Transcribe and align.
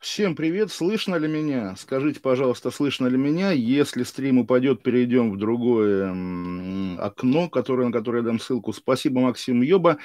Всем 0.00 0.34
привет, 0.34 0.72
слышно 0.72 1.16
ли 1.16 1.28
меня? 1.28 1.76
Скажите, 1.76 2.20
пожалуйста, 2.20 2.70
слышно 2.70 3.06
ли 3.06 3.16
меня? 3.18 3.52
Если 3.52 4.02
стрим 4.02 4.38
упадет, 4.38 4.82
перейдем 4.82 5.30
в 5.30 5.36
другое 5.36 6.12
окно, 7.00 7.48
которое, 7.48 7.86
на 7.86 7.92
которое 7.92 8.18
я 8.18 8.24
дам 8.24 8.38
ссылку. 8.38 8.72
Спасибо, 8.72 9.20
Максим 9.20 9.62
Йоба. 9.62 9.98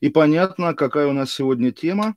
И 0.00 0.08
понятно, 0.08 0.74
какая 0.74 1.06
у 1.06 1.12
нас 1.12 1.32
сегодня 1.32 1.72
тема. 1.72 2.14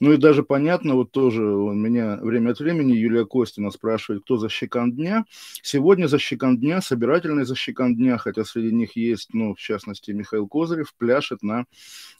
Ну 0.00 0.12
и 0.12 0.16
даже 0.16 0.42
понятно, 0.42 0.94
вот 0.94 1.12
тоже 1.12 1.44
у 1.44 1.72
меня 1.72 2.16
время 2.16 2.50
от 2.50 2.58
времени 2.58 2.92
Юлия 2.92 3.24
Костина 3.24 3.70
спрашивает, 3.70 4.24
кто 4.24 4.36
за 4.36 4.48
щекан 4.48 4.92
дня. 4.92 5.24
Сегодня 5.62 6.08
за 6.08 6.18
щекан 6.18 6.58
дня, 6.58 6.80
собирательный 6.80 7.44
за 7.44 7.54
щекан 7.54 7.94
дня, 7.94 8.18
хотя 8.18 8.44
среди 8.44 8.74
них 8.74 8.96
есть, 8.96 9.30
ну, 9.32 9.54
в 9.54 9.60
частности, 9.60 10.10
Михаил 10.10 10.48
Козырев, 10.48 10.92
пляшет 10.98 11.42
на 11.42 11.66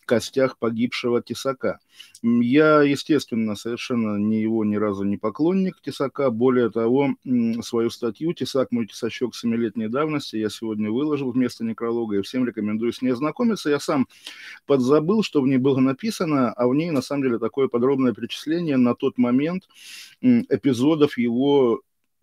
костях 0.05 0.59
погибшего 0.59 1.23
Тесака. 1.23 1.79
Я, 2.23 2.82
естественно, 2.82 3.54
совершенно 3.54 4.17
ни 4.17 4.37
его 4.37 4.65
ни 4.65 4.76
разу 4.76 5.04
не 5.04 5.17
поклонник 5.17 5.81
Тесака. 5.82 6.31
Более 6.31 6.71
того, 6.71 7.11
свою 7.62 7.90
статью 7.90 8.32
«Тесак, 8.35 8.71
мой 8.73 8.87
тесачок 8.87 9.35
семилетней 9.35 9.89
давности» 9.89 10.37
я 10.37 10.49
сегодня 10.51 10.90
выложил 10.90 11.32
вместо 11.54 11.64
некролога, 11.64 12.18
и 12.18 12.22
всем 12.22 12.46
рекомендую 12.46 12.93
с 12.93 13.03
ней 13.03 13.13
ознакомиться. 13.13 13.71
Я 13.71 13.81
сам 13.81 14.07
подзабыл, 14.67 15.22
что 15.22 15.40
в 15.40 15.46
ней 15.46 15.58
было 15.58 15.81
написано, 15.81 16.53
а 16.53 16.67
в 16.67 16.75
ней, 16.75 16.90
на 16.90 17.03
самом 17.03 17.22
деле, 17.22 17.39
такое 17.39 17.68
подробное 17.68 18.12
перечисление 18.12 18.76
на 18.76 18.95
тот 18.95 19.18
момент 19.18 19.68
эпизодов 20.21 21.18
его 21.18 21.81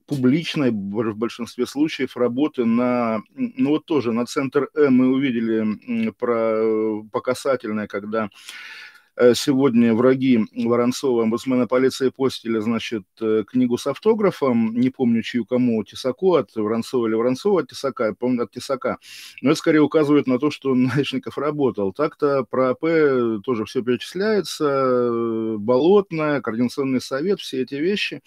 публичной 0.08 0.72
в 0.72 1.16
большинстве 1.16 1.66
случаев 1.66 2.18
работы 2.18 2.66
на, 2.66 3.22
ну 3.34 3.70
вот 3.70 3.86
тоже 3.86 4.12
на 4.12 4.26
центр 4.26 4.70
М 4.76 4.94
мы 4.94 5.08
увидели 5.08 6.12
про 6.12 7.02
по 7.12 7.22
касательное, 7.22 7.88
когда 7.88 8.26
Э, 8.26 8.91
сегодня 9.34 9.94
враги 9.94 10.40
Воронцова, 10.56 11.24
омбудсмена 11.24 11.68
полиции 11.68 12.10
постили, 12.10 12.60
значит, 12.60 13.04
э, 13.20 13.44
книгу 13.46 13.78
с 13.78 13.88
автографом, 13.88 14.74
не 14.80 14.90
помню, 14.90 15.22
чью 15.22 15.46
кому, 15.46 15.84
Тесаку 15.84 16.36
от 16.36 16.56
Воронцова 16.56 17.08
или 17.08 17.16
Воронцова 17.16 17.62
от 17.62 17.70
Тесака, 17.70 18.14
помню, 18.14 18.44
от 18.44 18.52
Тесака. 18.52 18.98
Но 19.42 19.52
это 19.52 19.60
скорее 19.60 19.82
указывает 19.82 20.28
на 20.28 20.40
то, 20.40 20.50
что 20.52 20.74
Наечников 20.76 21.38
работал. 21.38 21.94
Так-то 21.94 22.44
про 22.44 22.72
АП 22.72 23.44
тоже 23.44 23.66
все 23.66 23.82
перечисляется, 23.82 25.58
Болотная, 25.58 26.42
Координационный 26.42 27.02
совет, 27.02 27.40
все 27.40 27.62
эти 27.62 27.76
вещи. 27.76 28.22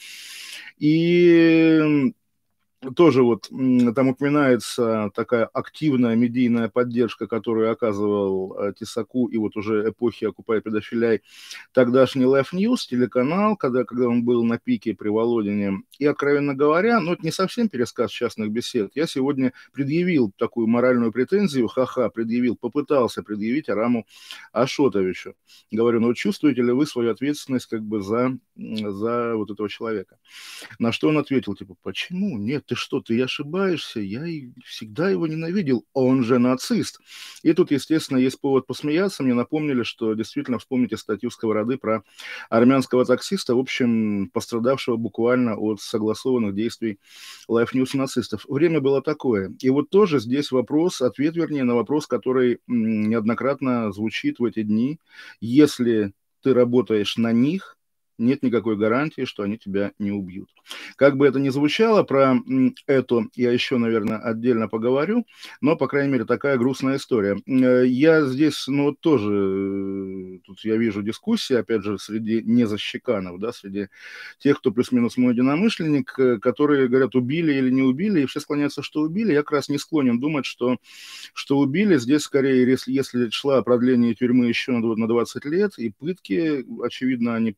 И 0.79 2.13
тоже 2.97 3.23
вот 3.23 3.49
там 3.49 4.09
упоминается 4.09 5.11
такая 5.15 5.47
активная 5.47 6.17
медийная 6.17 6.69
поддержка, 6.69 7.27
которую 7.27 7.71
оказывал 7.71 8.57
э, 8.59 8.73
Тесаку 8.79 9.27
и 9.27 9.39
вот 9.39 9.57
уже 9.57 9.89
эпохи 9.89 10.25
Окупай 10.25 10.61
педофиляй 10.61 11.23
тогдашний 11.73 12.25
Life 12.25 12.53
News, 12.53 12.87
телеканал, 12.89 13.57
когда, 13.57 13.85
когда 13.85 14.09
он 14.09 14.25
был 14.25 14.45
на 14.45 14.59
пике 14.59 14.95
при 14.95 15.09
Володине. 15.09 15.83
И, 15.99 16.07
откровенно 16.07 16.55
говоря, 16.55 17.01
ну, 17.01 17.13
это 17.13 17.23
не 17.23 17.33
совсем 17.33 17.69
пересказ 17.69 18.11
частных 18.11 18.51
бесед. 18.51 18.93
Я 18.95 19.07
сегодня 19.07 19.53
предъявил 19.73 20.33
такую 20.37 20.67
моральную 20.67 21.13
претензию, 21.13 21.69
ха-ха, 21.69 22.09
предъявил, 22.11 22.57
попытался 22.57 23.23
предъявить 23.23 23.69
Араму 23.69 24.07
Ашотовичу. 24.53 25.35
Говорю, 25.71 26.01
ну, 26.01 26.15
чувствуете 26.15 26.63
ли 26.63 26.73
вы 26.73 26.87
свою 26.87 27.11
ответственность 27.11 27.67
как 27.67 27.83
бы 27.83 28.03
за, 28.03 28.37
за 28.57 29.37
вот 29.37 29.51
этого 29.51 29.69
человека? 29.69 30.19
На 30.79 30.93
что 30.93 31.09
он 31.09 31.19
ответил, 31.19 31.55
типа, 31.55 31.77
почему? 31.83 32.39
Нет, 32.39 32.65
ты 32.75 32.81
что, 32.81 33.01
ты 33.01 33.23
ошибаешься, 33.23 34.01
я 34.01 34.25
всегда 34.65 35.09
его 35.09 35.27
ненавидел, 35.27 35.85
он 35.93 36.25
же 36.25 36.39
нацист. 36.39 37.01
И 37.43 37.53
тут, 37.53 37.71
естественно, 37.71 38.19
есть 38.19 38.41
повод 38.41 38.67
посмеяться, 38.67 39.23
мне 39.23 39.35
напомнили, 39.35 39.83
что 39.83 40.15
действительно, 40.15 40.59
вспомните 40.59 40.97
статью 40.97 41.31
Сковороды 41.31 41.79
про 41.79 42.03
армянского 42.51 43.05
таксиста, 43.05 43.55
в 43.55 43.59
общем, 43.59 44.29
пострадавшего 44.33 44.97
буквально 44.97 45.57
от 45.57 45.81
согласованных 45.81 46.55
действий 46.55 46.99
Life 47.49 47.73
News 47.73 47.97
нацистов. 47.97 48.45
Время 48.49 48.81
было 48.81 49.01
такое. 49.03 49.55
И 49.61 49.71
вот 49.71 49.91
тоже 49.91 50.19
здесь 50.19 50.51
вопрос, 50.51 51.01
ответ, 51.01 51.37
вернее, 51.37 51.65
на 51.65 51.75
вопрос, 51.75 52.07
который 52.07 52.59
неоднократно 52.67 53.93
звучит 53.93 54.39
в 54.39 54.45
эти 54.45 54.63
дни. 54.63 54.99
Если 55.41 56.13
ты 56.43 56.53
работаешь 56.53 57.17
на 57.17 57.33
них, 57.33 57.77
нет 58.19 58.43
никакой 58.43 58.77
гарантии, 58.77 59.25
что 59.25 59.43
они 59.43 59.59
тебя 59.59 59.93
не 59.99 60.11
убьют. 60.11 60.51
Как 60.97 61.17
бы 61.17 61.27
это 61.27 61.39
ни 61.39 61.49
звучало, 61.49 62.03
про 62.03 62.37
это 62.87 63.25
я 63.35 63.53
еще, 63.53 63.79
наверное, 63.79 64.19
отдельно 64.19 64.69
поговорю, 64.69 65.27
но, 65.61 65.77
по 65.77 65.87
крайней 65.87 66.13
мере, 66.13 66.25
такая 66.25 66.57
грустная 66.59 66.97
история. 66.97 67.37
Э, 67.47 67.87
я 67.87 68.25
здесь, 68.27 68.65
ну, 68.67 68.93
тоже, 68.93 69.31
э, 69.31 70.39
тут 70.45 70.65
я 70.65 70.77
вижу 70.77 71.03
дискуссии, 71.03 71.55
опять 71.55 71.83
же, 71.83 71.99
среди 71.99 72.43
незащеканов, 72.43 73.39
да, 73.39 73.53
среди 73.53 73.89
тех, 74.39 74.59
кто 74.59 74.71
плюс-минус 74.71 75.17
мой 75.17 75.33
единомышленник, 75.33 76.19
э, 76.19 76.39
которые 76.39 76.89
говорят, 76.89 77.15
убили 77.15 77.53
или 77.53 77.71
не 77.71 77.83
убили, 77.83 78.23
и 78.23 78.27
все 78.27 78.41
склоняются, 78.41 78.83
что 78.83 79.01
убили. 79.01 79.33
Я 79.33 79.43
как 79.43 79.53
раз 79.53 79.69
не 79.69 79.79
склонен 79.79 80.21
думать, 80.21 80.47
что, 80.47 80.79
что 81.35 81.59
убили. 81.59 81.97
Здесь, 81.99 82.23
скорее, 82.23 82.67
если, 82.67 82.93
если 82.93 83.31
шла 83.31 83.63
продление 83.63 84.15
тюрьмы 84.15 84.47
еще 84.47 84.73
на 84.73 85.09
20 85.09 85.45
лет, 85.47 85.79
и 85.79 85.91
пытки, 85.91 86.65
очевидно, 86.83 87.35
они 87.35 87.53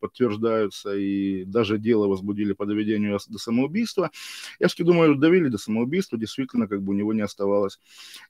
подтверждаются, 0.46 0.94
и 0.94 1.44
даже 1.44 1.78
дело 1.78 2.06
возбудили 2.06 2.52
по 2.52 2.66
доведению 2.66 3.18
до 3.28 3.38
самоубийства. 3.38 4.10
Я 4.58 4.68
все-таки 4.68 4.84
думаю, 4.84 5.16
довели 5.16 5.48
до 5.48 5.58
самоубийства, 5.58 6.18
действительно, 6.18 6.68
как 6.68 6.82
бы 6.82 6.92
у 6.92 6.96
него 6.96 7.12
не 7.12 7.22
оставалось 7.22 7.80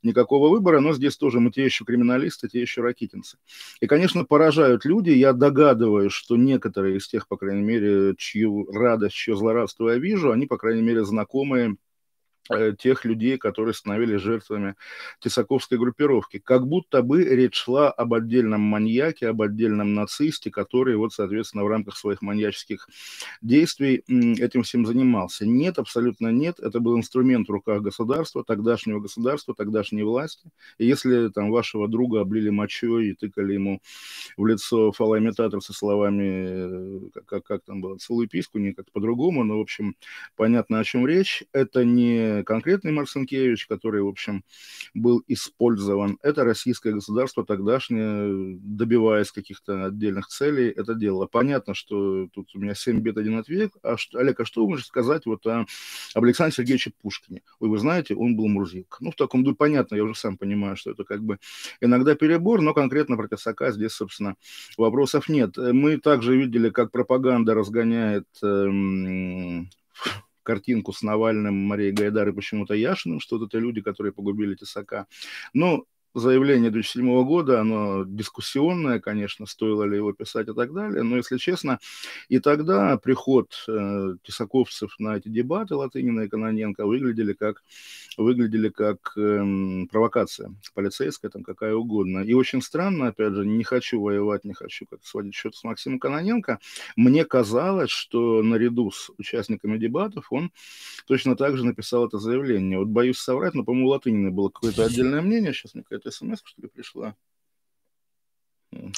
никакого 0.03 0.49
выбора, 0.49 0.81
но 0.81 0.93
здесь 0.93 1.17
тоже 1.17 1.41
мы 1.41 1.51
те 1.51 1.65
еще 1.65 1.85
криминалисты, 1.85 2.49
те 2.49 2.61
еще 2.61 2.83
ракитинцы. 2.83 3.39
И, 3.81 3.87
конечно, 3.87 4.25
поражают 4.25 4.85
люди, 4.85 5.11
я 5.11 5.33
догадываюсь, 5.33 6.13
что 6.13 6.37
некоторые 6.37 6.99
из 6.99 7.09
тех, 7.09 7.29
по 7.29 7.37
крайней 7.37 7.63
мере, 7.63 8.15
чью 8.17 8.67
радость, 8.73 9.15
чье 9.15 9.37
злорадство 9.37 9.91
я 9.91 9.99
вижу, 9.99 10.33
они, 10.33 10.47
по 10.47 10.57
крайней 10.57 10.83
мере, 10.83 11.05
знакомые 11.05 11.77
тех 12.79 13.05
людей, 13.05 13.39
которые 13.39 13.75
становились 13.75 14.21
жертвами 14.21 14.75
тесаковской 15.21 15.79
группировки. 15.79 16.39
Как 16.39 16.67
будто 16.67 17.03
бы 17.03 17.25
речь 17.25 17.57
шла 17.57 17.91
об 17.91 18.15
отдельном 18.15 18.61
маньяке, 18.61 19.29
об 19.29 19.43
отдельном 19.43 19.95
нацисте, 19.95 20.51
который 20.51 20.97
вот, 20.97 21.13
соответственно, 21.13 21.65
в 21.65 21.69
рамках 21.69 21.97
своих 21.97 22.23
маньяческих 22.23 22.89
действий 23.43 24.05
этим 24.39 24.63
всем 24.63 24.87
занимался. 24.87 25.47
Нет, 25.47 25.79
абсолютно 25.79 26.29
нет. 26.29 26.61
Это 26.61 26.81
был 26.81 26.97
инструмент 26.97 27.49
в 27.49 27.53
руках 27.53 27.83
государства, 27.83 28.45
тогдашнего 28.45 29.01
государства, 29.01 29.55
тогдашней 29.55 30.03
власти. 30.03 30.51
И 30.79 30.87
если 30.87 31.29
там 31.29 31.51
вашего 31.51 31.89
друга 31.89 32.21
облили 32.21 32.51
мочой 32.51 33.09
и 33.09 33.15
тыкали 33.15 33.55
ему 33.55 33.81
в 34.37 34.47
лицо 34.47 34.93
фалоимитатор 34.93 35.61
со 35.61 35.73
словами, 35.73 37.11
как, 37.11 37.25
как, 37.25 37.45
как 37.45 37.65
там 37.65 37.81
было, 37.81 37.97
целую 37.99 38.29
писку, 38.29 38.59
не 38.59 38.73
как 38.73 38.91
по-другому, 38.93 39.45
но, 39.45 39.59
в 39.59 39.61
общем, 39.63 39.97
понятно, 40.37 40.81
о 40.81 40.85
чем 40.85 41.07
речь. 41.07 41.45
Это 41.53 41.85
не 41.85 42.36
конкретный 42.45 42.93
Марцинкевич, 42.93 43.67
который, 43.67 44.03
в 44.03 44.09
общем, 44.09 44.45
был 44.95 45.23
использован. 45.29 46.19
Это 46.23 46.45
российское 46.45 46.93
государство 46.93 47.45
тогдашнее, 47.45 48.59
добиваясь 48.61 49.33
каких-то 49.33 49.87
отдельных 49.87 50.29
целей, 50.29 50.69
это 50.69 50.95
делало. 50.95 51.27
Понятно, 51.27 51.75
что 51.75 52.29
тут 52.33 52.55
у 52.55 52.59
меня 52.59 52.75
7 52.75 53.01
бед, 53.01 53.17
один 53.19 53.39
ответ. 53.39 53.73
А 53.83 53.97
что, 53.97 54.19
Олег, 54.19 54.41
а 54.41 54.45
что 54.45 54.63
вы 54.63 54.71
можете 54.71 54.89
сказать 54.89 55.27
вот 55.27 55.47
о, 55.47 55.67
об 56.15 56.25
Александре 56.25 56.55
Сергеевиче 56.55 56.93
Пушкине? 57.03 57.43
Ой, 57.61 57.69
вы 57.69 57.79
знаете, 57.79 58.15
он 58.15 58.37
был 58.37 58.49
мурзилка. 58.49 58.99
Ну, 59.01 59.11
в 59.11 59.17
таком 59.17 59.45
духе 59.45 59.57
понятно, 59.57 59.95
я 59.97 60.05
уже 60.05 60.15
сам 60.15 60.37
понимаю, 60.37 60.77
что 60.77 60.91
это 60.91 61.05
как 61.05 61.23
бы 61.23 61.39
иногда 61.81 62.15
перебор, 62.15 62.63
но 62.63 62.75
конкретно 62.75 63.17
про 63.17 63.29
Тесака 63.29 63.73
здесь, 63.73 63.93
собственно, 63.93 64.37
вопросов 64.77 65.29
нет. 65.29 65.57
Мы 65.57 65.99
также 65.99 66.37
видели, 66.37 66.71
как 66.71 66.91
пропаганда 66.91 67.55
разгоняет 67.55 68.27
эм, 68.43 69.71
картинку 70.47 70.93
с 70.93 71.03
Навальным, 71.03 71.55
Марией 71.55 71.93
Гайдар 71.93 72.29
и 72.29 72.33
почему-то 72.33 72.75
Яшиным, 72.75 73.21
что 73.21 73.39
вот 73.39 73.49
это 73.49 73.59
люди, 73.59 73.83
которые 73.83 74.13
погубили 74.13 74.55
Тесака. 74.55 75.07
Но 75.53 75.85
заявление 76.21 76.71
2007 76.71 77.25
года, 77.25 77.61
оно 77.61 78.05
дискуссионное, 78.05 79.01
конечно, 79.01 79.47
стоило 79.47 79.85
ли 79.85 79.97
его 79.97 80.13
писать 80.13 80.49
и 80.49 80.53
так 80.53 80.73
далее, 80.73 81.03
но, 81.03 81.17
если 81.17 81.37
честно, 81.37 81.79
и 82.29 82.39
тогда 82.39 82.97
приход 82.97 83.53
э, 83.69 84.17
тесаковцев 84.23 84.95
на 84.99 85.17
эти 85.17 85.29
дебаты 85.29 85.75
Латынина 85.75 86.23
и 86.23 86.29
Каноненко 86.29 86.87
выглядели 86.87 87.33
как, 87.33 87.63
выглядели 88.17 88.69
как 88.69 89.13
э, 89.17 89.87
провокация 89.91 90.55
полицейская, 90.75 91.31
там 91.31 91.43
какая 91.43 91.75
угодно. 91.75 92.21
И 92.21 92.33
очень 92.35 92.63
странно, 92.63 93.09
опять 93.09 93.35
же, 93.35 93.47
не 93.47 93.65
хочу 93.65 94.01
воевать, 94.01 94.45
не 94.45 94.55
хочу 94.55 94.87
как 94.87 95.05
сводить 95.05 95.35
счет 95.35 95.55
с 95.55 95.65
Максимом 95.65 95.99
Каноненко, 95.99 96.59
мне 96.97 97.25
казалось, 97.25 97.91
что 97.91 98.43
наряду 98.43 98.91
с 98.91 99.11
участниками 99.19 99.79
дебатов 99.79 100.33
он 100.33 100.51
точно 101.07 101.37
так 101.37 101.57
же 101.57 101.65
написал 101.65 102.07
это 102.07 102.19
заявление. 102.19 102.79
Вот 102.79 102.89
боюсь 102.89 103.19
соврать, 103.19 103.55
но, 103.55 103.65
по-моему, 103.65 103.89
у 103.89 103.91
Латынина 103.91 104.31
было 104.31 104.49
какое-то 104.49 104.85
отдельное 104.85 105.23
мнение, 105.23 105.53
сейчас 105.53 105.75
мне 105.75 105.83
какая-то 105.83 106.06
смс, 106.11 106.41
что 106.45 106.63
ли, 106.63 106.69
пришла? 106.69 107.17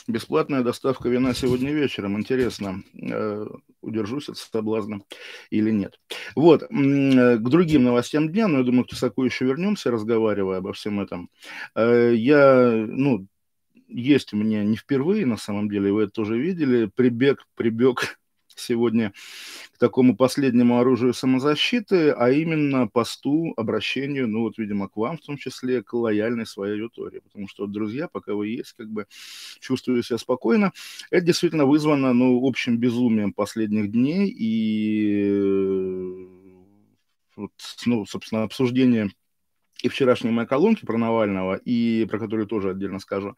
Бесплатная 0.06 0.62
доставка 0.62 1.08
вина 1.08 1.34
сегодня 1.34 1.72
вечером. 1.72 2.18
Интересно, 2.18 2.82
э, 2.94 3.46
удержусь 3.82 4.28
от 4.28 4.38
соблазна 4.38 5.02
или 5.50 5.70
нет. 5.70 6.00
Вот, 6.34 6.62
э, 6.62 6.66
к 6.68 7.48
другим 7.48 7.84
новостям 7.84 8.30
дня, 8.30 8.48
но 8.48 8.58
я 8.58 8.64
думаю, 8.64 8.84
к 8.84 8.88
Тесаку 8.88 9.24
еще 9.24 9.44
вернемся, 9.44 9.90
разговаривая 9.90 10.58
обо 10.58 10.72
всем 10.72 11.00
этом. 11.00 11.30
Э, 11.74 12.12
я, 12.14 12.72
ну, 12.72 13.26
есть 13.88 14.32
у 14.32 14.36
меня 14.36 14.64
не 14.64 14.76
впервые, 14.76 15.26
на 15.26 15.36
самом 15.36 15.68
деле, 15.68 15.92
вы 15.92 16.04
это 16.04 16.12
тоже 16.12 16.38
видели, 16.38 16.86
прибег, 16.86 17.46
прибег 17.54 18.18
сегодня 18.60 19.12
к 19.72 19.78
такому 19.78 20.16
последнему 20.16 20.78
оружию 20.78 21.14
самозащиты, 21.14 22.10
а 22.10 22.30
именно 22.30 22.88
посту, 22.88 23.52
обращению, 23.56 24.28
ну 24.28 24.40
вот, 24.40 24.58
видимо, 24.58 24.88
к 24.88 24.96
вам 24.96 25.18
в 25.18 25.22
том 25.22 25.36
числе, 25.36 25.82
к 25.82 25.92
лояльной 25.92 26.46
своей 26.46 26.74
аудитории. 26.74 27.20
Потому 27.20 27.48
что, 27.48 27.66
друзья, 27.66 28.08
пока 28.08 28.34
вы 28.34 28.48
есть, 28.48 28.72
как 28.72 28.90
бы 28.90 29.06
чувствую 29.60 30.02
себя 30.02 30.18
спокойно. 30.18 30.72
Это 31.10 31.26
действительно 31.26 31.66
вызвано, 31.66 32.12
ну, 32.12 32.46
общим 32.46 32.78
безумием 32.78 33.32
последних 33.32 33.90
дней 33.90 34.28
и 34.28 36.28
вот, 37.36 37.52
ну, 37.86 38.04
собственно, 38.04 38.42
обсуждение 38.42 39.10
и 39.82 39.88
вчерашней 39.88 40.30
моей 40.30 40.48
колонки 40.48 40.84
про 40.84 40.98
Навального, 40.98 41.54
и 41.56 42.04
про 42.06 42.18
которую 42.18 42.46
тоже 42.46 42.70
отдельно 42.70 42.98
скажу, 42.98 43.36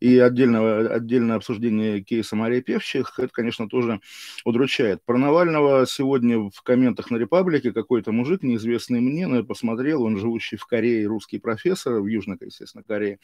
и 0.00 0.18
отдельное, 0.18 0.88
отдельное 0.88 1.36
обсуждение 1.36 2.02
кейса 2.02 2.36
Марии 2.36 2.60
Певчих, 2.60 3.18
это, 3.18 3.30
конечно, 3.32 3.68
тоже 3.68 4.00
удручает. 4.44 5.02
Про 5.04 5.16
Навального 5.18 5.86
сегодня 5.86 6.38
в 6.38 6.62
комментах 6.62 7.10
на 7.10 7.16
Репаблике 7.16 7.72
какой-то 7.72 8.12
мужик, 8.12 8.42
неизвестный 8.42 9.00
мне, 9.00 9.26
но 9.26 9.36
я 9.36 9.44
посмотрел, 9.44 10.02
он 10.02 10.18
живущий 10.18 10.56
в 10.56 10.66
Корее, 10.66 11.06
русский 11.06 11.38
профессор, 11.38 12.00
в 12.00 12.06
Южной, 12.06 12.36
естественно, 12.40 12.84
Корее, 12.86 13.18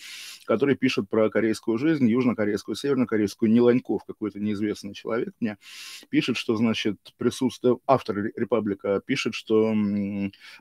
который 0.46 0.74
пишет 0.74 1.10
про 1.10 1.28
корейскую 1.28 1.76
жизнь, 1.76 2.08
южнокорейскую, 2.08 2.74
севернокорейскую, 2.74 3.50
не 3.50 3.60
Ланьков, 3.60 4.04
какой-то 4.06 4.40
неизвестный 4.40 4.94
человек 4.94 5.34
мне, 5.40 5.58
пишет, 6.08 6.36
что, 6.36 6.56
значит, 6.56 6.96
присутствие, 7.18 7.78
автор 7.86 8.16
Репаблика 8.36 9.02
пишет, 9.04 9.34
что 9.34 9.74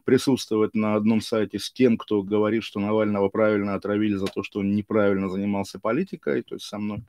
присутствовать 0.03 0.75
на 0.75 0.95
одном 0.95 1.21
сайте 1.21 1.59
с 1.59 1.71
тем, 1.71 1.92
тем, 1.93 1.97
кто 1.97 2.23
говорит, 2.23 2.63
что 2.63 2.79
Навального 2.79 3.29
правильно 3.29 3.75
отравили 3.75 4.15
за 4.15 4.25
то, 4.25 4.43
что 4.43 4.59
он 4.59 4.75
неправильно 4.75 5.29
занимался 5.29 5.79
политикой, 5.79 6.41
то 6.41 6.55
есть 6.55 6.65
со 6.65 6.77
мной, 6.79 7.03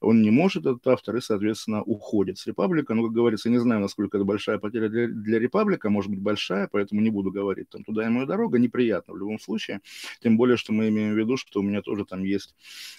он 0.00 0.22
не 0.22 0.30
может, 0.30 0.66
этот 0.66 0.86
автор, 0.86 1.16
и, 1.16 1.20
соответственно, 1.20 1.82
уходит 1.82 2.38
с 2.38 2.46
Репаблика. 2.46 2.94
Ну, 2.94 3.04
как 3.04 3.12
говорится, 3.12 3.50
не 3.50 3.58
знаю, 3.58 3.80
насколько 3.80 4.16
это 4.16 4.24
большая 4.24 4.58
потеря 4.58 4.88
для, 4.88 5.08
для 5.08 5.38
Репаблика, 5.38 5.90
может 5.90 6.10
быть, 6.10 6.20
большая, 6.20 6.68
поэтому 6.70 7.00
не 7.00 7.10
буду 7.10 7.30
говорить 7.30 7.68
там 7.68 7.84
туда 7.84 8.06
и 8.06 8.08
моя 8.08 8.26
дорога, 8.26 8.58
неприятно 8.58 9.14
в 9.14 9.18
любом 9.18 9.38
случае, 9.38 9.80
тем 10.20 10.36
более, 10.36 10.56
что 10.56 10.72
мы 10.72 10.88
имеем 10.88 11.14
в 11.14 11.18
виду, 11.18 11.36
что 11.36 11.60
у 11.60 11.62
меня 11.62 11.82
тоже 11.82 12.04
там 12.04 12.24
есть, 12.24 12.54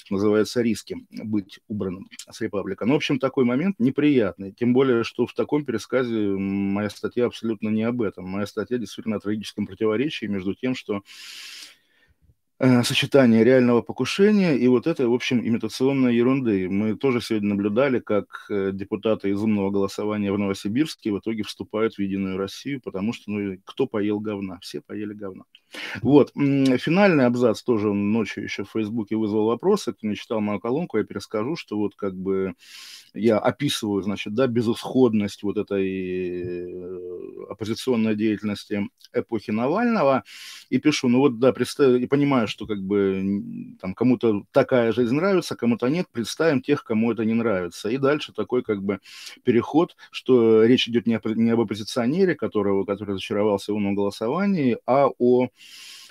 называется, 0.09 0.61
риски 0.61 1.05
быть 1.11 1.59
убранным 1.67 2.07
с 2.31 2.41
Репаблика. 2.41 2.85
Ну, 2.85 2.93
в 2.93 2.97
общем, 2.97 3.19
такой 3.19 3.43
момент 3.43 3.75
неприятный, 3.79 4.51
тем 4.51 4.73
более, 4.73 5.03
что 5.03 5.25
в 5.25 5.33
таком 5.33 5.65
пересказе 5.65 6.15
моя 6.37 6.89
статья 6.89 7.25
абсолютно 7.25 7.69
не 7.69 7.83
об 7.83 8.01
этом. 8.01 8.25
Моя 8.25 8.45
статья 8.45 8.77
действительно 8.77 9.17
о 9.17 9.19
трагическом 9.19 9.67
противоречии 9.67 10.27
между 10.27 10.53
тем, 10.53 10.75
что 10.75 11.01
сочетание 12.83 13.43
реального 13.43 13.81
покушения 13.81 14.55
и 14.55 14.67
вот 14.67 14.87
этой, 14.87 15.05
в 15.07 15.13
общем, 15.13 15.45
имитационной 15.45 16.15
ерунды. 16.15 16.69
Мы 16.69 16.95
тоже 16.95 17.19
сегодня 17.19 17.49
наблюдали, 17.49 17.99
как 17.99 18.45
э, 18.49 18.71
депутаты 18.73 19.29
из 19.29 19.41
умного 19.41 19.71
голосования 19.71 20.31
в 20.31 20.39
Новосибирске 20.39 21.11
в 21.11 21.19
итоге 21.19 21.43
вступают 21.43 21.95
в 21.95 21.99
Единую 21.99 22.37
Россию, 22.37 22.79
потому 22.81 23.11
что, 23.11 23.31
ну, 23.31 23.57
кто 23.65 23.87
поел 23.87 24.21
говна? 24.21 24.57
Все 24.61 24.79
поели 24.79 25.13
говна. 25.13 25.43
Вот. 26.01 26.31
Финальный 26.33 27.25
абзац 27.25 27.61
тоже 27.63 27.93
ночью 27.93 28.43
еще 28.43 28.63
в 28.63 28.71
Фейсбуке 28.71 29.15
вызвал 29.15 29.47
вопросы. 29.47 29.93
Кто 29.93 30.07
не 30.07 30.15
читал 30.15 30.41
мою 30.41 30.59
колонку, 30.59 30.97
я 30.97 31.03
перескажу, 31.03 31.55
что 31.55 31.77
вот 31.77 31.95
как 31.95 32.15
бы 32.15 32.53
я 33.13 33.39
описываю, 33.39 34.01
значит, 34.01 34.33
да, 34.33 34.47
безысходность 34.47 35.43
вот 35.43 35.57
этой 35.57 35.87
э, 36.43 37.45
оппозиционной 37.49 38.15
деятельности 38.15 38.89
эпохи 39.13 39.51
Навального 39.51 40.23
и 40.69 40.77
пишу, 40.79 41.07
ну 41.07 41.19
вот, 41.19 41.39
да, 41.39 41.53
представь, 41.53 42.01
и 42.01 42.07
понимаю, 42.07 42.47
что 42.47 42.67
как 42.67 42.81
бы 42.81 43.75
там 43.79 43.93
кому-то 43.93 44.43
такая 44.51 44.91
жизнь 44.91 45.15
нравится, 45.15 45.55
кому-то 45.55 45.87
нет, 45.87 46.07
представим 46.11 46.61
тех, 46.61 46.83
кому 46.83 47.11
это 47.11 47.23
не 47.23 47.33
нравится. 47.33 47.89
И 47.89 47.97
дальше 47.97 48.33
такой 48.33 48.63
как 48.63 48.83
бы 48.83 48.99
переход, 49.43 49.95
что 50.11 50.63
речь 50.63 50.87
идет 50.89 51.07
не, 51.07 51.15
о, 51.15 51.21
не 51.23 51.51
об 51.51 51.61
оппозиционере, 51.61 52.35
которого, 52.35 52.83
который 52.83 53.13
зачаровался 53.13 53.71
в 53.71 53.75
умном 53.75 53.95
голосовании, 53.95 54.77
а 54.85 55.07
о 55.17 55.47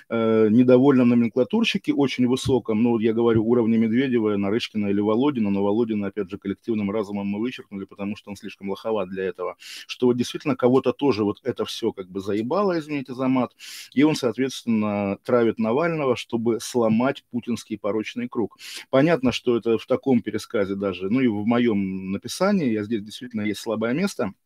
недовольном 0.09 1.09
номенклатурщике, 1.09 1.93
очень 1.93 2.27
высоком, 2.27 2.83
ну, 2.83 2.99
я 2.99 3.13
говорю, 3.13 3.43
уровне 3.45 3.77
Медведева, 3.77 4.37
Нарышкина 4.37 4.87
или 4.87 5.01
Володина, 5.01 5.49
но 5.49 5.63
Володина, 5.63 6.07
опять 6.07 6.29
же, 6.29 6.37
коллективным 6.37 6.91
разумом 6.91 7.27
мы 7.27 7.39
вычеркнули, 7.39 7.85
потому 7.85 8.15
что 8.15 8.29
он 8.29 8.35
слишком 8.35 8.69
лоховат 8.69 9.09
для 9.09 9.23
этого, 9.23 9.55
что 9.59 10.07
вот 10.07 10.17
действительно 10.17 10.55
кого-то 10.55 10.93
тоже 10.93 11.23
вот 11.23 11.39
это 11.43 11.65
все 11.65 11.91
как 11.91 12.09
бы 12.09 12.19
заебало, 12.19 12.77
извините 12.77 13.15
за 13.15 13.27
мат, 13.27 13.55
и 13.93 14.03
он, 14.03 14.15
соответственно, 14.15 15.17
травит 15.23 15.57
Навального, 15.57 16.15
чтобы 16.15 16.59
сломать 16.59 17.23
путинский 17.31 17.77
порочный 17.77 18.27
круг. 18.27 18.57
Понятно, 18.91 19.31
что 19.31 19.57
это 19.57 19.77
в 19.77 19.87
таком 19.87 20.21
пересказе 20.21 20.75
даже, 20.75 21.09
ну 21.09 21.19
и 21.19 21.27
в 21.27 21.45
моем 21.45 22.11
написании, 22.11 22.71
я 22.71 22.83
здесь 22.83 23.01
действительно 23.01 23.41
есть 23.41 23.61
слабое 23.61 23.93
место– 23.93 24.33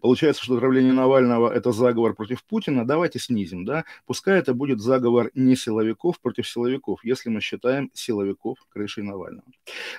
Получается, 0.00 0.42
что 0.42 0.56
отравление 0.56 0.92
Навального– 0.92 1.52
это 1.54 1.72
заговор 1.72 2.14
против 2.14 2.44
Путина. 2.44 2.86
Давайте 2.86 3.18
снизим, 3.18 3.64
да? 3.64 3.84
Пускай 4.06 4.38
это 4.38 4.54
будет 4.54 4.80
заговор 4.80 5.30
не 5.34 5.56
силовиков 5.56 6.20
против 6.20 6.48
силовиков, 6.48 7.04
если 7.04 7.30
мы 7.30 7.40
считаем 7.40 7.90
силовиков 7.94 8.58
крышей 8.68 9.02
Навального. 9.04 9.46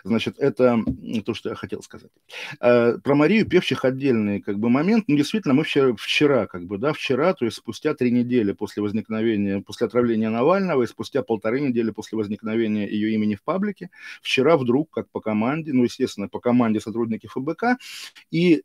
Значит, 0.03 0.35
это 0.37 0.79
то, 1.25 1.33
что 1.33 1.49
я 1.49 1.55
хотел 1.55 1.81
сказать. 1.81 2.11
А, 2.59 2.97
про 2.99 3.15
Марию 3.15 3.47
Певчих 3.47 3.85
отдельный 3.85 4.41
как 4.41 4.59
бы 4.59 4.69
момент. 4.69 5.05
Ну, 5.07 5.17
действительно, 5.17 5.53
мы 5.53 5.63
вчера, 5.63 5.95
вчера, 5.95 6.47
как 6.47 6.65
бы, 6.65 6.77
да, 6.77 6.93
вчера, 6.93 7.33
то 7.33 7.45
есть 7.45 7.57
спустя 7.57 7.93
три 7.93 8.11
недели 8.11 8.51
после 8.51 8.83
возникновения, 8.83 9.61
после 9.61 9.87
отравления 9.87 10.29
Навального 10.29 10.83
и 10.83 10.87
спустя 10.87 11.23
полторы 11.23 11.61
недели 11.61 11.91
после 11.91 12.17
возникновения 12.17 12.87
ее 12.87 13.13
имени 13.13 13.35
в 13.35 13.43
паблике, 13.43 13.89
вчера 14.21 14.57
вдруг, 14.57 14.89
как 14.91 15.09
по 15.09 15.21
команде, 15.21 15.73
ну, 15.73 15.83
естественно, 15.83 16.27
по 16.27 16.39
команде 16.39 16.79
сотрудники 16.79 17.27
ФБК, 17.27 17.77
и 18.31 18.63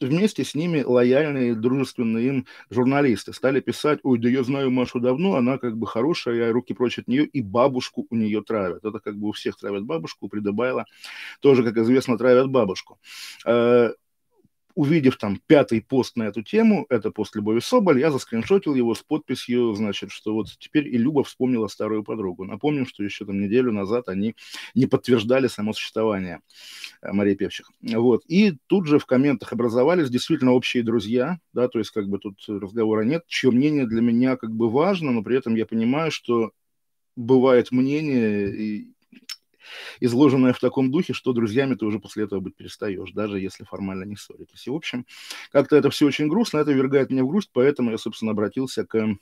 вместе 0.00 0.44
с 0.44 0.54
ними 0.54 0.82
лояльные, 0.82 1.54
дружественные 1.54 2.28
им 2.28 2.46
журналисты 2.70 3.32
стали 3.32 3.60
писать, 3.60 4.00
ой, 4.02 4.18
да 4.18 4.28
я 4.28 4.42
знаю 4.42 4.70
Машу 4.70 5.00
давно, 5.00 5.36
она 5.36 5.58
как 5.58 5.76
бы 5.76 5.86
хорошая, 5.86 6.34
я 6.36 6.52
руки 6.52 6.74
прочь 6.74 6.98
от 6.98 7.08
нее, 7.08 7.24
и 7.26 7.42
бабушку 7.42 8.06
у 8.10 8.16
нее 8.16 8.42
травят. 8.42 8.84
Это 8.84 8.98
как 8.98 9.16
бы 9.16 9.28
у 9.28 9.32
всех 9.32 9.56
травят 9.56 9.84
бабушку, 9.84 10.26
у 10.26 10.28
Придобайла 10.28 10.84
тоже, 11.40 11.64
как 11.64 11.76
известно, 11.78 12.18
травят 12.18 12.48
бабушку. 12.50 12.98
Увидев 14.74 15.16
там 15.18 15.40
пятый 15.46 15.80
пост 15.80 16.16
на 16.16 16.24
эту 16.24 16.42
тему, 16.42 16.86
это 16.88 17.10
пост 17.10 17.36
Любови 17.36 17.60
Соболь, 17.60 18.00
я 18.00 18.10
заскриншотил 18.10 18.74
его 18.74 18.94
с 18.94 19.02
подписью, 19.02 19.72
значит, 19.74 20.10
что 20.10 20.34
вот 20.34 20.48
теперь 20.58 20.88
и 20.88 20.98
Люба 20.98 21.22
вспомнила 21.22 21.68
старую 21.68 22.02
подругу. 22.02 22.44
Напомним, 22.44 22.86
что 22.86 23.04
еще 23.04 23.24
там 23.24 23.40
неделю 23.40 23.72
назад 23.72 24.08
они 24.08 24.34
не 24.74 24.86
подтверждали 24.86 25.46
само 25.46 25.72
существование 25.72 26.40
э, 27.02 27.12
Марии 27.12 27.34
Певчих. 27.34 27.70
Вот. 27.82 28.24
И 28.26 28.56
тут 28.66 28.86
же 28.86 28.98
в 28.98 29.06
комментах 29.06 29.52
образовались 29.52 30.10
действительно 30.10 30.52
общие 30.52 30.82
друзья, 30.82 31.38
да, 31.52 31.68
то 31.68 31.78
есть 31.78 31.90
как 31.90 32.08
бы 32.08 32.18
тут 32.18 32.42
разговора 32.48 33.02
нет, 33.02 33.24
чье 33.28 33.50
мнение 33.50 33.86
для 33.86 34.00
меня 34.00 34.36
как 34.36 34.50
бы 34.50 34.68
важно, 34.68 35.12
но 35.12 35.22
при 35.22 35.38
этом 35.38 35.54
я 35.54 35.66
понимаю, 35.66 36.10
что 36.10 36.50
бывает 37.16 37.70
мнение, 37.70 38.54
и 38.54 38.93
изложенное 40.00 40.52
в 40.52 40.60
таком 40.60 40.90
духе, 40.90 41.12
что 41.12 41.32
друзьями 41.32 41.74
ты 41.74 41.84
уже 41.86 41.98
после 41.98 42.24
этого 42.24 42.40
быть 42.40 42.56
перестаешь, 42.56 43.12
даже 43.12 43.40
если 43.40 43.64
формально 43.64 44.04
не 44.04 44.16
ссоритесь. 44.16 44.66
И, 44.66 44.70
в 44.70 44.74
общем, 44.74 45.06
как-то 45.50 45.76
это 45.76 45.90
все 45.90 46.06
очень 46.06 46.28
грустно, 46.28 46.58
это 46.58 46.72
вергает 46.72 47.10
меня 47.10 47.24
в 47.24 47.28
грусть, 47.28 47.50
поэтому 47.52 47.90
я, 47.90 47.98
собственно, 47.98 48.32
обратился 48.32 48.86
к 48.86 49.16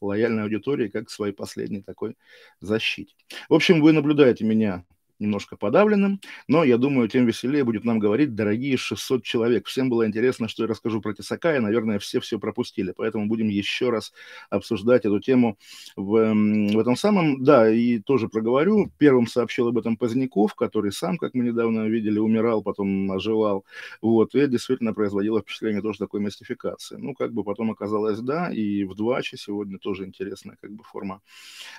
лояльной 0.00 0.42
аудитории 0.42 0.88
как 0.88 1.06
к 1.06 1.10
своей 1.10 1.32
последней 1.32 1.82
такой 1.82 2.16
защите. 2.60 3.14
В 3.48 3.54
общем, 3.54 3.80
вы 3.80 3.92
наблюдаете 3.92 4.44
меня 4.44 4.84
немножко 5.18 5.56
подавленным, 5.56 6.20
но 6.48 6.64
я 6.64 6.78
думаю, 6.78 7.08
тем 7.08 7.26
веселее 7.26 7.64
будет 7.64 7.84
нам 7.84 7.98
говорить 7.98 8.34
дорогие 8.34 8.76
600 8.76 9.22
человек. 9.22 9.66
Всем 9.66 9.88
было 9.88 10.06
интересно, 10.06 10.48
что 10.48 10.64
я 10.64 10.68
расскажу 10.68 11.00
про 11.00 11.14
Тесака, 11.14 11.56
и, 11.56 11.60
наверное, 11.60 11.98
все 11.98 12.20
все 12.20 12.38
пропустили, 12.38 12.92
поэтому 12.96 13.26
будем 13.26 13.48
еще 13.48 13.90
раз 13.90 14.12
обсуждать 14.50 15.04
эту 15.04 15.20
тему 15.20 15.58
в, 15.96 16.34
в 16.34 16.78
этом 16.78 16.96
самом, 16.96 17.42
да, 17.44 17.70
и 17.70 17.98
тоже 17.98 18.28
проговорю. 18.28 18.90
Первым 18.98 19.26
сообщил 19.26 19.68
об 19.68 19.78
этом 19.78 19.96
Поздняков, 19.96 20.54
который 20.54 20.92
сам, 20.92 21.18
как 21.18 21.34
мы 21.34 21.44
недавно 21.44 21.86
видели, 21.86 22.18
умирал, 22.18 22.62
потом 22.62 23.10
оживал, 23.12 23.64
вот, 24.00 24.34
и 24.34 24.46
действительно 24.46 24.94
производило 24.94 25.40
впечатление 25.40 25.82
тоже 25.82 25.98
такой 25.98 26.20
мистификации. 26.20 26.96
Ну, 26.96 27.14
как 27.14 27.32
бы 27.32 27.44
потом 27.44 27.70
оказалось, 27.70 28.18
да, 28.20 28.50
и 28.52 28.84
в 28.84 28.94
Дваче 28.94 29.36
сегодня 29.36 29.78
тоже 29.78 30.04
интересная 30.04 30.56
как 30.60 30.72
бы 30.72 30.84
форма, 30.84 31.20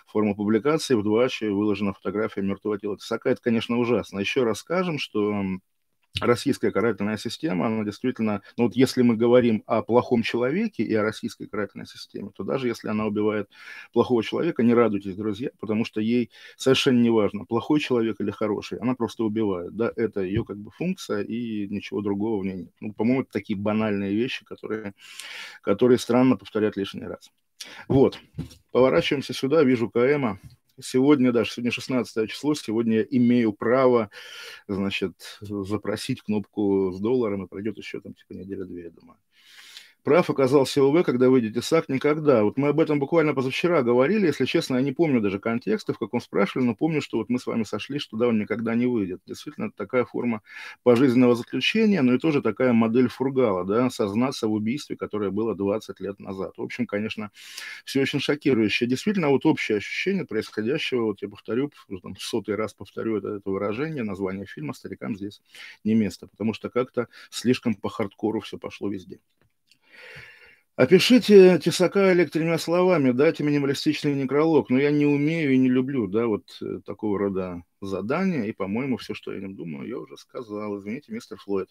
форма 0.07 0.35
публикации, 0.35 0.95
в 0.95 1.03
Дваче 1.03 1.49
выложена 1.49 1.93
фотография 1.93 2.41
мертвого 2.41 2.79
тела 2.79 2.97
Тесака, 2.97 3.32
это, 3.33 3.41
конечно, 3.41 3.77
ужасно. 3.77 4.19
Еще 4.19 4.43
раз 4.43 4.59
скажем, 4.59 4.97
что 4.97 5.43
российская 6.21 6.71
карательная 6.71 7.17
система, 7.17 7.67
она 7.67 7.83
действительно, 7.83 8.41
ну 8.57 8.65
вот 8.65 8.75
если 8.75 9.01
мы 9.01 9.15
говорим 9.15 9.63
о 9.65 9.81
плохом 9.81 10.23
человеке 10.23 10.83
и 10.83 10.93
о 10.93 11.03
российской 11.03 11.47
карательной 11.47 11.87
системе, 11.87 12.31
то 12.35 12.43
даже 12.43 12.67
если 12.67 12.87
она 12.87 13.05
убивает 13.05 13.49
плохого 13.93 14.23
человека, 14.23 14.63
не 14.63 14.73
радуйтесь, 14.73 15.15
друзья, 15.15 15.49
потому 15.59 15.85
что 15.85 16.01
ей 16.01 16.29
совершенно 16.55 16.99
не 16.99 17.09
важно, 17.09 17.45
плохой 17.45 17.79
человек 17.79 18.21
или 18.21 18.31
хороший, 18.31 18.77
она 18.79 18.95
просто 18.95 19.23
убивает, 19.23 19.75
да, 19.75 19.91
это 19.95 20.21
ее 20.21 20.45
как 20.45 20.57
бы 20.57 20.71
функция 20.71 21.21
и 21.21 21.67
ничего 21.67 22.01
другого 22.01 22.41
в 22.41 22.45
ней 22.45 22.55
нет. 22.57 22.73
Ну, 22.79 22.93
по-моему, 22.93 23.21
это 23.21 23.31
такие 23.31 23.57
банальные 23.57 24.13
вещи, 24.13 24.45
которые, 24.45 24.93
которые 25.61 25.97
странно 25.97 26.37
повторять 26.37 26.77
лишний 26.77 27.05
раз. 27.05 27.31
Вот, 27.87 28.19
поворачиваемся 28.71 29.33
сюда, 29.33 29.63
вижу 29.63 29.89
КМа, 29.89 30.39
Сегодня, 30.81 31.31
даже 31.31 31.51
сегодня 31.51 31.71
16 31.71 32.27
число, 32.27 32.55
сегодня 32.55 32.97
я 32.97 33.07
имею 33.11 33.53
право, 33.53 34.09
значит, 34.67 35.39
запросить 35.41 36.21
кнопку 36.21 36.91
с 36.91 36.99
долларом, 36.99 37.45
и 37.45 37.47
пройдет 37.47 37.77
еще 37.77 38.01
там 38.01 38.13
типа 38.15 38.33
неделя-две, 38.33 38.83
я 38.85 38.89
думаю. 38.91 39.17
Прав 40.03 40.29
оказался 40.29 40.83
ОВ, 40.83 41.05
когда 41.05 41.29
выйдет 41.29 41.55
ИСАК, 41.55 41.87
никогда. 41.87 42.43
Вот 42.43 42.57
мы 42.57 42.67
об 42.67 42.81
этом 42.81 42.99
буквально 42.99 43.33
позавчера 43.33 43.81
говорили, 43.83 44.27
если 44.27 44.43
честно, 44.43 44.75
я 44.75 44.81
не 44.81 44.91
помню 44.91 45.21
даже 45.21 45.39
контекста, 45.39 45.93
в 45.93 45.97
каком 45.97 46.19
спрашивали, 46.19 46.65
но 46.65 46.75
помню, 46.75 47.01
что 47.01 47.17
вот 47.19 47.29
мы 47.29 47.39
с 47.39 47.47
вами 47.47 47.63
сошли, 47.63 47.99
что 47.99 48.17
да, 48.17 48.27
он 48.27 48.37
никогда 48.37 48.75
не 48.75 48.85
выйдет. 48.85 49.21
Действительно, 49.25 49.65
это 49.67 49.77
такая 49.77 50.03
форма 50.03 50.41
пожизненного 50.83 51.35
заключения, 51.35 52.01
но 52.01 52.15
и 52.15 52.17
тоже 52.17 52.41
такая 52.41 52.73
модель 52.73 53.07
фургала, 53.07 53.63
да, 53.63 53.89
сознаться 53.89 54.47
в 54.49 54.51
убийстве, 54.51 54.97
которое 54.97 55.31
было 55.31 55.55
20 55.55 56.01
лет 56.01 56.19
назад. 56.19 56.57
В 56.57 56.61
общем, 56.61 56.85
конечно, 56.85 57.31
все 57.85 58.01
очень 58.01 58.19
шокирующе. 58.19 58.87
Действительно, 58.87 59.29
вот 59.29 59.45
общее 59.45 59.77
ощущение 59.77 60.25
происходящего, 60.25 61.03
вот 61.03 61.21
я 61.21 61.29
повторю, 61.29 61.71
там, 62.01 62.17
сотый 62.19 62.55
раз 62.55 62.73
повторю 62.73 63.17
это, 63.19 63.29
это 63.35 63.49
выражение, 63.49 64.03
название 64.03 64.45
фильма 64.45 64.73
«Старикам 64.73 65.15
здесь 65.15 65.41
не 65.85 65.93
место», 65.95 66.27
потому 66.27 66.53
что 66.53 66.69
как-то 66.69 67.07
слишком 67.29 67.73
по 67.73 67.87
хардкору 67.87 68.41
все 68.41 68.57
пошло 68.57 68.89
везде. 68.89 69.19
Опишите 70.75 71.59
Тесака 71.59 72.09
Олег 72.09 72.31
словами, 72.57 73.11
дайте 73.11 73.43
минималистичный 73.43 74.15
некролог. 74.15 74.69
Но 74.69 74.79
я 74.79 74.89
не 74.89 75.05
умею 75.05 75.53
и 75.53 75.57
не 75.57 75.69
люблю, 75.69 76.07
да, 76.07 76.25
вот 76.25 76.45
э, 76.61 76.79
такого 76.85 77.19
рода 77.19 77.61
задание, 77.85 78.47
и, 78.47 78.51
по-моему, 78.51 78.97
все, 78.97 79.13
что 79.13 79.33
я 79.33 79.39
не 79.39 79.53
думаю, 79.53 79.87
я 79.87 79.97
уже 79.97 80.17
сказал. 80.17 80.79
Извините, 80.79 81.11
мистер 81.11 81.37
Флойд. 81.37 81.69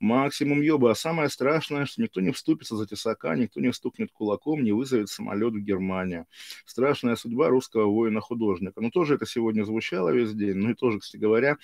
Максимум 0.00 0.60
ёба. 0.60 0.90
А 0.90 0.94
самое 0.94 1.28
страшное, 1.28 1.86
что 1.86 2.02
никто 2.02 2.20
не 2.20 2.32
вступится 2.32 2.76
за 2.76 2.86
тесака, 2.86 3.34
никто 3.36 3.60
не 3.60 3.72
стукнет 3.72 4.12
кулаком, 4.12 4.62
не 4.62 4.72
вызовет 4.72 5.08
самолет 5.08 5.54
в 5.54 5.58
Германию. 5.58 6.26
Страшная 6.64 7.16
судьба 7.16 7.48
русского 7.48 7.86
воина-художника. 7.86 8.80
Ну, 8.80 8.90
тоже 8.90 9.14
это 9.14 9.26
сегодня 9.26 9.64
звучало 9.64 10.10
весь 10.10 10.32
день. 10.32 10.56
Ну, 10.56 10.70
и 10.70 10.74
тоже, 10.74 10.98
кстати 10.98 11.20
говоря, 11.20 11.56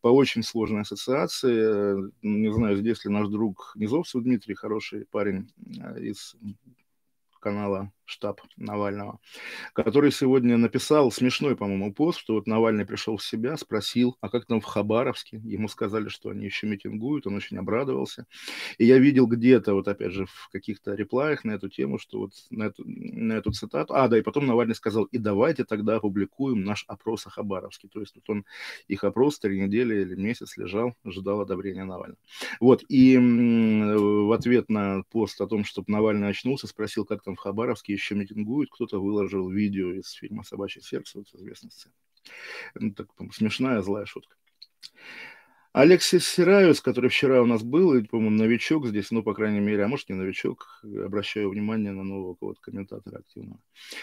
по 0.00 0.08
очень 0.08 0.42
сложной 0.42 0.82
ассоциации. 0.82 2.10
Не 2.22 2.52
знаю, 2.52 2.76
здесь 2.76 3.04
ли 3.04 3.10
наш 3.10 3.28
друг 3.28 3.72
Низовцев 3.76 4.22
Дмитрий, 4.22 4.54
хороший 4.54 5.06
парень 5.06 5.52
э, 5.80 6.00
из 6.00 6.36
канала 7.40 7.92
штаб 8.04 8.40
Навального, 8.56 9.18
который 9.74 10.12
сегодня 10.12 10.56
написал 10.56 11.10
смешной, 11.10 11.56
по-моему, 11.56 11.92
пост, 11.92 12.18
что 12.18 12.34
вот 12.34 12.46
Навальный 12.46 12.86
пришел 12.86 13.16
в 13.16 13.24
себя, 13.24 13.56
спросил, 13.56 14.16
а 14.20 14.28
как 14.28 14.46
там 14.46 14.60
в 14.60 14.64
Хабаровске? 14.64 15.38
Ему 15.44 15.68
сказали, 15.68 16.08
что 16.08 16.30
они 16.30 16.44
еще 16.44 16.66
митингуют, 16.66 17.26
он 17.26 17.34
очень 17.36 17.58
обрадовался. 17.58 18.26
И 18.78 18.84
я 18.84 18.98
видел 18.98 19.26
где-то, 19.26 19.74
вот 19.74 19.88
опять 19.88 20.12
же, 20.12 20.26
в 20.26 20.48
каких-то 20.50 20.94
реплаях 20.94 21.44
на 21.44 21.52
эту 21.52 21.68
тему, 21.68 21.98
что 21.98 22.18
вот 22.18 22.32
на 22.50 22.64
эту, 22.64 22.82
на 22.86 23.34
эту 23.34 23.52
цитату, 23.52 23.94
а, 23.94 24.08
да, 24.08 24.18
и 24.18 24.22
потом 24.22 24.46
Навальный 24.46 24.74
сказал, 24.74 25.04
и 25.04 25.18
давайте 25.18 25.64
тогда 25.64 25.96
опубликуем 25.96 26.64
наш 26.64 26.84
опрос 26.88 27.26
о 27.26 27.30
Хабаровске. 27.30 27.88
То 27.88 28.00
есть 28.00 28.14
вот 28.16 28.28
он 28.28 28.44
их 28.88 29.04
опрос 29.04 29.38
три 29.38 29.60
недели 29.60 30.02
или 30.02 30.14
месяц 30.14 30.56
лежал, 30.56 30.94
ожидал 31.04 31.40
одобрения 31.40 31.84
Навального. 31.84 32.18
Вот, 32.60 32.84
и 32.88 33.16
в 33.18 34.32
ответ 34.32 34.68
на 34.68 35.02
пост 35.10 35.40
о 35.40 35.46
том, 35.46 35.64
чтобы 35.64 35.86
Навальный 35.92 36.28
очнулся, 36.28 36.66
спросил, 36.66 37.04
как 37.04 37.22
там 37.22 37.34
в 37.34 37.38
Хабаровске, 37.38 37.91
еще 37.92 38.14
митингуют, 38.14 38.70
кто-то 38.70 39.00
выложил 39.00 39.48
видео 39.48 39.92
из 39.92 40.10
фильма 40.10 40.42
«Собачье 40.42 40.82
сердце», 40.82 41.18
вот 41.18 41.28
известной 41.34 41.70
сцены. 41.70 41.94
Ну, 42.74 42.92
так, 42.92 43.08
смешная, 43.32 43.82
злая 43.82 44.06
шутка. 44.06 44.36
Алексис 45.74 46.28
Сираевец, 46.28 46.82
который 46.82 47.08
вчера 47.08 47.40
у 47.40 47.46
нас 47.46 47.62
был, 47.62 47.94
и, 47.94 48.02
по-моему, 48.02 48.36
новичок 48.36 48.86
здесь, 48.86 49.10
ну, 49.10 49.22
по 49.22 49.32
крайней 49.32 49.60
мере, 49.60 49.84
а 49.84 49.88
может, 49.88 50.10
не 50.10 50.14
новичок, 50.14 50.82
обращаю 50.82 51.48
внимание 51.48 51.92
на 51.92 52.02
нового 52.02 52.34
кого-то 52.34 52.60
комментатора 52.60 53.20
активного. 53.20 53.58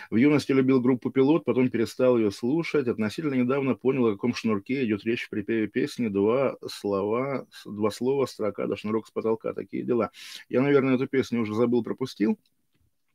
В 0.09 0.15
юности 0.15 0.51
любил 0.51 0.81
группу 0.81 1.11
«Пилот», 1.11 1.45
потом 1.45 1.69
перестал 1.69 2.17
ее 2.17 2.31
слушать. 2.31 2.87
Относительно 2.87 3.35
недавно 3.35 3.75
понял, 3.75 4.07
о 4.07 4.13
каком 4.13 4.33
шнурке 4.33 4.83
идет 4.83 5.03
речь 5.03 5.25
в 5.25 5.29
припеве 5.29 5.67
песни. 5.67 6.07
Два 6.07 6.57
слова, 6.67 7.47
два 7.65 7.91
слова, 7.91 8.25
строка, 8.25 8.65
да 8.65 8.75
шнурок 8.75 9.05
с 9.05 9.11
потолка, 9.11 9.53
такие 9.53 9.83
дела. 9.83 10.09
Я, 10.49 10.61
наверное, 10.61 10.95
эту 10.95 11.05
песню 11.05 11.41
уже 11.41 11.53
забыл, 11.53 11.83
пропустил. 11.83 12.39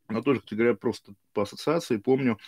Но 0.09 0.23
тоже, 0.23 0.41
кстати 0.41 0.55
говоря, 0.55 0.75
просто 0.75 1.15
по 1.33 1.43
ассоциации 1.43 1.97
помню, 1.97 2.39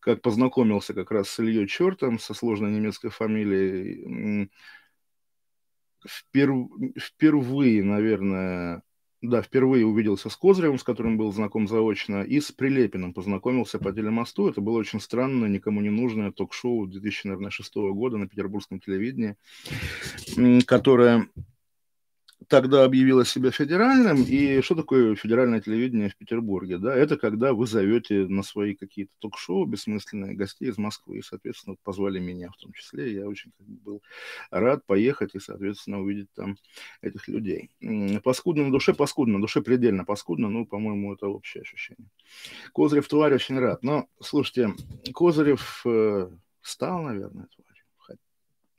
как 0.00 0.22
познакомился 0.22 0.94
как 0.94 1.10
раз 1.10 1.28
с 1.28 1.38
Ильей 1.40 1.66
Чертом, 1.66 2.18
со 2.18 2.34
сложной 2.34 2.70
немецкой 2.70 3.10
фамилией. 3.10 4.50
Вперв... 6.06 6.68
Впервые, 6.96 7.82
наверное, 7.82 8.82
да, 9.20 9.42
впервые 9.42 9.84
увиделся 9.84 10.30
с 10.30 10.36
Козыревым, 10.36 10.78
с 10.78 10.84
которым 10.84 11.16
был 11.16 11.32
знаком 11.32 11.66
заочно, 11.66 12.22
и 12.22 12.40
с 12.40 12.52
Прилепиным 12.52 13.12
познакомился 13.12 13.78
по 13.78 13.90
телемосту. 13.90 14.48
Это 14.48 14.60
было 14.60 14.78
очень 14.78 15.00
странно, 15.00 15.46
никому 15.46 15.80
не 15.80 15.90
нужное 15.90 16.30
ток-шоу 16.30 16.86
2006 16.86 17.74
года 17.74 18.16
на 18.18 18.28
петербургском 18.28 18.78
телевидении, 18.78 19.34
которое 20.62 21.28
тогда 22.46 22.84
объявила 22.84 23.24
себя 23.24 23.50
федеральным. 23.50 24.22
И 24.22 24.60
что 24.62 24.74
такое 24.74 25.14
федеральное 25.16 25.60
телевидение 25.60 26.08
в 26.08 26.16
Петербурге? 26.16 26.78
Да? 26.78 26.94
Это 26.94 27.16
когда 27.16 27.52
вы 27.52 27.66
зовете 27.66 28.26
на 28.26 28.42
свои 28.42 28.74
какие-то 28.74 29.12
ток-шоу 29.18 29.66
бессмысленные 29.66 30.34
гостей 30.34 30.68
из 30.68 30.78
Москвы. 30.78 31.18
И, 31.18 31.22
соответственно, 31.22 31.76
позвали 31.82 32.18
меня 32.20 32.50
в 32.50 32.56
том 32.56 32.72
числе. 32.72 33.12
Я 33.12 33.26
очень 33.26 33.50
как 33.56 33.66
бы, 33.66 33.80
был 33.80 34.02
рад 34.50 34.84
поехать 34.86 35.34
и, 35.34 35.40
соответственно, 35.40 36.00
увидеть 36.00 36.28
там 36.34 36.56
этих 37.02 37.26
людей. 37.28 37.70
Паскудно 38.22 38.64
на 38.64 38.70
душе, 38.70 38.94
паскудно 38.94 39.34
на 39.34 39.40
душе 39.42 39.60
предельно 39.60 40.04
паскудно. 40.04 40.48
Ну, 40.48 40.64
по-моему, 40.64 41.14
это 41.14 41.26
общее 41.26 41.62
ощущение. 41.62 42.08
Козырев 42.72 43.08
тварь 43.08 43.34
очень 43.34 43.58
рад. 43.58 43.82
Но, 43.82 44.06
слушайте, 44.20 44.74
Козырев 45.12 45.82
э, 45.84 46.30
стал, 46.62 47.02
наверное, 47.02 47.46
тварь 47.54 47.67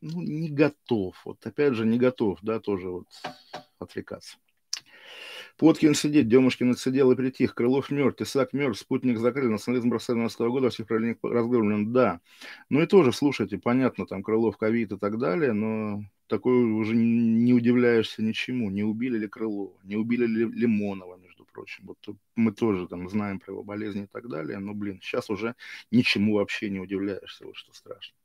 ну, 0.01 0.22
не 0.22 0.50
готов. 0.50 1.15
Вот 1.25 1.46
опять 1.46 1.74
же, 1.74 1.86
не 1.86 1.98
готов, 1.98 2.39
да, 2.41 2.60
тоже 2.60 2.89
вот 2.89 3.08
отвлекаться. 3.79 4.38
Плоткин 5.58 5.94
сидит, 5.94 6.29
Демушкин 6.29 6.72
отсидел 6.72 7.12
и 7.12 7.15
притих, 7.15 7.53
Крылов 7.53 7.91
мертв, 7.91 8.20
Тесак 8.20 8.53
мертв, 8.53 8.79
спутник 8.79 9.18
закрыли, 9.18 9.48
национализм 9.48 9.89
бросали 9.89 10.15
12 10.15 10.39
года, 10.39 10.65
во 10.65 10.70
всех 10.70 10.88
разгромлен, 10.89 11.91
да. 11.91 12.22
Ну 12.70 12.82
и 12.82 12.86
тоже, 12.86 13.12
слушайте, 13.12 13.58
понятно, 13.58 14.06
там 14.06 14.24
Крылов, 14.24 14.58
ковид 14.58 14.94
и 14.94 14.98
так 14.98 15.18
далее, 15.18 15.51
но 15.51 16.03
такой 16.27 16.63
уже 16.63 16.96
не 16.96 17.53
удивляешься 17.53 18.22
ничему. 18.24 18.70
Не 18.70 18.84
убили 18.84 19.18
ли 19.18 19.27
Крылова, 19.27 19.74
не 19.84 19.98
убили 19.98 20.25
ли 20.25 20.46
Лимонова, 20.46 21.18
между 21.18 21.44
прочим. 21.44 21.88
Вот 21.88 21.98
мы 22.36 22.53
тоже 22.53 22.88
там 22.88 23.10
знаем 23.10 23.39
про 23.39 23.51
его 23.51 23.63
болезни 23.63 24.03
и 24.03 24.08
так 24.08 24.29
далее, 24.29 24.60
но, 24.60 24.74
блин, 24.74 25.00
сейчас 25.01 25.29
уже 25.29 25.56
ничему 25.91 26.36
вообще 26.36 26.70
не 26.70 26.79
удивляешься, 26.79 27.46
вот 27.46 27.58
что 27.58 27.74
страшно. 27.74 28.15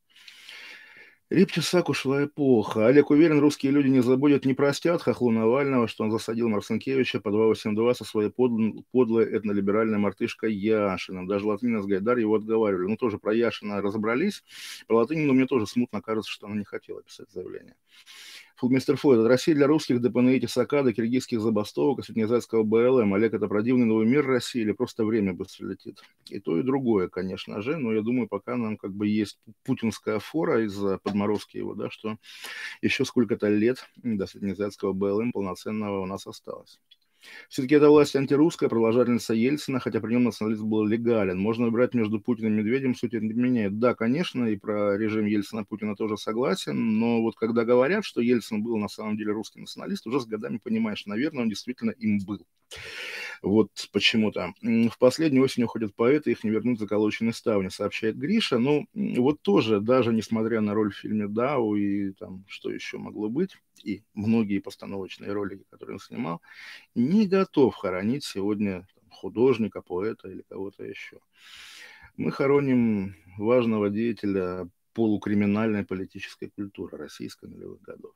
Рипчесак 1.35 1.89
ушла 1.89 2.27
эпоха. 2.27 2.87
Олег 2.87 3.11
уверен, 3.11 3.41
русские 3.41 3.73
люди 3.73 3.89
не 3.89 4.01
забудут, 4.01 4.45
не 4.45 4.55
простят 4.55 5.03
хохлу 5.03 5.33
Навального, 5.33 5.89
что 5.89 6.05
он 6.05 6.13
засадил 6.13 6.49
Марцинкевича 6.49 7.19
по 7.19 7.33
282 7.33 7.95
со 7.95 8.05
своей 8.05 8.31
под, 8.31 8.53
подлой 8.93 9.37
этнолиберальной 9.37 9.99
мартышкой 9.99 10.55
Яшиным. 10.55 11.27
Даже 11.27 11.47
Латынина 11.47 11.83
с 11.83 11.87
Гайдар 11.87 12.19
его 12.19 12.37
отговаривали. 12.37 12.87
Ну, 12.87 12.97
тоже 12.97 13.19
про 13.19 13.35
Яшина 13.35 13.83
разобрались. 13.83 14.45
Про 14.87 14.99
Латынину 14.99 15.33
мне 15.33 15.47
тоже 15.47 15.67
смутно 15.67 16.01
кажется, 16.01 16.31
что 16.31 16.47
она 16.47 16.55
не 16.55 16.65
хотела 16.65 17.03
писать 17.03 17.33
заявление. 17.33 17.75
Мистер 18.63 18.97
Флойд, 18.97 19.21
от 19.21 19.27
России 19.27 19.53
для 19.53 19.67
русских 19.67 20.01
до 20.01 20.11
ПНИ 20.11 20.41
Тесака, 20.41 20.83
до 20.83 20.93
киргизских 20.93 21.41
забастовок, 21.41 21.99
от 21.99 22.07
среднеазиатского 22.07 22.63
БЛМ. 22.63 23.13
Олег, 23.15 23.35
это 23.35 23.49
продивный 23.49 23.85
новый 23.85 24.07
мир 24.07 24.27
России 24.27 24.63
или 24.63 24.73
просто 24.73 25.05
время 25.05 25.35
быстро 25.35 25.67
летит? 25.67 26.01
И 26.31 26.41
то, 26.41 26.59
и 26.59 26.63
другое, 26.63 27.09
конечно 27.09 27.61
же, 27.63 27.77
но 27.77 27.93
я 27.93 28.01
думаю, 28.01 28.29
пока 28.29 28.57
нам 28.57 28.77
как 28.77 28.93
бы 28.93 29.07
есть 29.07 29.39
путинская 29.65 30.19
фора 30.19 30.65
из-за 30.65 30.99
подморозки 30.99 31.57
его, 31.57 31.75
да, 31.75 31.91
что 31.91 32.17
еще 32.81 33.05
сколько-то 33.05 33.49
лет 33.49 33.87
до 33.97 34.27
среднеазиатского 34.27 34.93
БЛМ 34.93 35.33
полноценного 35.33 36.01
у 36.01 36.07
нас 36.07 36.27
осталось. 36.27 36.81
Все-таки 37.49 37.75
это 37.75 37.89
власть 37.89 38.17
антирусская, 38.17 38.69
продолжательница 38.69 39.35
Ельцина, 39.35 39.81
хотя 39.81 40.01
при 40.01 40.13
нем 40.13 40.25
национализм 40.25 40.67
был 40.67 40.85
легален. 40.85 41.39
Можно 41.39 41.67
выбирать 41.67 41.95
между 41.95 42.21
Путиным 42.21 42.55
и 42.55 42.57
Медведем, 42.57 42.95
суть 42.95 43.15
это 43.15 43.25
не 43.25 43.33
меняет. 43.33 43.79
Да, 43.79 43.95
конечно, 43.95 44.45
и 44.47 44.57
про 44.57 44.97
режим 44.97 45.27
Ельцина-Путина 45.27 45.97
тоже 45.97 46.17
согласен, 46.17 46.99
но 46.99 47.23
вот 47.23 47.37
когда 47.37 47.65
говорят, 47.65 48.05
что 48.05 48.21
Ельцин 48.21 48.63
был 48.63 48.77
на 48.77 48.89
самом 48.89 49.17
деле 49.17 49.33
русский 49.33 49.61
националист, 49.61 50.07
уже 50.07 50.21
с 50.21 50.27
годами 50.27 50.59
понимаешь, 50.63 51.07
наверное, 51.07 51.43
он 51.43 51.49
действительно 51.49 51.91
им 51.91 52.19
был. 52.25 52.47
Вот 53.45 53.69
почему-то. 53.93 54.55
В 54.63 54.99
последнюю 54.99 55.45
осень 55.45 55.65
уходят 55.65 55.95
поэты, 55.95 56.31
их 56.31 56.45
не 56.45 56.51
вернут 56.51 56.79
заколоченные 56.79 57.35
ставни, 57.35 57.69
сообщает 57.69 58.17
Гриша. 58.17 58.57
Ну, 58.57 58.87
вот 58.95 59.43
тоже, 59.43 59.81
даже 59.81 60.15
несмотря 60.15 60.63
на 60.63 60.73
роль 60.73 60.91
в 60.91 60.97
фильме 60.97 61.29
«Дау» 61.29 61.77
и 61.77 62.13
там, 62.13 62.47
что 62.49 62.71
еще 62.71 62.97
могло 62.97 63.29
быть, 63.29 63.59
и 63.85 64.03
многие 64.15 64.61
постановочные 64.61 65.33
ролики, 65.33 65.67
которые 65.69 65.97
он 65.97 66.01
снимал, 66.01 66.41
не 66.95 67.27
готов 67.27 67.75
хоронить 67.75 68.25
сегодня 68.25 68.89
художника, 69.11 69.83
поэта 69.83 70.31
или 70.31 70.43
кого-то 70.49 70.83
еще. 70.83 71.19
Мы 72.17 72.31
хороним 72.31 73.15
важного 73.37 73.91
деятеля 73.91 74.71
полукриминальной 74.95 75.85
политической 75.85 76.49
культуры 76.49 76.97
российской 76.97 77.51
нулевых 77.51 77.83
годов. 77.83 78.15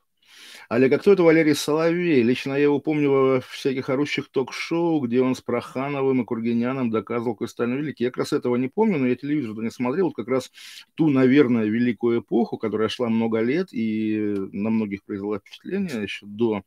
Олег, 0.68 0.92
а 0.92 0.98
кто 0.98 1.12
это 1.12 1.22
Валерий 1.22 1.54
Соловей? 1.54 2.22
Лично 2.22 2.52
я 2.52 2.64
его 2.64 2.78
помню 2.78 3.10
во 3.10 3.40
всяких 3.40 3.88
орущих 3.88 4.28
ток-шоу, 4.28 5.00
где 5.00 5.22
он 5.22 5.34
с 5.34 5.40
Прохановым 5.40 6.22
и 6.22 6.24
Кургиняном 6.24 6.90
доказывал, 6.90 7.38
Сталин 7.46 7.78
великий. 7.78 8.04
Я 8.04 8.10
как 8.10 8.18
раз 8.18 8.32
этого 8.32 8.56
не 8.56 8.68
помню, 8.68 8.98
но 8.98 9.06
я 9.06 9.16
телевизор 9.16 9.56
не 9.62 9.70
смотрел. 9.70 10.06
Вот 10.06 10.14
как 10.14 10.28
раз 10.28 10.50
ту, 10.94 11.08
наверное, 11.08 11.64
великую 11.64 12.20
эпоху, 12.20 12.58
которая 12.58 12.88
шла 12.88 13.08
много 13.08 13.40
лет 13.40 13.68
и 13.72 14.34
на 14.52 14.70
многих 14.70 15.04
произвела 15.04 15.38
впечатление 15.38 16.02
еще 16.02 16.26
до, 16.26 16.62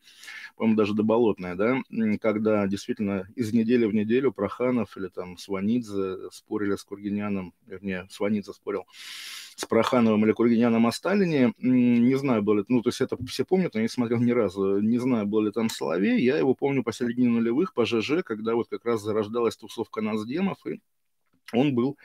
по-моему, 0.56 0.78
даже 0.78 0.94
до 0.94 1.04
Болотной, 1.04 1.56
да, 1.56 1.82
когда 2.20 2.66
действительно 2.68 3.28
из 3.36 3.54
недели 3.54 3.86
в 3.86 3.94
неделю 3.94 4.32
Проханов 4.32 4.98
или 4.98 5.08
там 5.08 5.38
Сванидзе 5.38 6.30
спорили 6.32 6.76
с 6.76 6.84
Кургиняном, 6.84 7.54
вернее, 7.68 8.08
Сванидзе 8.10 8.54
спорил 8.54 8.86
с 9.62 9.66
Прохановым 9.66 10.26
или 10.26 10.32
Кургиняном 10.32 10.88
о 10.88 10.92
Сталине. 10.92 11.54
Не 11.60 12.16
знаю, 12.16 12.42
был 12.42 12.56
ли... 12.56 12.66
Ну, 12.68 12.82
то 12.82 12.90
есть 12.90 13.00
это 13.02 13.16
все 13.28 13.46
помнят, 13.46 13.74
но 13.74 13.80
я 13.80 13.84
не 13.84 13.90
смотрел 13.90 14.20
ни 14.20 14.32
разу. 14.32 14.80
Не 14.82 14.98
знаю, 14.98 15.28
был 15.28 15.42
ли 15.42 15.52
там 15.52 15.70
Соловей. 15.70 16.20
Я 16.20 16.38
его 16.38 16.56
помню 16.56 16.84
по 16.84 16.92
середине 16.92 17.30
нулевых, 17.30 17.74
по 17.74 17.86
ЖЖ, 17.86 18.24
когда 18.26 18.56
вот 18.56 18.68
как 18.70 18.84
раз 18.86 19.02
зарождалась 19.02 19.56
тусовка 19.56 20.02
Нацдемов, 20.02 20.58
и 20.66 20.82
он 21.54 21.76
был 21.76 21.98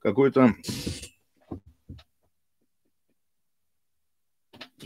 какой-то 0.00 0.54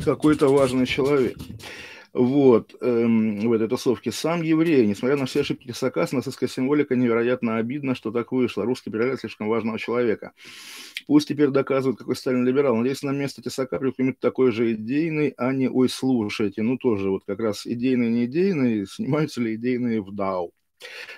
какой-то 0.03 0.49
важный 0.49 0.87
человек 0.87 1.37
вот, 2.15 2.77
эм, 2.81 3.41
в 3.41 3.53
этой 3.53 3.69
тусовке. 3.69 4.13
Сам 4.13 4.43
еврей, 4.43 4.87
несмотря 4.87 5.17
на 5.17 5.27
все 5.27 5.41
ошибки 5.41 5.67
Тесака, 5.67 6.07
нацистская 6.13 6.49
символика 6.49 6.95
невероятно 6.95 7.57
обидно, 7.57 7.97
что 7.97 8.13
так 8.13 8.31
вышло. 8.31 8.65
Русский 8.65 8.91
переляет 8.91 9.21
слишком 9.21 9.49
важного 9.49 9.81
человека. 9.81 10.33
Пусть 11.09 11.27
теперь 11.29 11.49
доказывают, 11.51 11.99
какой 11.99 12.15
Сталин 12.15 12.47
либерал. 12.47 12.77
Надеюсь, 12.77 13.03
на 13.03 13.11
место 13.11 13.43
Тесака 13.43 13.79
примут 13.79 14.21
такой 14.21 14.53
же 14.53 14.75
идейный, 14.75 15.35
а 15.37 15.53
не 15.53 15.69
«Ой, 15.69 15.89
слушайте». 15.89 16.63
Ну, 16.63 16.79
тоже 16.79 17.11
вот 17.11 17.25
как 17.27 17.41
раз 17.41 17.67
идейный, 17.67 18.09
не 18.11 18.27
идейный, 18.27 18.87
снимаются 18.87 19.41
ли 19.41 19.57
идейные 19.57 20.01
в 20.01 20.15
ДАУ, 20.15 20.53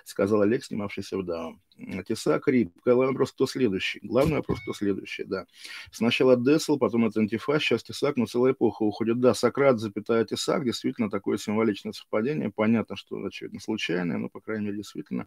сказал 0.04 0.42
Олег, 0.42 0.64
снимавшийся 0.64 1.18
в 1.18 1.24
ДАУ. 1.24 1.60
Тесак, 2.06 2.48
Рип. 2.48 2.72
Главный 2.84 3.08
вопрос, 3.08 3.32
кто 3.32 3.46
следующий? 3.46 4.00
Главный 4.02 4.36
вопрос, 4.36 4.60
кто 4.60 4.72
следующий, 4.72 5.24
да. 5.24 5.46
Сначала 5.90 6.36
Десл, 6.36 6.78
потом 6.78 7.06
это 7.06 7.20
антифа, 7.20 7.58
сейчас 7.60 7.82
Тесак, 7.82 8.16
но 8.16 8.26
целая 8.26 8.52
эпоха 8.52 8.82
уходит. 8.82 9.20
Да, 9.20 9.34
Сократ, 9.34 9.78
запятая 9.78 10.24
Тесак, 10.24 10.64
действительно 10.64 11.10
такое 11.10 11.36
символичное 11.36 11.92
совпадение. 11.92 12.50
Понятно, 12.50 12.96
что, 12.96 13.22
очевидно, 13.22 13.60
случайное, 13.60 14.16
но, 14.16 14.28
по 14.28 14.40
крайней 14.40 14.66
мере, 14.66 14.78
действительно 14.78 15.26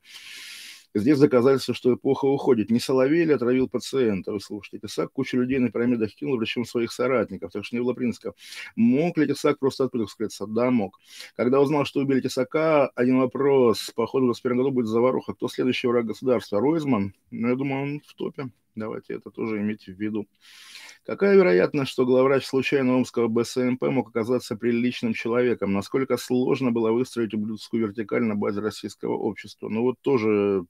Здесь 0.95 1.19
доказательство, 1.19 1.73
что 1.75 1.93
эпоха 1.93 2.25
уходит. 2.25 2.71
Не 2.71 2.79
Соловей 2.79 3.31
отравил 3.33 3.69
пациента? 3.69 4.31
Вы 4.31 4.39
слушайте, 4.39 4.79
Тесак 4.79 5.11
кучу 5.11 5.37
людей 5.37 5.59
на 5.59 5.71
пирамидах 5.71 6.13
кинул, 6.15 6.39
причем 6.39 6.65
своих 6.65 6.91
соратников, 6.91 7.51
так 7.51 7.63
что 7.63 7.75
не 7.75 7.81
было 7.81 7.93
принципа. 7.93 8.33
Мог 8.75 9.17
ли 9.17 9.27
Тесак 9.27 9.59
просто 9.59 9.85
откуда 9.85 10.07
скрыться? 10.07 10.47
Да, 10.47 10.71
мог. 10.71 10.99
Когда 11.35 11.59
узнал, 11.59 11.85
что 11.85 11.99
убили 11.99 12.21
Тесака, 12.21 12.87
один 12.95 13.19
вопрос. 13.19 13.91
Походу, 13.95 14.25
в 14.25 14.27
21 14.29 14.57
году 14.57 14.71
будет 14.71 14.87
заваруха. 14.87 15.33
Кто 15.33 15.47
следующий 15.47 15.87
враг 15.87 16.05
государства? 16.05 16.59
Ройзман? 16.59 17.13
Ну, 17.29 17.49
я 17.49 17.55
думаю, 17.55 17.83
он 17.83 18.01
в 18.05 18.13
топе. 18.15 18.49
Давайте 18.75 19.13
это 19.13 19.29
тоже 19.29 19.57
иметь 19.57 19.85
в 19.85 19.99
виду. 19.99 20.27
Какая 21.05 21.35
вероятность, 21.35 21.91
что 21.91 22.05
главврач 22.05 22.45
случайно 22.45 22.95
омского 22.95 23.27
БСМП 23.27 23.83
мог 23.83 24.09
оказаться 24.09 24.55
приличным 24.55 25.13
человеком? 25.13 25.73
Насколько 25.73 26.17
сложно 26.17 26.71
было 26.71 26.91
выстроить 26.91 27.33
ублюдскую 27.33 27.81
вертикаль 27.81 28.23
на 28.23 28.35
базе 28.35 28.61
российского 28.61 29.13
общества? 29.13 29.69
Ну 29.69 29.81
вот 29.81 29.95
тоже 30.01 30.65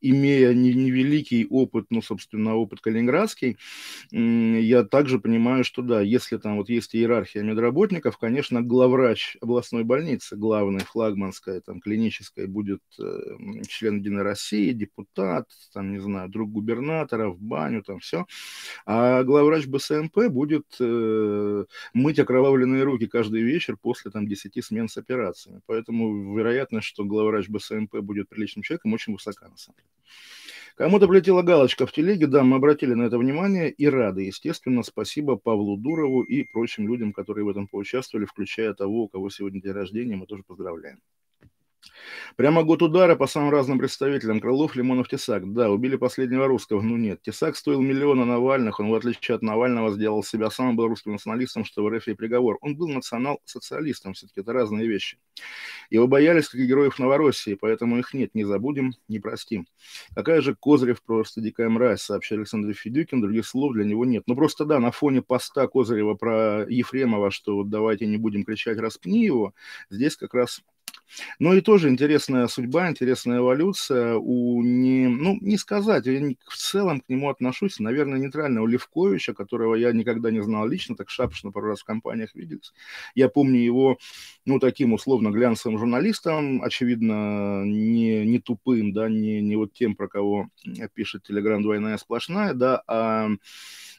имея 0.00 0.52
невеликий 0.54 1.46
опыт, 1.48 1.86
ну, 1.90 2.02
собственно, 2.02 2.56
опыт 2.56 2.80
калининградский, 2.80 3.56
я 4.10 4.84
также 4.84 5.18
понимаю, 5.18 5.64
что 5.64 5.82
да, 5.82 6.00
если 6.00 6.36
там 6.36 6.56
вот 6.56 6.68
есть 6.68 6.94
иерархия 6.94 7.42
медработников, 7.42 8.18
конечно, 8.18 8.62
главврач 8.62 9.36
областной 9.40 9.84
больницы, 9.84 10.36
главный, 10.36 10.80
флагманская, 10.80 11.60
там, 11.60 11.80
клиническая, 11.80 12.46
будет 12.46 12.82
э, 12.98 13.36
член 13.68 13.98
Единой 13.98 14.22
России, 14.22 14.72
депутат, 14.72 15.48
там, 15.72 15.92
не 15.92 15.98
знаю, 15.98 16.28
друг 16.28 16.50
губернатора, 16.50 17.28
в 17.28 17.40
баню, 17.40 17.82
там, 17.82 17.98
все. 17.98 18.26
А 18.86 19.22
главврач 19.24 19.66
БСМП 19.66 20.28
будет 20.28 20.66
э, 20.80 21.64
мыть 21.94 22.18
окровавленные 22.18 22.82
руки 22.84 23.06
каждый 23.06 23.42
вечер 23.42 23.76
после, 23.80 24.10
там, 24.10 24.26
10 24.26 24.64
смен 24.64 24.88
с 24.88 24.96
операциями. 24.96 25.60
Поэтому 25.66 26.36
вероятность, 26.36 26.86
что 26.86 27.04
главврач 27.04 27.48
БСМП 27.48 27.96
будет 28.00 28.28
приличным 28.28 28.62
человеком, 28.62 28.92
очень 28.92 29.12
высока, 29.12 29.47
на. 29.56 29.84
Кому-то 30.76 31.08
полетела 31.08 31.42
галочка 31.42 31.86
в 31.86 31.92
телеге, 31.92 32.28
да, 32.28 32.44
мы 32.44 32.56
обратили 32.58 32.94
на 32.94 33.02
это 33.02 33.18
внимание 33.18 33.68
и 33.68 33.86
рады, 33.86 34.22
естественно, 34.22 34.84
спасибо 34.84 35.36
Павлу 35.36 35.76
Дурову 35.76 36.22
и 36.22 36.44
прочим 36.44 36.86
людям, 36.86 37.12
которые 37.12 37.44
в 37.44 37.48
этом 37.48 37.66
поучаствовали, 37.66 38.26
включая 38.26 38.74
того, 38.74 39.02
у 39.02 39.08
кого 39.08 39.28
сегодня 39.28 39.60
день 39.60 39.72
рождения, 39.72 40.14
мы 40.14 40.26
тоже 40.26 40.44
поздравляем. 40.44 41.00
Прямо 42.36 42.62
год 42.62 42.82
удара 42.82 43.16
по 43.16 43.26
самым 43.26 43.50
разным 43.50 43.78
представителям. 43.78 44.40
Крылов, 44.40 44.76
Лимонов, 44.76 45.08
Тесак. 45.08 45.52
Да, 45.52 45.70
убили 45.70 45.96
последнего 45.96 46.46
русского. 46.46 46.80
Ну 46.80 46.96
нет, 46.96 47.22
Тесак 47.22 47.56
стоил 47.56 47.80
миллиона 47.80 48.24
Навальных. 48.24 48.80
Он, 48.80 48.90
в 48.90 48.94
отличие 48.94 49.34
от 49.36 49.42
Навального, 49.42 49.90
сделал 49.90 50.22
себя 50.22 50.50
самым 50.50 50.76
был 50.76 50.88
русским 50.88 51.12
националистом, 51.12 51.64
что 51.64 51.82
в 51.82 51.88
РФ 51.88 52.08
и 52.08 52.14
приговор. 52.14 52.58
Он 52.60 52.76
был 52.76 52.88
национал-социалистом. 52.88 54.14
Все-таки 54.14 54.40
это 54.40 54.52
разные 54.52 54.86
вещи. 54.86 55.18
Его 55.90 56.06
боялись, 56.06 56.48
как 56.48 56.60
и 56.60 56.66
героев 56.66 56.98
Новороссии, 56.98 57.54
поэтому 57.54 57.98
их 57.98 58.14
нет. 58.14 58.34
Не 58.34 58.44
забудем, 58.44 58.94
не 59.08 59.18
простим. 59.18 59.66
Какая 60.14 60.40
же 60.40 60.54
Козырев 60.54 61.02
просто 61.02 61.40
дикая 61.40 61.68
мразь, 61.68 62.02
сообщил 62.02 62.38
Александр 62.38 62.72
Федюкин. 62.74 63.20
Других 63.20 63.46
слов 63.46 63.74
для 63.74 63.84
него 63.84 64.04
нет. 64.04 64.24
Ну 64.26 64.36
просто 64.36 64.64
да, 64.64 64.78
на 64.78 64.90
фоне 64.90 65.22
поста 65.22 65.66
Козырева 65.66 66.14
про 66.14 66.66
Ефремова, 66.68 67.30
что 67.30 67.56
вот 67.56 67.70
давайте 67.70 68.06
не 68.06 68.16
будем 68.16 68.44
кричать 68.44 68.78
«распни 68.78 69.24
его», 69.24 69.54
здесь 69.90 70.16
как 70.16 70.34
раз 70.34 70.62
ну 71.38 71.54
и 71.54 71.60
тоже 71.60 71.88
интересная 71.88 72.46
судьба, 72.48 72.88
интересная 72.88 73.38
эволюция. 73.38 74.16
У 74.16 74.62
не, 74.62 75.08
ну 75.08 75.38
не 75.40 75.56
сказать, 75.56 76.06
я 76.06 76.20
не, 76.20 76.38
в 76.46 76.56
целом 76.56 77.00
к 77.00 77.08
нему 77.08 77.30
отношусь, 77.30 77.78
наверное, 77.78 78.18
нейтрально. 78.18 78.62
У 78.62 78.66
Левковича, 78.66 79.34
которого 79.34 79.74
я 79.74 79.92
никогда 79.92 80.30
не 80.30 80.42
знал 80.42 80.66
лично, 80.66 80.96
так 80.96 81.10
шапочно 81.10 81.52
пару 81.52 81.68
раз 81.68 81.80
в 81.80 81.84
компаниях 81.84 82.34
виделись. 82.34 82.72
Я 83.14 83.28
помню 83.28 83.60
его, 83.60 83.98
ну 84.44 84.58
таким 84.58 84.92
условно 84.92 85.30
глянцевым 85.30 85.78
журналистом, 85.78 86.62
очевидно, 86.62 87.64
не, 87.64 88.24
не 88.26 88.38
тупым, 88.38 88.92
да, 88.92 89.08
не, 89.08 89.40
не 89.40 89.56
вот 89.56 89.72
тем, 89.72 89.96
про 89.96 90.08
кого 90.08 90.48
пишет 90.94 91.22
Телеграм. 91.24 91.62
«Двойная 91.62 91.96
сплошная», 91.98 92.54
да, 92.54 92.82
а 92.86 93.28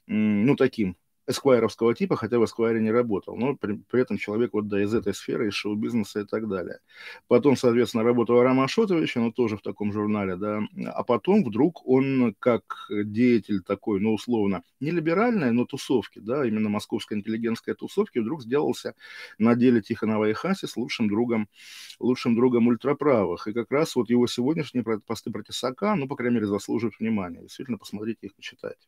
ну 0.08 0.56
таким 0.56 0.96
эсквайровского 1.30 1.94
типа, 1.94 2.16
хотя 2.16 2.40
в 2.40 2.46
эсквайре 2.46 2.82
не 2.82 2.92
работал, 2.92 3.36
но 3.38 3.56
при, 3.56 3.74
при 3.90 4.02
этом 4.02 4.18
человек 4.18 4.54
вот, 4.54 4.68
да, 4.68 4.82
из 4.82 4.94
этой 4.94 5.14
сферы, 5.14 5.48
из 5.48 5.54
шоу-бизнеса 5.54 6.22
и 6.22 6.26
так 6.26 6.48
далее. 6.50 6.80
Потом, 7.28 7.56
соответственно, 7.56 8.04
работал 8.04 8.40
Арам 8.40 8.60
Ашотович, 8.62 9.16
но 9.16 9.32
тоже 9.32 9.58
в 9.58 9.62
таком 9.62 9.94
журнале, 9.94 10.36
да, 10.36 10.62
а 10.88 11.04
потом 11.04 11.44
вдруг 11.44 11.88
он 11.88 12.36
как 12.40 12.88
деятель 12.90 13.62
такой, 13.62 14.00
ну, 14.00 14.14
условно, 14.14 14.64
не 14.80 14.92
либеральной, 14.92 15.52
но 15.52 15.66
тусовки, 15.66 16.20
да, 16.20 16.46
именно 16.46 16.70
московской 16.70 17.18
интеллигентской 17.18 17.76
тусовки, 17.76 18.20
вдруг 18.20 18.42
сделался 18.42 18.96
на 19.38 19.56
деле 19.56 19.82
Тихонова 19.82 20.30
и 20.30 20.34
Хасис 20.34 20.78
лучшим 20.78 21.08
другом, 21.08 21.48
лучшим 22.00 22.36
другом 22.36 22.68
ультраправых. 22.68 23.48
И 23.48 23.54
как 23.54 23.72
раз 23.72 23.96
вот 23.96 24.10
его 24.10 24.26
сегодняшние 24.28 24.84
посты 24.84 25.32
про 25.32 25.44
Тесака, 25.44 25.96
ну, 25.96 26.08
по 26.08 26.16
крайней 26.16 26.36
мере, 26.36 26.48
заслуживают 26.48 27.00
внимания. 27.00 27.42
Действительно, 27.42 27.78
посмотрите 27.78 28.28
их, 28.28 28.36
почитайте. 28.36 28.88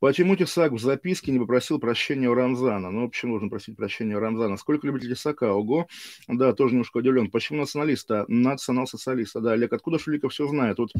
Почему 0.00 0.36
Тесак 0.36 0.72
в 0.72 0.78
записке 0.78 1.32
не 1.32 1.38
попросил 1.38 1.78
прощения 1.78 2.28
у 2.28 2.34
Рамзана? 2.34 2.90
Ну, 2.90 3.08
почему 3.08 3.34
нужно 3.34 3.48
просить 3.48 3.76
прощения 3.76 4.16
у 4.16 4.20
Рамзана? 4.20 4.56
Сколько 4.56 4.86
любителей 4.86 5.14
Тесака? 5.14 5.52
Ого! 5.52 5.86
Да, 6.28 6.52
тоже 6.52 6.74
немножко 6.74 6.98
удивлен. 6.98 7.30
Почему 7.30 7.60
националиста? 7.60 8.24
Национал-социалиста. 8.28 9.40
Да, 9.40 9.52
Олег, 9.52 9.72
откуда 9.72 9.98
Шуликов 9.98 10.32
все 10.32 10.46
знает? 10.48 10.78
Вот 10.78 10.92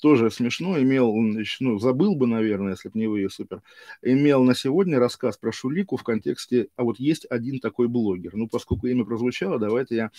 тоже 0.00 0.30
смешно. 0.30 0.78
Имел, 0.78 1.14
ну, 1.60 1.78
забыл 1.78 2.14
бы, 2.14 2.26
наверное, 2.26 2.72
если 2.72 2.88
бы 2.88 2.98
не 2.98 3.06
вы, 3.06 3.28
супер. 3.30 3.62
Имел 4.02 4.44
на 4.44 4.54
сегодня 4.54 4.98
рассказ 4.98 5.36
про 5.36 5.52
Шулику 5.52 5.96
в 5.96 6.02
контексте, 6.02 6.68
а 6.76 6.84
вот 6.84 6.98
есть 6.98 7.26
один 7.28 7.60
такой 7.60 7.88
блогер. 7.88 8.34
Ну, 8.34 8.48
поскольку 8.48 8.86
имя 8.86 9.04
прозвучало, 9.04 9.58
давайте 9.58 9.96
я 9.96 10.10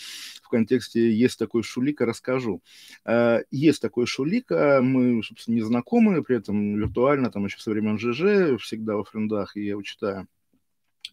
в 0.42 0.48
контексте 0.48 1.12
«есть 1.12 1.38
такой 1.38 1.62
Шулика» 1.62 2.06
расскажу. 2.06 2.62
А, 3.04 3.40
есть 3.50 3.82
такой 3.82 4.06
Шулика, 4.06 4.80
мы, 4.82 5.22
собственно, 5.22 5.56
не 5.56 5.62
знакомы, 5.62 6.22
при 6.22 6.36
этом 6.36 6.76
виртуально, 6.76 7.30
там 7.30 7.44
еще 7.44 7.58
со 7.58 7.70
времен 7.70 7.98
ЖЖ, 7.98 8.13
всегда 8.58 8.96
во 8.96 9.04
френдах, 9.04 9.56
и 9.56 9.62
я 9.64 9.70
его 9.70 9.82
читаю. 9.82 10.28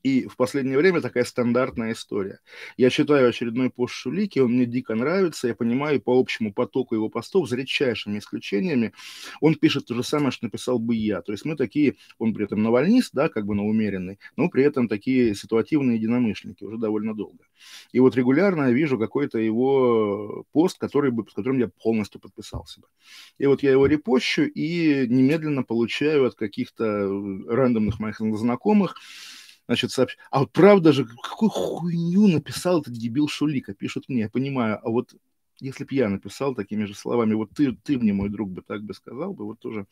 И 0.04 0.28
в 0.28 0.36
последнее 0.36 0.78
время 0.78 1.02
такая 1.02 1.24
стандартная 1.24 1.94
история. 1.94 2.40
Я 2.76 2.90
читаю 2.90 3.30
очередной 3.30 3.70
пост 3.70 3.94
Шулики, 3.94 4.40
он 4.40 4.54
мне 4.54 4.66
дико 4.66 4.96
нравится, 4.96 5.48
я 5.48 5.56
понимаю 5.56 6.02
по 6.02 6.20
общему 6.20 6.54
потоку 6.54 6.96
его 6.96 7.10
постов, 7.10 7.48
за 7.48 7.56
редчайшими 7.56 8.18
исключениями, 8.18 8.94
он 9.42 9.56
пишет 9.56 9.86
то 9.86 9.94
же 9.94 10.04
самое, 10.04 10.32
что 10.32 10.46
написал 10.46 10.80
бы 10.80 10.96
я. 10.96 11.22
То 11.22 11.32
есть 11.32 11.46
мы 11.46 11.56
такие, 11.56 11.98
он 12.18 12.34
при 12.34 12.46
этом 12.46 12.64
навальнист, 12.64 13.14
да, 13.14 13.30
как 13.30 13.46
бы 13.46 13.54
на 13.54 13.64
умеренный, 13.64 14.18
но 14.38 14.50
при 14.50 14.64
этом 14.64 14.88
такие 14.88 15.36
ситуативные 15.36 15.98
единомышленники 15.98 16.64
уже 16.64 16.78
довольно 16.78 17.14
долго. 17.14 17.46
И 17.92 18.00
вот 18.00 18.16
регулярно 18.16 18.64
я 18.64 18.72
вижу 18.72 18.98
какой-то 18.98 19.38
его 19.38 20.46
пост, 20.52 20.80
который 20.80 21.12
бы, 21.12 21.24
под 21.24 21.36
которым 21.36 21.60
я 21.60 21.68
полностью 21.68 22.20
подписался 22.20 22.82
бы. 22.82 22.88
И 23.38 23.46
вот 23.46 23.62
я 23.62 23.72
его 23.72 23.86
репощу 23.86 24.44
и 24.44 25.06
немедленно 25.08 25.64
получаю 25.64 26.26
от 26.26 26.36
каких-то 26.36 27.08
рандомных 27.48 28.00
моих 28.00 28.20
знакомых 28.20 28.96
Значит, 29.68 29.92
сообщ... 29.92 30.18
А 30.30 30.40
вот 30.40 30.52
правда 30.52 30.92
же, 30.92 31.06
какую 31.06 31.50
хуйню 31.50 32.28
написал 32.28 32.82
этот 32.82 32.94
дебил 32.94 33.28
Шулика, 33.28 33.74
пишут 33.74 34.10
мне, 34.10 34.22
я 34.22 34.30
понимаю. 34.30 34.80
А 34.84 34.90
вот 34.90 35.16
если 35.62 35.84
бы 35.84 35.94
я 35.94 36.10
написал 36.10 36.56
такими 36.56 36.86
же 36.86 36.96
словами, 36.96 37.36
вот 37.36 37.52
ты, 37.52 37.72
ты 37.72 37.98
мне, 37.98 38.14
мой 38.14 38.30
друг, 38.30 38.50
бы 38.50 38.62
так 38.62 38.84
бы 38.84 38.94
сказал 38.94 39.34
бы, 39.34 39.46
вот 39.46 39.60
тоже 39.60 39.86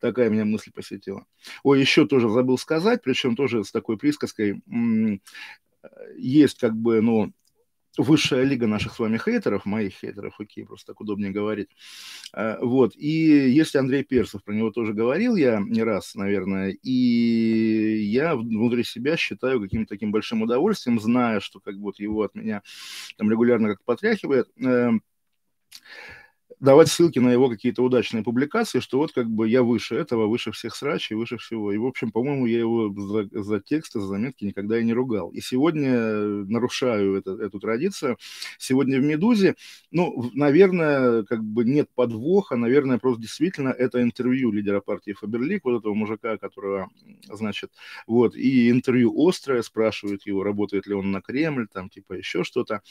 такая 0.00 0.30
меня 0.30 0.44
мысль 0.44 0.72
посетила. 0.72 1.26
Ой, 1.62 1.80
еще 1.80 2.06
тоже 2.06 2.28
забыл 2.30 2.58
сказать, 2.58 3.02
причем 3.02 3.36
тоже 3.36 3.62
с 3.62 3.70
такой 3.70 3.98
присказкой, 3.98 4.62
есть 6.16 6.58
как 6.58 6.74
бы, 6.74 7.00
ну, 7.00 7.32
высшая 8.02 8.44
лига 8.44 8.66
наших 8.66 8.94
с 8.94 8.98
вами 8.98 9.18
хейтеров, 9.18 9.64
моих 9.64 9.94
хейтеров, 9.94 10.38
окей, 10.38 10.64
просто 10.64 10.92
так 10.92 11.00
удобнее 11.00 11.30
говорить. 11.30 11.68
А, 12.32 12.58
вот, 12.60 12.94
и 12.96 13.50
есть 13.50 13.76
Андрей 13.76 14.04
Перцев, 14.04 14.42
про 14.44 14.52
него 14.52 14.70
тоже 14.70 14.92
говорил 14.92 15.36
я 15.36 15.60
не 15.60 15.82
раз, 15.82 16.14
наверное, 16.14 16.70
и 16.70 18.02
я 18.04 18.36
внутри 18.36 18.84
себя 18.84 19.16
считаю 19.16 19.60
каким-то 19.60 19.94
таким 19.94 20.12
большим 20.12 20.42
удовольствием, 20.42 21.00
зная, 21.00 21.40
что 21.40 21.60
как 21.60 21.76
будто 21.78 22.02
его 22.02 22.22
от 22.22 22.34
меня 22.34 22.62
там 23.16 23.30
регулярно 23.30 23.68
как-то 23.68 23.84
потряхивает, 23.84 24.48
эм, 24.58 25.02
давать 26.60 26.88
ссылки 26.88 27.18
на 27.18 27.30
его 27.32 27.48
какие-то 27.48 27.82
удачные 27.82 28.22
публикации, 28.22 28.80
что 28.80 28.98
вот 28.98 29.12
как 29.12 29.28
бы 29.28 29.48
я 29.48 29.62
выше 29.62 29.96
этого, 29.96 30.26
выше 30.26 30.52
всех 30.52 30.76
срачей, 30.76 31.16
выше 31.16 31.38
всего. 31.38 31.72
И, 31.72 31.78
в 31.78 31.86
общем, 31.86 32.12
по-моему, 32.12 32.46
я 32.46 32.58
его 32.58 32.92
за, 32.92 33.28
за 33.32 33.60
тексты, 33.60 33.98
за 33.98 34.06
заметки 34.06 34.44
никогда 34.44 34.78
и 34.78 34.84
не 34.84 34.92
ругал. 34.92 35.30
И 35.30 35.40
сегодня 35.40 35.90
нарушаю 36.44 37.16
это, 37.16 37.32
эту 37.32 37.58
традицию. 37.60 38.18
Сегодня 38.58 39.00
в 39.00 39.02
«Медузе», 39.02 39.54
ну, 39.90 40.30
наверное, 40.34 41.24
как 41.24 41.42
бы 41.42 41.64
нет 41.64 41.88
подвоха, 41.94 42.56
наверное, 42.56 42.98
просто 42.98 43.22
действительно 43.22 43.70
это 43.70 44.02
интервью 44.02 44.52
лидера 44.52 44.80
партии 44.80 45.12
Фаберлик, 45.12 45.64
вот 45.64 45.80
этого 45.80 45.94
мужика, 45.94 46.36
которого, 46.36 46.90
значит, 47.28 47.70
вот, 48.06 48.36
и 48.36 48.70
интервью 48.70 49.14
острое, 49.26 49.62
спрашивают 49.62 50.26
его, 50.26 50.42
работает 50.42 50.86
ли 50.86 50.94
он 50.94 51.10
на 51.10 51.22
Кремль, 51.22 51.68
там, 51.72 51.88
типа, 51.88 52.14
еще 52.14 52.44
что-то, 52.44 52.82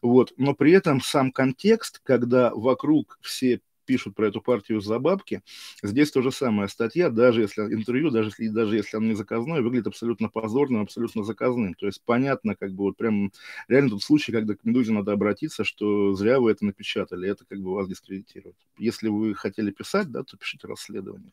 вот, 0.00 0.32
но 0.36 0.54
при 0.54 0.72
этом 0.72 1.00
сам 1.00 1.32
контекст, 1.32 2.00
когда 2.04 2.52
вокруг 2.54 3.15
все 3.20 3.60
пишут 3.86 4.14
про 4.14 4.28
эту 4.28 4.42
партию 4.42 4.80
за 4.80 4.98
бабки. 4.98 5.42
Здесь 5.82 6.10
то 6.10 6.20
же 6.20 6.30
самое. 6.30 6.68
Статья, 6.68 7.08
даже 7.08 7.42
если 7.42 7.62
интервью, 7.62 8.10
даже 8.10 8.28
если, 8.28 8.48
даже 8.48 8.76
если 8.76 8.96
оно 8.96 9.06
не 9.06 9.14
заказное, 9.14 9.62
выглядит 9.62 9.86
абсолютно 9.86 10.28
позорным, 10.28 10.82
абсолютно 10.82 11.22
заказным. 11.24 11.74
То 11.74 11.86
есть 11.86 12.02
понятно, 12.04 12.54
как 12.56 12.72
бы 12.72 12.84
вот 12.84 12.96
прям 12.96 13.32
реально 13.68 13.90
тот 13.90 14.02
случай, 14.02 14.32
когда 14.32 14.54
к 14.54 14.64
Медузе 14.64 14.92
надо 14.92 15.12
обратиться, 15.12 15.64
что 15.64 16.14
зря 16.14 16.40
вы 16.40 16.50
это 16.50 16.66
напечатали, 16.66 17.28
это 17.28 17.44
как 17.46 17.60
бы 17.60 17.72
вас 17.72 17.88
дискредитирует. 17.88 18.56
Если 18.76 19.08
вы 19.08 19.34
хотели 19.34 19.70
писать, 19.70 20.10
да, 20.10 20.22
то 20.24 20.36
пишите 20.36 20.66
расследование. 20.66 21.32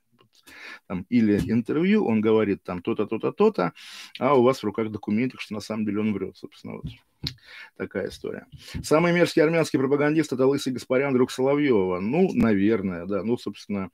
Там, 0.88 1.06
или 1.10 1.40
интервью, 1.50 2.06
он 2.06 2.20
говорит 2.20 2.64
там 2.64 2.82
то-то, 2.82 3.06
то-то, 3.06 3.32
то-то, 3.32 3.74
а 4.20 4.36
у 4.36 4.44
вас 4.44 4.60
в 4.60 4.64
руках 4.64 4.92
документик, 4.92 5.40
что 5.40 5.54
на 5.54 5.62
самом 5.62 5.86
деле 5.86 6.02
он 6.02 6.14
врет, 6.14 6.38
собственно, 6.38 6.76
вот. 6.76 6.86
Такая 7.78 8.10
история. 8.10 8.46
Самый 8.84 9.14
мерзкий 9.14 9.42
армянский 9.42 9.80
пропагандист– 9.80 10.32
это 10.34 10.46
лысый 10.46 10.74
Гаспарян, 10.74 11.14
друг 11.14 11.32
Соловьева. 11.32 12.00
Ну, 12.00 12.30
наверное, 12.34 13.06
да. 13.06 13.24
Ну, 13.24 13.38
собственно, 13.38 13.90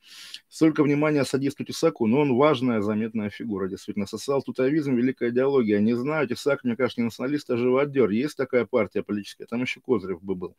столько 0.50 0.84
внимания 0.84 1.24
садисту 1.24 1.64
Тесаку, 1.64 2.08
но 2.08 2.22
он 2.22 2.36
важная, 2.36 2.82
заметная 2.82 3.30
фигура, 3.30 3.70
действительно. 3.70 4.06
Социал-тутовизм– 4.06 4.96
великая 4.96 5.30
идеология. 5.30 5.80
Не 5.80 5.96
знаю, 5.96 6.28
Тесак, 6.28 6.64
мне 6.64 6.76
кажется, 6.76 7.02
не 7.02 7.06
националист, 7.06 7.50
а 7.50 7.58
живодер. 7.58 8.10
Есть 8.10 8.36
такая 8.36 8.66
партия 8.66 9.04
политическая, 9.04 9.46
там 9.46 9.62
еще 9.62 9.80
Козырев 9.80 10.22
бы 10.22 10.36
был. 10.36 10.56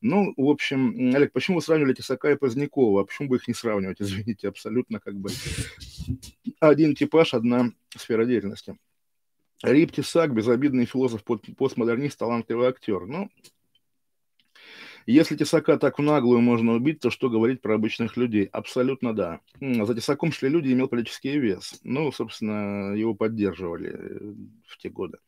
Ну, 0.00 0.32
в 0.36 0.48
общем, 0.48 1.12
Олег, 1.14 1.32
почему 1.32 1.56
вы 1.56 1.62
сравнивали 1.62 1.94
Тесака 1.94 2.30
и 2.30 2.36
Позднякова? 2.36 3.02
А 3.02 3.04
почему 3.04 3.28
бы 3.28 3.36
их 3.36 3.48
не 3.48 3.54
сравнивать? 3.54 3.96
Извините, 4.00 4.48
абсолютно 4.48 5.00
как 5.00 5.14
бы 5.14 5.30
один 6.60 6.94
типаж, 6.94 7.34
одна 7.34 7.72
сфера 7.96 8.24
деятельности. 8.24 8.76
Рип 9.62 9.92
Тесак, 9.92 10.34
безобидный 10.34 10.86
философ, 10.86 11.22
постмодернист, 11.56 12.18
талантливый 12.18 12.68
актер. 12.68 13.06
Ну, 13.06 13.30
если 15.06 15.36
Тесака 15.36 15.78
так 15.78 15.98
в 15.98 16.02
наглую 16.02 16.40
можно 16.40 16.74
убить, 16.74 17.00
то 17.00 17.10
что 17.10 17.28
говорить 17.28 17.60
про 17.60 17.74
обычных 17.74 18.16
людей? 18.16 18.44
Абсолютно 18.44 19.14
да. 19.14 19.40
За 19.60 19.94
Тесаком 19.94 20.32
шли 20.32 20.48
люди, 20.48 20.72
имел 20.72 20.88
политический 20.88 21.38
вес. 21.38 21.80
Ну, 21.82 22.12
собственно, 22.12 22.94
его 22.94 23.14
поддерживали 23.14 23.90
э, 23.92 24.34
в 24.66 24.78
те 24.78 24.90
годы. 24.90 25.18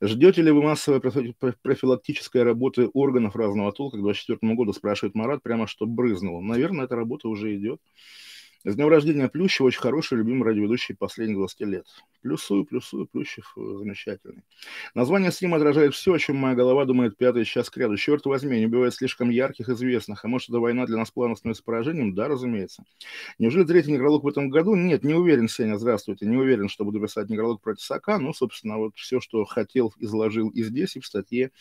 Ждете 0.00 0.42
ли 0.42 0.50
вы 0.50 0.62
массовой 0.62 1.00
профилактической 1.00 2.42
работы 2.42 2.88
органов 2.92 3.36
разного 3.36 3.72
толка 3.72 3.96
к 3.96 4.02
2024 4.02 4.54
году, 4.54 4.72
спрашивает 4.72 5.14
Марат, 5.14 5.42
прямо 5.42 5.66
что 5.66 5.86
брызнуло. 5.86 6.40
Наверное, 6.40 6.84
эта 6.84 6.96
работа 6.96 7.28
уже 7.28 7.56
идет. 7.56 7.80
С 8.66 8.74
днем 8.74 8.88
рождения 8.88 9.28
Плющева, 9.28 9.68
очень 9.68 9.78
хороший, 9.78 10.18
любимый 10.18 10.42
радиоведущий 10.42 10.96
последних 10.96 11.36
20 11.36 11.60
лет. 11.60 11.86
Плюсую, 12.20 12.64
плюсую, 12.64 13.06
Плющев 13.06 13.54
э, 13.56 13.60
замечательный. 13.78 14.42
Название 14.92 15.30
стрима 15.30 15.58
отражает 15.58 15.94
все, 15.94 16.12
о 16.12 16.18
чем 16.18 16.34
моя 16.38 16.56
голова 16.56 16.84
думает 16.84 17.16
пятый 17.16 17.44
час 17.44 17.70
к 17.70 17.76
ряду. 17.76 17.96
Черт 17.96 18.26
возьми, 18.26 18.58
не 18.58 18.66
бывает 18.66 18.92
слишком 18.92 19.30
ярких, 19.30 19.68
известных. 19.68 20.24
А 20.24 20.28
может, 20.28 20.48
эта 20.48 20.58
война 20.58 20.84
для 20.84 20.96
нас 20.96 21.12
плавно 21.12 21.36
становится 21.36 21.62
поражением? 21.62 22.16
Да, 22.16 22.26
разумеется. 22.26 22.82
Неужели 23.38 23.62
третий 23.62 23.92
некролог 23.92 24.24
в 24.24 24.26
этом 24.26 24.50
году? 24.50 24.74
Нет, 24.74 25.04
не 25.04 25.14
уверен, 25.14 25.46
Сеня, 25.46 25.78
здравствуйте. 25.78 26.26
Не 26.26 26.36
уверен, 26.36 26.68
что 26.68 26.84
буду 26.84 27.00
писать 27.00 27.30
некролог 27.30 27.62
про 27.62 27.76
Тесака. 27.76 28.18
Ну, 28.18 28.32
собственно, 28.32 28.78
вот 28.78 28.96
все, 28.96 29.20
что 29.20 29.44
хотел, 29.44 29.94
изложил 30.00 30.48
и 30.48 30.64
здесь, 30.64 30.96
и 30.96 31.00
в 31.00 31.06
статье 31.06 31.52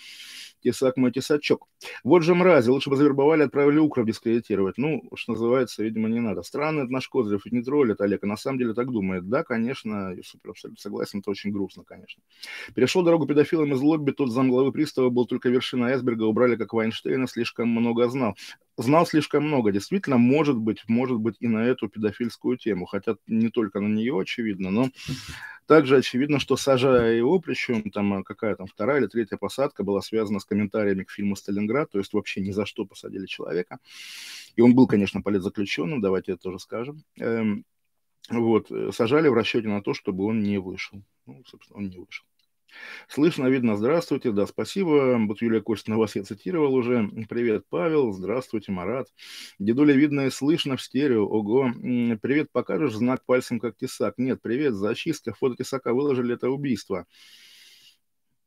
Тесак 0.66 0.98
мой 0.98 1.12
тесачок. 1.12 1.68
Вот 2.04 2.24
же 2.24 2.34
мрази, 2.34 2.70
лучше 2.70 2.90
бы 2.90 2.96
завербовали, 2.96 3.44
отправили 3.44 3.78
Укров 3.78 4.08
дискредитировать. 4.08 4.80
Ну, 4.80 5.04
что 5.14 5.34
называется, 5.34 5.84
видимо, 5.84 6.10
не 6.10 6.20
надо. 6.20 6.42
Странно, 6.42 6.82
это 6.82 6.92
наш 6.96 7.08
Козырев, 7.08 7.46
не 7.46 7.62
троллит 7.62 8.02
Олег, 8.02 8.24
а 8.24 8.28
на 8.28 8.38
самом 8.38 8.58
деле 8.58 8.74
так 8.74 8.92
думает. 8.92 9.30
Да, 9.30 9.44
конечно, 9.44 10.14
я 10.16 10.24
супер 10.24 10.52
абсолютно 10.52 10.82
согласен, 10.82 11.20
это 11.20 11.30
очень 11.30 11.52
грустно, 11.52 11.84
конечно. 11.84 12.24
Перешел 12.74 13.04
дорогу 13.04 13.28
педофилам 13.28 13.74
из 13.74 13.82
лобби, 13.82 14.12
тот 14.12 14.32
замглавы 14.32 14.72
пристава 14.72 15.10
был 15.10 15.26
только 15.26 15.50
вершина 15.50 15.88
айсберга, 15.88 16.24
убрали 16.24 16.56
как 16.56 16.74
Вайнштейна, 16.74 17.28
слишком 17.28 17.70
много 17.70 18.08
знал. 18.10 18.36
Знал 18.78 19.06
слишком 19.06 19.46
много, 19.46 19.72
действительно, 19.72 20.18
может 20.18 20.58
быть, 20.58 20.84
может 20.88 21.18
быть 21.18 21.36
и 21.40 21.48
на 21.48 21.66
эту 21.66 21.88
педофильскую 21.88 22.58
тему, 22.58 22.86
хотя 22.86 23.16
не 23.28 23.50
только 23.50 23.80
на 23.80 23.88
нее, 23.88 24.20
очевидно, 24.20 24.70
но 24.70 24.90
также 25.66 25.98
очевидно, 25.98 26.40
что 26.40 26.58
сажая 26.58 27.16
его, 27.16 27.40
причем 27.40 27.90
там 27.90 28.14
а, 28.14 28.24
какая 28.24 28.56
там 28.56 28.68
вторая 28.68 29.00
или 29.00 29.08
третья 29.08 29.38
посадка 29.38 29.84
была 29.84 30.02
связана 30.02 30.40
с 30.40 30.46
комментариями 30.46 31.04
к 31.04 31.12
фильму 31.12 31.36
«Сталинград», 31.36 31.90
то 31.92 31.98
есть 31.98 32.14
вообще 32.14 32.42
ни 32.42 32.52
за 32.52 32.66
что 32.66 32.86
посадили 32.86 33.26
человека. 33.26 33.80
И 34.56 34.62
он 34.62 34.76
был, 34.76 34.88
конечно, 34.88 35.22
политзаключенным, 35.22 36.02
давайте 36.02 36.34
это 36.34 36.44
тоже 36.44 36.60
скажем. 36.60 37.04
Эм, 37.20 37.66
вот, 38.30 38.72
э, 38.72 38.92
сажали 38.92 39.28
в 39.28 39.34
расчете 39.34 39.68
на 39.68 39.82
то, 39.82 39.94
чтобы 39.94 40.26
он 40.26 40.42
не 40.42 40.58
вышел. 40.58 41.02
Ну, 41.26 41.44
собственно, 41.46 41.80
он 41.80 41.90
не 41.90 41.98
вышел. 41.98 42.26
Слышно, 43.08 43.48
видно, 43.48 43.78
здравствуйте, 43.78 44.32
да, 44.32 44.46
спасибо. 44.48 45.18
Вот 45.28 45.42
Юлия 45.42 45.62
Костина, 45.62 45.98
вас 45.98 46.16
я 46.16 46.24
цитировал 46.24 46.74
уже. 46.74 47.10
Привет, 47.30 47.64
Павел, 47.70 48.12
здравствуйте, 48.12 48.72
Марат. 48.72 49.08
Дедуля 49.60 49.94
видно 49.94 50.28
и 50.28 50.30
слышно 50.30 50.76
в 50.76 50.82
стерео, 50.82 51.26
ого. 51.26 51.72
Привет, 52.22 52.52
покажешь 52.52 52.96
знак 52.96 53.24
пальцем, 53.26 53.60
как 53.60 53.78
тесак? 53.78 54.18
Нет, 54.18 54.42
привет, 54.42 54.74
зачистка, 54.74 55.34
фото 55.34 55.56
тесака 55.56 55.94
выложили, 55.94 56.34
это 56.34 56.50
убийство. 56.50 57.06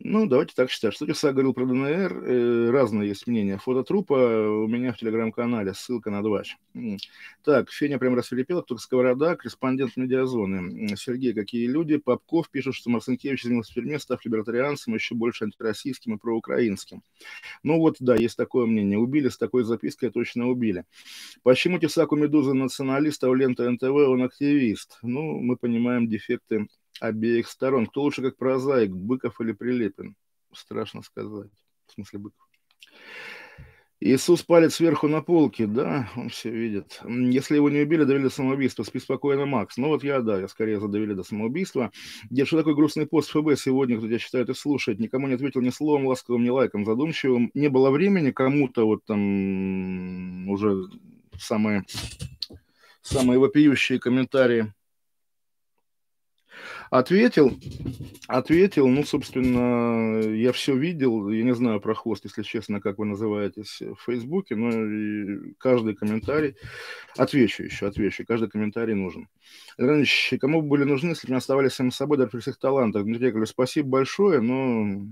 Ну, 0.01 0.27
давайте 0.27 0.55
так 0.55 0.71
считать. 0.71 0.95
Что 0.95 1.07
Тесак 1.07 1.33
говорил 1.33 1.53
про 1.53 1.67
ДНР, 1.67 2.13
э, 2.13 2.71
разные 2.71 3.09
есть 3.09 3.27
мнения. 3.27 3.59
Фото 3.59 3.83
трупа 3.83 4.15
у 4.15 4.69
меня 4.69 4.93
в 4.93 4.97
телеграм-канале, 4.97 5.75
ссылка 5.75 6.11
на 6.11 6.23
двач. 6.23 6.57
Так, 7.43 7.73
Феня 7.73 7.99
прям 7.99 8.15
расфилипела, 8.15 8.63
кто 8.63 8.79
сковорода, 8.79 9.35
корреспондент 9.35 9.97
медиазоны. 9.97 10.97
Сергей, 10.97 11.35
какие 11.35 11.67
люди? 11.67 11.97
Попков 11.97 12.49
пишет, 12.49 12.75
что 12.75 12.91
Марцинкевич 12.91 13.45
изменился 13.45 13.73
в 13.73 13.75
тюрьме, 13.75 13.99
став 13.99 14.25
либертарианцем, 14.25 14.95
еще 14.95 15.17
больше 15.17 15.45
антироссийским 15.47 16.15
и 16.15 16.19
проукраинским. 16.19 17.03
Ну 17.65 17.79
вот, 17.79 17.97
да, 17.99 18.15
есть 18.15 18.37
такое 18.37 18.67
мнение. 18.67 18.99
Убили 18.99 19.29
с 19.29 19.37
такой 19.37 19.65
запиской, 19.65 20.11
точно 20.11 20.49
убили. 20.49 20.85
Почему 21.43 21.81
Тесак 21.81 22.13
у 22.13 22.17
Медузы 22.17 22.55
националист, 22.55 23.25
а 23.25 23.31
у 23.31 23.35
Лента 23.35 23.69
НТВ 23.69 23.83
он 23.83 24.23
активист? 24.23 24.99
Ну, 25.03 25.41
мы 25.41 25.57
понимаем 25.57 26.09
дефекты 26.09 26.69
обеих 27.01 27.49
сторон. 27.49 27.87
Кто 27.87 28.03
лучше 28.03 28.23
как 28.23 28.37
прозаик, 28.37 28.91
Быков 28.91 29.41
или 29.41 29.53
Прилепин? 29.53 30.17
Страшно 30.53 31.03
сказать. 31.03 31.51
В 31.87 31.93
смысле 31.93 32.19
Быков. 32.19 32.49
Иисус 34.01 34.45
палец 34.45 34.77
сверху 34.77 35.09
на 35.09 35.23
полке, 35.23 35.67
да, 35.67 36.09
он 36.15 36.29
все 36.29 36.51
видит. 36.51 37.01
Если 37.05 37.57
его 37.57 37.69
не 37.69 37.81
убили, 37.81 38.05
довели 38.05 38.25
до 38.25 38.31
самоубийства. 38.31 38.85
Спи 38.85 39.01
спокойно, 39.01 39.45
Макс. 39.45 39.77
Ну 39.77 39.89
вот 39.89 40.05
я, 40.05 40.21
да, 40.21 40.39
я 40.41 40.47
скорее 40.47 40.79
задавили 40.79 41.15
до 41.15 41.25
самоубийства. 41.25 41.91
Где 42.31 42.45
что 42.45 42.59
такой 42.59 42.77
грустный 42.77 43.07
пост 43.09 43.31
ФБ 43.31 43.57
сегодня, 43.57 43.97
кто 43.99 44.07
тебя 44.07 44.21
считает 44.21 44.51
и 44.51 44.55
слушает? 44.55 45.01
Никому 45.01 45.27
не 45.27 45.35
ответил 45.35 45.63
ни 45.63 45.71
словом 45.71 46.07
ласковым, 46.07 46.45
ни 46.45 46.49
лайком 46.49 46.85
задумчивым. 46.85 47.51
Не 47.55 47.69
было 47.71 47.91
времени 47.91 48.31
кому-то 48.31 48.87
вот 48.87 49.05
там 49.05 50.49
уже 50.49 50.85
самые, 51.37 51.83
самые 53.03 53.41
вопиющие 53.41 53.99
комментарии 53.99 54.73
Ответил, 56.91 57.59
ответил, 58.29 58.89
ну, 58.89 59.05
собственно, 59.05 60.21
я 60.21 60.53
все 60.53 60.77
видел, 60.77 61.29
я 61.29 61.45
не 61.45 61.55
знаю 61.55 61.81
про 61.81 61.95
хвост, 61.95 62.25
если 62.25 62.43
честно, 62.43 62.81
как 62.81 62.99
вы 62.99 63.05
называетесь 63.05 63.81
в 63.81 63.97
Фейсбуке, 64.07 64.57
но 64.57 65.53
каждый 65.59 65.95
комментарий, 65.95 66.57
отвечу 67.17 67.65
еще, 67.65 67.89
отвечу, 67.89 68.25
каждый 68.27 68.49
комментарий 68.49 68.95
нужен. 68.95 69.29
Иванович, 69.77 70.35
кому 70.41 70.63
бы 70.63 70.69
были 70.69 70.85
нужны, 70.85 71.11
если 71.11 71.27
бы 71.27 71.33
не 71.33 71.39
оставались 71.39 71.75
самим 71.75 71.93
собой, 71.93 72.17
даже 72.17 72.31
при 72.31 72.41
всех 72.41 72.59
талантах? 72.59 73.05
Дмитрий 73.05 73.27
Яковлевич, 73.27 73.51
спасибо 73.51 73.89
большое, 73.89 74.41
но 74.41 75.07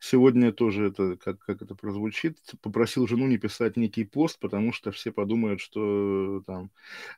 Сегодня 0.00 0.52
тоже 0.52 0.88
это, 0.88 1.16
как, 1.16 1.38
как 1.38 1.62
это 1.62 1.74
прозвучит, 1.74 2.38
попросил 2.62 3.06
жену 3.06 3.26
не 3.26 3.38
писать 3.38 3.76
некий 3.76 4.04
пост, 4.04 4.38
потому 4.40 4.72
что 4.72 4.90
все 4.92 5.12
подумают, 5.12 5.60
что 5.60 6.42
там 6.46 6.70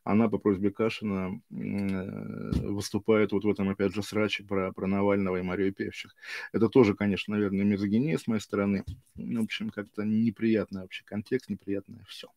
она 0.04 0.28
по 0.28 0.38
просьбе 0.38 0.70
Кашина 0.70 1.40
э, 1.50 2.50
выступает 2.68 3.32
вот 3.32 3.44
в 3.44 3.50
этом, 3.50 3.68
опять 3.68 3.94
же, 3.94 4.02
сраче 4.02 4.44
про, 4.44 4.72
про 4.72 4.86
Навального 4.86 5.36
и 5.36 5.42
Марию 5.42 5.72
Певчих. 5.72 6.14
Это 6.52 6.68
тоже, 6.68 6.94
конечно, 6.94 7.34
наверное, 7.34 7.64
мизогиния 7.64 8.18
с 8.18 8.26
моей 8.26 8.40
стороны. 8.40 8.84
В 9.14 9.42
общем, 9.42 9.70
как-то 9.70 10.02
неприятный 10.04 10.82
вообще 10.82 11.04
контекст, 11.04 11.48
неприятное 11.48 12.04
все. 12.08 12.28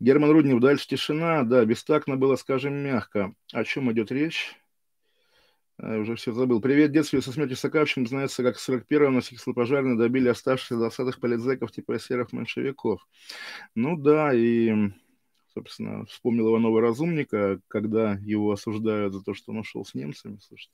Герман 0.00 0.30
Руднев, 0.30 0.60
дальше 0.60 0.88
тишина. 0.88 1.44
Да, 1.44 1.64
бестактно 1.64 2.16
было, 2.16 2.36
скажем, 2.36 2.74
мягко. 2.74 3.34
О 3.52 3.64
чем 3.64 3.92
идет 3.92 4.10
речь? 4.10 4.56
А, 5.82 5.98
уже 5.98 6.14
все 6.14 6.32
забыл. 6.32 6.60
Привет, 6.60 6.92
детстве 6.92 7.20
со 7.20 7.32
смертью 7.32 7.56
Саакашвили 7.56 8.06
знается, 8.06 8.44
как 8.44 8.56
в 8.56 8.68
41-м 8.68 9.14
на 9.14 9.20
сихслы 9.20 9.52
пожарные 9.52 9.98
добили 9.98 10.28
оставшихся 10.28 10.78
засадах 10.78 11.18
политзеков 11.18 11.72
типа 11.72 11.98
серых 11.98 12.32
меньшевиков. 12.32 13.04
Ну 13.74 13.96
да, 13.96 14.32
и, 14.32 14.72
собственно, 15.52 16.06
вспомнил 16.06 16.56
новый 16.58 16.82
разумника, 16.82 17.60
когда 17.66 18.12
его 18.22 18.52
осуждают 18.52 19.12
за 19.12 19.24
то, 19.24 19.34
что 19.34 19.50
он 19.50 19.58
ушел 19.58 19.84
с 19.84 19.94
немцами. 19.94 20.38
Слушайте, 20.40 20.72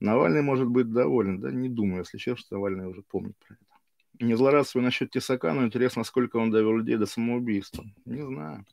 Навальный 0.00 0.42
может 0.42 0.66
быть 0.66 0.90
доволен. 0.90 1.40
Да 1.40 1.52
не 1.52 1.68
думаю, 1.68 2.00
если 2.00 2.18
честно, 2.18 2.38
что 2.38 2.54
Навальный 2.56 2.88
уже 2.88 3.02
помнит 3.02 3.36
про 3.46 3.54
это. 3.54 3.65
Не 4.20 4.34
злорадствую 4.34 4.82
насчет 4.82 5.10
Тесака, 5.10 5.52
но 5.52 5.64
интересно, 5.64 6.04
сколько 6.04 6.36
он 6.36 6.50
довел 6.50 6.76
людей 6.78 6.96
до 6.96 7.06
самоубийства. 7.06 7.84
Не 8.04 8.22
знаю. 8.24 8.64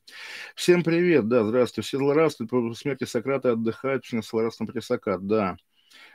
Всем 0.55 0.83
привет, 0.83 1.27
да, 1.27 1.43
здравствуйте. 1.43 1.85
Все 1.85 1.97
злорадствуют 1.97 2.51
по 2.51 2.73
смерти 2.73 3.03
Сократа, 3.03 3.51
отдыхают, 3.51 4.05
с 4.05 4.29
злорадством 4.29 4.67
по 4.67 4.73
Тесака, 4.73 5.17
да. 5.17 5.57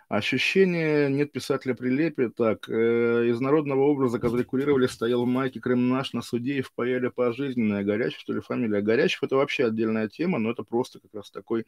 Ощущение 0.08 1.10
нет 1.10 1.32
писателя 1.32 1.74
Прилепе. 1.74 2.30
Так, 2.30 2.68
э, 2.70 3.28
из 3.28 3.40
народного 3.40 3.82
образа, 3.82 4.18
который 4.18 4.44
курировали, 4.46 4.86
стоял 4.86 5.24
в 5.24 5.28
майке 5.28 5.60
Крым 5.60 5.90
наш 5.90 6.14
на 6.14 6.22
суде 6.22 6.58
и 6.58 6.62
впаяли 6.62 7.08
пожизненное. 7.08 7.84
Горячев, 7.84 8.20
что 8.20 8.32
ли, 8.32 8.40
фамилия? 8.40 8.80
Горячев– 8.80 9.22
это 9.22 9.36
вообще 9.36 9.66
отдельная 9.66 10.08
тема, 10.08 10.38
но 10.38 10.50
это 10.50 10.62
просто 10.62 10.98
как 11.00 11.12
раз 11.12 11.30
такой, 11.30 11.66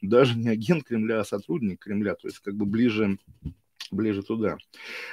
даже 0.00 0.38
не 0.38 0.48
агент 0.48 0.84
Кремля, 0.84 1.18
а 1.20 1.24
сотрудник 1.24 1.80
Кремля, 1.80 2.14
то 2.14 2.28
есть 2.28 2.38
как 2.38 2.54
бы 2.54 2.66
ближе 2.66 3.18
ближе 3.90 4.22
туда. 4.22 4.56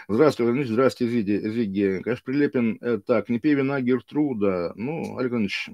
Здравствуйте, 0.08 0.52
Владимир 0.52 0.68
здравствуйте, 0.68 1.12
Зиги. 1.12 1.50
Зиги. 1.50 2.02
Конечно, 2.04 2.24
Прилепин, 2.26 2.78
э, 2.82 3.00
так, 3.06 3.30
не 3.30 3.40
пей 3.40 3.56
вина 3.56 3.82
Гертруда. 3.82 4.74
Ну, 4.76 5.18
Олег 5.18 5.32
Иванович, 5.32 5.70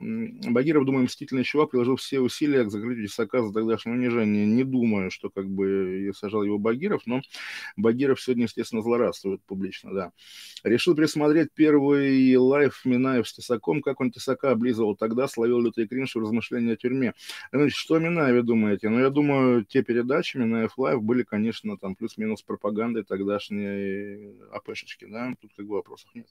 Багиров, 0.50 0.86
думаю, 0.86 1.06
мстительный 1.06 1.44
чувак, 1.44 1.72
приложил 1.72 1.98
все 1.98 2.20
усилия 2.20 2.64
к 2.64 2.72
закрытию 2.72 3.08
Тесака 3.08 3.42
за 3.44 3.54
тогдашнее 3.54 3.98
унижение. 3.98 4.46
Не 4.46 4.64
думаю, 4.64 5.12
что 5.12 5.30
как 5.30 5.48
бы 5.48 6.06
я 6.06 6.14
сажал 6.14 6.44
его 6.44 6.58
Багиров, 6.58 7.04
но 7.06 7.22
Багиров 7.78 8.22
сегодня, 8.22 8.44
естественно, 8.44 8.82
злорадствует 8.82 9.42
публично, 9.44 9.94
да. 9.94 10.12
Решил 10.64 10.96
присмотреть 10.96 11.50
первый 11.54 12.36
лайф 12.36 12.82
Минаев 12.86 13.28
с 13.28 13.34
Тесаком, 13.34 13.82
как 13.82 14.02
он 14.02 14.12
Тесака 14.12 14.52
облизывал 14.52 14.96
тогда, 14.96 15.28
словил 15.28 15.60
лютый 15.60 15.88
кринж 15.88 16.16
в 16.16 16.20
размышления 16.20 16.74
о 16.74 16.76
тюрьме. 16.76 17.14
Значит, 17.52 17.76
что 17.76 18.00
Минаеве 18.00 18.42
думаете? 18.42 18.90
Ну, 18.90 19.00
я 19.00 19.10
думаю, 19.10 19.64
те 19.66 19.84
передачи 19.84 20.38
Минаев 20.38 20.78
Лайв 20.78 21.04
были, 21.04 21.24
конечно, 21.24 21.78
там 21.78 21.96
плюс-минус 21.96 22.42
пропаганда 22.42 22.85
пропагандой 22.86 23.04
тогдашней 23.04 24.36
АПшечки, 24.52 25.06
да, 25.06 25.34
тут 25.41 25.52
как 25.56 25.65
бы 25.65 25.76
вопросов 25.76 26.10
нет. 26.13 26.28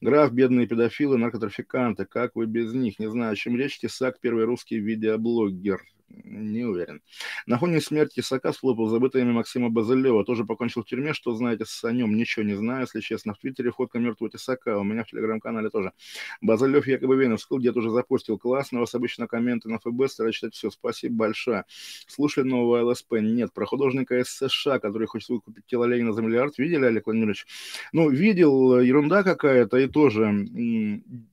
Граф, 0.00 0.32
бедные 0.32 0.66
педофилы, 0.66 1.18
наркотрафиканты, 1.18 2.04
как 2.06 2.34
вы 2.34 2.46
без 2.46 2.72
них? 2.72 2.98
Не 2.98 3.10
знаю, 3.10 3.32
о 3.32 3.36
чем 3.36 3.56
речь, 3.56 3.78
Тесак, 3.78 4.20
первый 4.20 4.44
русский 4.44 4.78
видеоблогер, 4.78 5.82
не 6.08 6.64
уверен. 6.64 7.02
На 7.46 7.58
фоне 7.58 7.80
смерти 7.80 8.20
Исака 8.20 8.52
схлопал 8.52 8.88
забытое 8.88 9.22
имя 9.22 9.32
Максима 9.32 9.70
Базылева. 9.70 10.24
Тоже 10.24 10.44
покончил 10.44 10.82
в 10.82 10.86
тюрьме. 10.86 11.12
Что 11.12 11.34
знаете 11.34 11.64
о 11.82 11.92
нем? 11.92 12.16
Ничего 12.16 12.44
не 12.44 12.54
знаю, 12.54 12.82
если 12.82 13.00
честно. 13.00 13.34
В 13.34 13.38
Твиттере 13.38 13.72
фотка 13.72 13.98
мертвого 13.98 14.30
Тесака. 14.30 14.78
У 14.78 14.84
меня 14.84 15.04
в 15.04 15.10
Телеграм-канале 15.10 15.68
тоже. 15.70 15.92
Базылев 16.40 16.86
якобы 16.86 17.16
Веновскил 17.16 17.58
где-то 17.58 17.80
уже 17.80 17.90
запустил. 17.90 18.38
Классно. 18.38 18.78
У 18.78 18.80
вас 18.82 18.94
обычно 18.94 19.26
комменты 19.26 19.68
на 19.68 19.78
ФБ. 19.78 20.08
Стараюсь 20.08 20.36
читать 20.36 20.54
все. 20.54 20.70
Спасибо 20.70 21.16
большое. 21.16 21.64
Слушали 22.06 22.46
нового 22.46 22.90
ЛСП? 22.90 23.14
Нет. 23.20 23.52
Про 23.52 23.66
художника 23.66 24.18
из 24.18 24.28
США, 24.28 24.78
который 24.78 25.06
хочет 25.08 25.28
выкупить 25.28 25.66
тело 25.66 25.84
Ленина 25.84 26.12
за 26.12 26.22
миллиард. 26.22 26.56
Видели, 26.58 26.84
Олег 26.84 27.06
Владимирович? 27.06 27.46
Ну, 27.92 28.10
видел. 28.10 28.80
Ерунда 28.80 29.22
какая-то. 29.24 29.76
И 29.78 29.88
тоже 29.88 30.46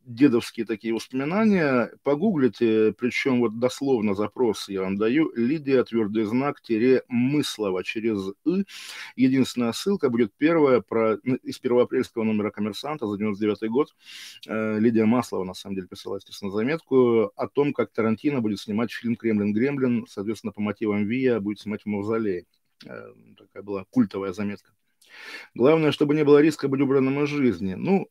дедовские 0.05 0.65
такие 0.65 0.93
воспоминания. 0.93 1.91
Погуглите. 2.03 2.93
Причем 2.97 3.39
вот 3.39 3.59
дословно 3.59 4.15
запрос 4.15 4.62
я 4.69 4.81
вам 4.81 4.97
даю. 4.97 5.31
Лидия, 5.35 5.83
твердый 5.83 6.25
знак, 6.25 6.61
тире 6.61 7.03
Мыслова 7.07 7.83
через 7.83 8.33
«ы». 8.45 8.65
Единственная 9.15 9.71
ссылка 9.73 10.09
будет 10.09 10.33
первая 10.37 10.81
про, 10.81 11.17
ну, 11.23 11.35
из 11.35 11.59
первоапрельского 11.59 12.23
номера 12.23 12.51
«Коммерсанта» 12.51 13.07
за 13.07 13.17
99 13.17 13.69
год. 13.69 13.95
Э, 14.47 14.79
Лидия 14.79 15.05
Маслова, 15.05 15.43
на 15.43 15.53
самом 15.53 15.75
деле, 15.75 15.87
писала, 15.87 16.15
естественно, 16.15 16.51
заметку 16.51 17.31
о 17.35 17.47
том, 17.47 17.73
как 17.73 17.91
Тарантино 17.91 18.41
будет 18.41 18.59
снимать 18.59 18.91
фильм 18.91 19.15
«Кремлин-Гремлин», 19.15 20.05
соответственно, 20.07 20.53
по 20.53 20.61
мотивам 20.61 21.05
Вия 21.05 21.39
будет 21.39 21.59
снимать 21.59 21.83
в 21.83 21.85
Мавзолее. 21.85 22.45
Э, 22.85 23.13
такая 23.37 23.63
была 23.63 23.85
культовая 23.89 24.33
заметка. 24.33 24.71
Главное, 25.53 25.91
чтобы 25.91 26.15
не 26.15 26.23
было 26.23 26.41
риска 26.41 26.67
быть 26.67 26.81
убранным 26.81 27.23
из 27.23 27.29
жизни. 27.29 27.75
Ну, 27.75 28.09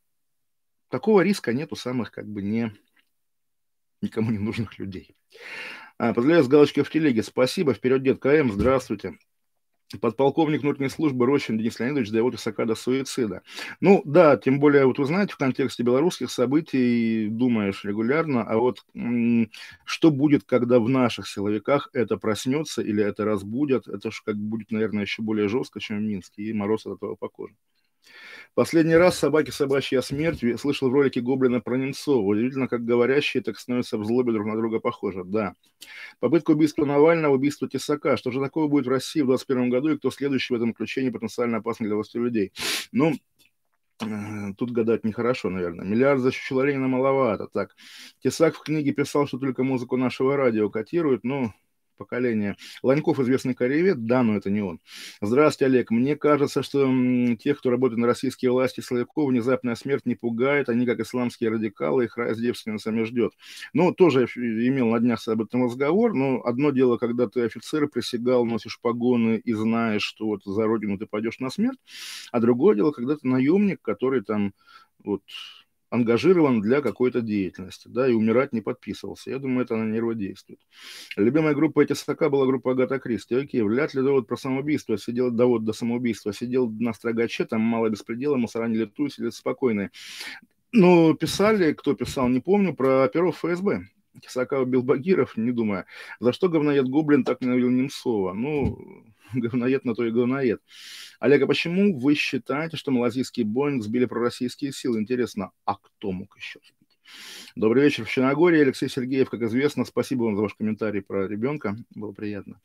такого 0.89 1.21
риска 1.23 1.53
нет 1.53 1.73
у 1.73 1.77
самых 1.77 2.11
как 2.11 2.27
бы 2.29 2.43
не 2.43 2.73
никому 4.03 4.31
не 4.31 4.39
нужных 4.39 4.79
людей. 4.79 5.17
А, 6.03 6.13
поздравляю 6.13 6.43
с 6.43 6.49
галочкой 6.49 6.83
в 6.83 6.91
телеге. 6.91 7.23
Спасибо. 7.23 7.75
Вперед, 7.75 8.03
дед 8.03 8.19
КМ. 8.19 8.51
Здравствуйте. 8.51 9.19
Подполковник 10.01 10.63
внутренней 10.63 10.89
службы 10.89 11.27
Рощин 11.27 11.59
Денис 11.59 11.79
Леонидович 11.79 12.11
довел 12.11 12.35
Исака 12.35 12.67
до 12.67 12.75
суицида. 12.75 13.43
Ну, 13.81 14.03
да, 14.05 14.37
тем 14.37 14.59
более, 14.59 14.85
вот 14.85 14.99
вы 14.99 15.05
знаете, 15.05 15.35
в 15.35 15.37
контексте 15.37 15.85
белорусских 15.85 16.33
событий 16.33 17.29
думаешь 17.29 17.85
регулярно, 17.85 18.43
а 18.43 18.57
вот 18.57 18.85
что 19.85 20.11
будет, 20.11 20.43
когда 20.43 20.81
в 20.81 20.89
наших 20.89 21.29
силовиках 21.29 21.89
это 21.93 22.17
проснется 22.17 22.83
или 22.83 23.05
это 23.05 23.25
разбудят, 23.25 23.87
это 23.87 24.11
же 24.11 24.23
как 24.25 24.35
будет, 24.37 24.73
наверное, 24.73 25.03
еще 25.03 25.23
более 25.23 25.49
жестко, 25.49 25.79
чем 25.79 25.99
в 25.99 26.03
Минске, 26.03 26.43
и 26.43 26.53
мороз 26.53 26.85
от 26.85 26.97
этого 26.97 27.15
по 27.15 27.29
коже. 27.29 27.55
Последний 28.55 28.97
раз 28.97 29.19
«Собаки 29.19 29.51
собачья 29.51 30.03
смерть» 30.03 30.41
слышал 30.61 30.91
в 30.91 30.93
ролике 30.93 31.23
Гоблина 31.23 31.61
про 31.61 31.77
Немцова. 31.77 32.23
Удивительно, 32.23 32.69
как 32.69 32.85
говорящие 32.85 33.43
так 33.43 33.59
становятся 33.59 33.97
в 33.97 34.05
злобе 34.05 34.33
друг 34.33 34.47
на 34.47 34.57
друга 34.57 34.79
похожи. 34.79 35.25
Да. 35.25 35.55
Попытка 36.21 36.51
убийства 36.51 36.85
Навального, 36.85 37.35
убийство 37.35 37.67
Тесака. 37.67 38.19
Что 38.19 38.31
же 38.31 38.41
такого 38.41 38.69
будет 38.69 38.87
в 38.87 38.91
России 38.91 39.23
в 39.23 39.27
2021 39.27 39.71
году 39.71 39.89
и 39.91 39.97
кто 39.97 40.11
следующий 40.11 40.53
в 40.53 40.57
этом 40.57 40.75
включении 40.75 41.09
потенциально 41.09 41.59
опасный 41.59 41.87
для 41.87 41.97
власти 41.97 42.19
людей? 42.19 42.53
Ну, 42.93 43.15
э, 44.01 44.53
Тут 44.59 44.71
гадать 44.73 45.05
нехорошо, 45.05 45.49
наверное. 45.49 45.87
Миллиард 45.87 46.21
за 46.21 46.31
Ленина 46.31 46.89
маловато. 46.89 47.47
Так, 47.47 47.75
Тесак 48.23 48.57
в 48.57 48.63
книге 48.63 48.93
писал, 48.93 49.27
что 49.27 49.39
только 49.39 49.63
музыку 49.63 49.97
нашего 49.97 50.37
радио 50.37 50.69
котируют. 50.69 51.25
Ну, 51.25 51.55
поколения. 51.97 52.57
Ланьков 52.83 53.21
известный 53.21 53.55
кореевед, 53.55 54.05
да, 54.07 54.23
но 54.23 54.37
это 54.37 54.51
не 54.51 54.63
он. 54.63 54.81
Здравствуйте, 55.21 55.67
Олег. 55.67 55.91
Мне 55.91 56.17
кажется, 56.17 56.63
что 56.63 56.89
тех, 57.37 57.59
кто 57.59 57.71
работает 57.71 57.99
на 57.99 58.07
российские 58.07 58.51
власти, 58.51 58.81
Славяков, 58.81 59.31
внезапная 59.31 59.75
смерть 59.75 60.07
не 60.07 60.15
пугает. 60.15 60.69
Они, 60.69 60.87
как 60.87 61.01
исламские 61.01 61.51
радикалы, 61.51 62.05
их 62.05 62.17
рай 62.17 62.35
с 62.35 62.39
девственницами 62.39 63.05
ждет. 63.05 63.33
Ну, 63.73 63.93
тоже 63.93 64.25
имел 64.37 64.89
на 64.89 65.01
днях 65.01 65.27
об 65.29 65.43
этом 65.43 65.65
разговор, 65.65 66.15
но 66.15 66.43
одно 66.43 66.71
дело, 66.71 66.97
когда 66.97 67.29
ты 67.29 67.43
офицер, 67.43 67.89
присягал, 67.89 68.45
носишь 68.45 68.81
погоны 68.81 69.37
и 69.37 69.53
знаешь, 69.53 70.03
что 70.03 70.27
вот 70.27 70.45
за 70.45 70.67
родину 70.67 70.99
ты 70.99 71.07
пойдешь 71.07 71.39
на 71.39 71.51
смерть, 71.51 71.79
а 72.31 72.41
другое 72.41 72.77
дело, 72.77 72.93
когда 72.93 73.17
ты 73.17 73.27
наемник, 73.27 73.81
который 73.83 74.23
там 74.23 74.55
вот 75.05 75.23
ангажирован 75.93 76.63
для 76.63 76.81
какой-то 76.81 77.21
деятельности, 77.21 77.87
да, 77.87 78.09
и 78.09 78.15
умирать 78.15 78.55
не 78.55 78.63
подписывался. 78.63 79.31
Я 79.31 79.39
думаю, 79.39 79.67
это 79.67 79.77
на 79.77 79.85
нервы 79.85 80.15
действует. 80.15 80.59
Любимая 81.17 81.55
группа 81.55 81.83
эти 81.83 81.93
стака 81.93 82.31
была 82.31 82.47
группа 82.47 82.73
Агата 82.73 82.99
Кристи. 82.99 83.35
Окей, 83.35 83.61
вряд 83.61 83.93
ли 83.93 84.01
довод 84.01 84.27
про 84.27 84.39
самоубийство, 84.39 84.97
сидел 84.97 85.31
довод 85.31 85.65
до 85.65 85.75
самоубийства, 85.75 86.33
сидел 86.33 86.71
на 86.71 86.95
строгаче, 86.95 87.45
там 87.45 87.61
мало 87.61 87.91
беспредела, 87.91 88.37
мусора 88.37 88.69
не 88.69 88.79
летуют, 88.79 89.13
сидят 89.13 89.35
спокойные. 89.35 89.91
Ну, 90.73 91.15
писали, 91.15 91.75
кто 91.75 91.95
писал, 91.95 92.29
не 92.29 92.41
помню, 92.41 92.75
про 92.75 93.05
оперов 93.05 93.37
ФСБ. 93.37 93.83
Кисака 94.21 94.61
убил 94.61 94.83
Багиров, 94.83 95.37
не 95.37 95.53
думая. 95.53 95.87
За 96.21 96.33
что 96.33 96.49
говноед 96.49 96.89
Гоблин 96.89 97.25
так 97.25 97.41
ненавидел 97.41 97.71
Немцова? 97.71 98.33
Ну, 98.33 99.05
говноед 99.35 99.85
на 99.85 99.95
то 99.95 100.05
и 100.05 100.11
говноед. 100.11 100.61
А 101.19 101.29
почему 101.47 101.99
вы 101.99 102.15
считаете, 102.15 102.77
что 102.77 102.91
малазийский 102.91 103.45
Боинг 103.45 103.83
сбили 103.83 104.05
пророссийские 104.05 104.73
силы? 104.73 105.01
Интересно, 105.01 105.53
а 105.65 105.77
кто 105.77 106.13
мог 106.13 106.37
еще 106.37 106.61
сбить? 106.61 106.83
Добрый 107.55 107.85
вечер 107.85 108.05
в 108.05 108.11
Черногории. 108.11 108.63
Алексей 108.63 108.89
Сергеев, 108.89 109.29
как 109.29 109.43
известно, 109.43 109.85
спасибо 109.85 110.25
вам 110.25 110.37
за 110.37 110.43
ваш 110.43 110.55
комментарий 110.55 111.03
про 111.03 111.29
ребенка, 111.29 111.77
было 111.95 112.13
приятно. 112.13 112.61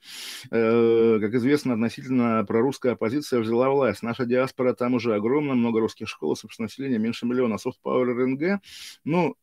Э, 0.50 1.20
как 1.20 1.34
известно, 1.34 1.74
относительно 1.74 2.46
прорусская 2.48 2.94
оппозиция 2.94 3.42
взяла 3.42 3.70
власть. 3.70 4.04
Наша 4.04 4.26
диаспора 4.26 4.74
там 4.74 4.94
уже 4.94 5.16
огромна, 5.16 5.56
много 5.56 5.82
русских 5.82 6.08
школ, 6.08 6.36
собственно, 6.36 6.66
население 6.66 7.00
меньше 7.00 7.26
миллиона. 7.26 7.56
Soft 7.56 7.80
Power 7.84 8.06
РНГ, 8.06 8.62
ну, 9.04 9.36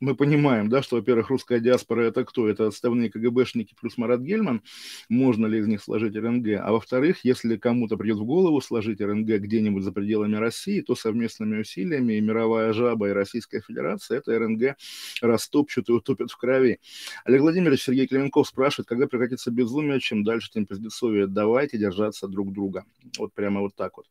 мы 0.00 0.14
понимаем, 0.14 0.68
да, 0.68 0.82
что, 0.82 0.96
во-первых, 0.96 1.30
русская 1.30 1.60
диаспора– 1.60 2.02
это 2.04 2.24
кто? 2.24 2.48
Это 2.48 2.66
отставные 2.66 3.10
КГБшники 3.10 3.74
плюс 3.80 3.96
Марат 3.96 4.20
Гельман. 4.20 4.62
Можно 5.08 5.46
ли 5.46 5.58
из 5.58 5.66
них 5.66 5.82
сложить 5.82 6.16
РНГ? 6.16 6.60
А 6.60 6.72
во-вторых, 6.72 7.24
если 7.24 7.56
кому-то 7.56 7.96
придет 7.96 8.18
в 8.18 8.24
голову 8.24 8.60
сложить 8.60 9.00
РНГ 9.00 9.26
где-нибудь 9.26 9.84
за 9.84 9.92
пределами 9.92 10.36
России, 10.36 10.80
то 10.80 10.94
совместными 10.94 11.60
усилиями 11.60 12.14
и 12.14 12.20
мировая 12.20 12.72
жаба, 12.72 13.08
и 13.08 13.12
Российская 13.12 13.60
Федерация 13.60 14.18
это 14.18 14.38
РНГ 14.38 14.76
растопчут 15.22 15.88
и 15.88 15.92
утопят 15.92 16.30
в 16.30 16.36
крови. 16.36 16.80
Олег 17.24 17.42
Владимирович 17.42 17.84
Сергей 17.84 18.06
Клименков 18.06 18.48
спрашивает, 18.48 18.88
когда 18.88 19.06
прекратится 19.06 19.50
безумие, 19.50 20.00
чем 20.00 20.24
дальше, 20.24 20.50
тем 20.52 20.66
пиздецовее. 20.66 21.26
Давайте 21.26 21.78
держаться 21.78 22.26
друг 22.28 22.52
друга. 22.52 22.84
Вот 23.18 23.32
прямо 23.32 23.60
вот 23.60 23.74
так 23.74 23.96
вот. 23.96 24.06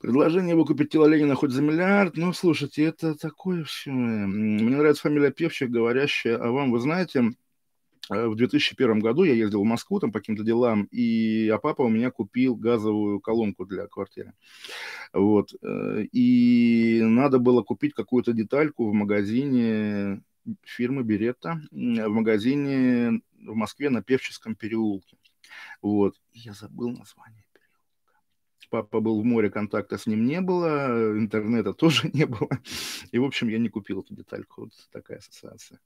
Предложение 0.00 0.54
выкупить 0.54 0.90
тело 0.90 1.06
Ленина 1.06 1.34
хоть 1.34 1.50
за 1.50 1.60
миллиард. 1.60 2.16
Ну, 2.16 2.32
слушайте, 2.32 2.84
это 2.84 3.16
такое 3.16 3.64
все. 3.64 3.90
Мне 3.90 4.76
нравится 4.76 5.02
фамилия 5.02 5.32
Певчих, 5.32 5.70
говорящая 5.70 6.36
о 6.36 6.52
вам. 6.52 6.70
Вы 6.70 6.78
знаете, 6.78 7.32
э, 8.08 8.26
в 8.28 8.36
2001 8.36 9.00
году 9.00 9.24
я 9.24 9.34
ездил 9.34 9.62
в 9.62 9.66
Москву 9.66 9.98
там 9.98 10.12
по 10.12 10.20
каким-то 10.20 10.44
делам, 10.44 10.84
и 10.92 11.48
а 11.48 11.58
папа 11.58 11.82
у 11.82 11.88
меня 11.88 12.12
купил 12.12 12.54
газовую 12.54 13.18
колонку 13.18 13.66
для 13.66 13.88
квартиры. 13.88 14.34
Вот. 15.12 15.52
Э, 15.62 16.04
и 16.12 17.00
надо 17.02 17.40
было 17.40 17.62
купить 17.64 17.92
какую-то 17.92 18.32
детальку 18.32 18.88
в 18.88 18.94
магазине 18.94 20.22
фирмы 20.62 21.02
Беретта, 21.02 21.60
в 21.72 22.08
магазине 22.08 23.20
в 23.32 23.54
Москве 23.56 23.90
на 23.90 24.00
Певческом 24.00 24.54
переулке. 24.54 25.16
Вот. 25.82 26.14
Я 26.32 26.52
забыл 26.52 26.90
название 26.90 27.47
папа 28.70 29.00
был 29.00 29.20
в 29.20 29.24
море, 29.24 29.50
контакта 29.50 29.98
с 29.98 30.06
ним 30.06 30.26
не 30.26 30.40
было, 30.40 31.16
интернета 31.18 31.72
тоже 31.74 32.10
не 32.12 32.26
было. 32.26 32.48
И, 33.12 33.18
в 33.18 33.24
общем, 33.24 33.48
я 33.48 33.58
не 33.58 33.68
купил 33.68 34.00
эту 34.00 34.14
детальку. 34.14 34.62
Вот 34.62 34.72
такая 34.92 35.18
ассоциация. 35.18 35.80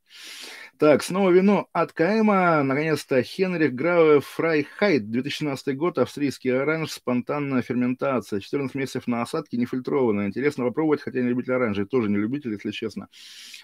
Так, 0.79 1.03
снова 1.03 1.31
вино 1.31 1.69
от 1.73 1.93
Каэма. 1.93 2.63
Наконец-то 2.63 3.23
Heinrich 3.23 3.75
Graue 3.75 4.21
Freyheit. 4.21 5.11
2017 5.11 5.77
год. 5.77 5.99
Австрийский 5.99 6.51
оранж. 6.51 6.91
Спонтанная 6.91 7.63
ферментация. 7.63 8.41
14 8.41 8.75
месяцев 8.75 9.07
на 9.07 9.23
осадке, 9.23 9.57
нефильтрованная. 9.57 10.27
Интересно 10.27 10.65
попробовать, 10.65 11.03
хотя 11.03 11.21
не 11.21 11.29
любитель 11.29 11.55
оранжей. 11.55 11.87
Тоже 11.87 12.09
не 12.09 12.17
любитель, 12.17 12.53
если 12.53 12.71
честно. 12.71 13.09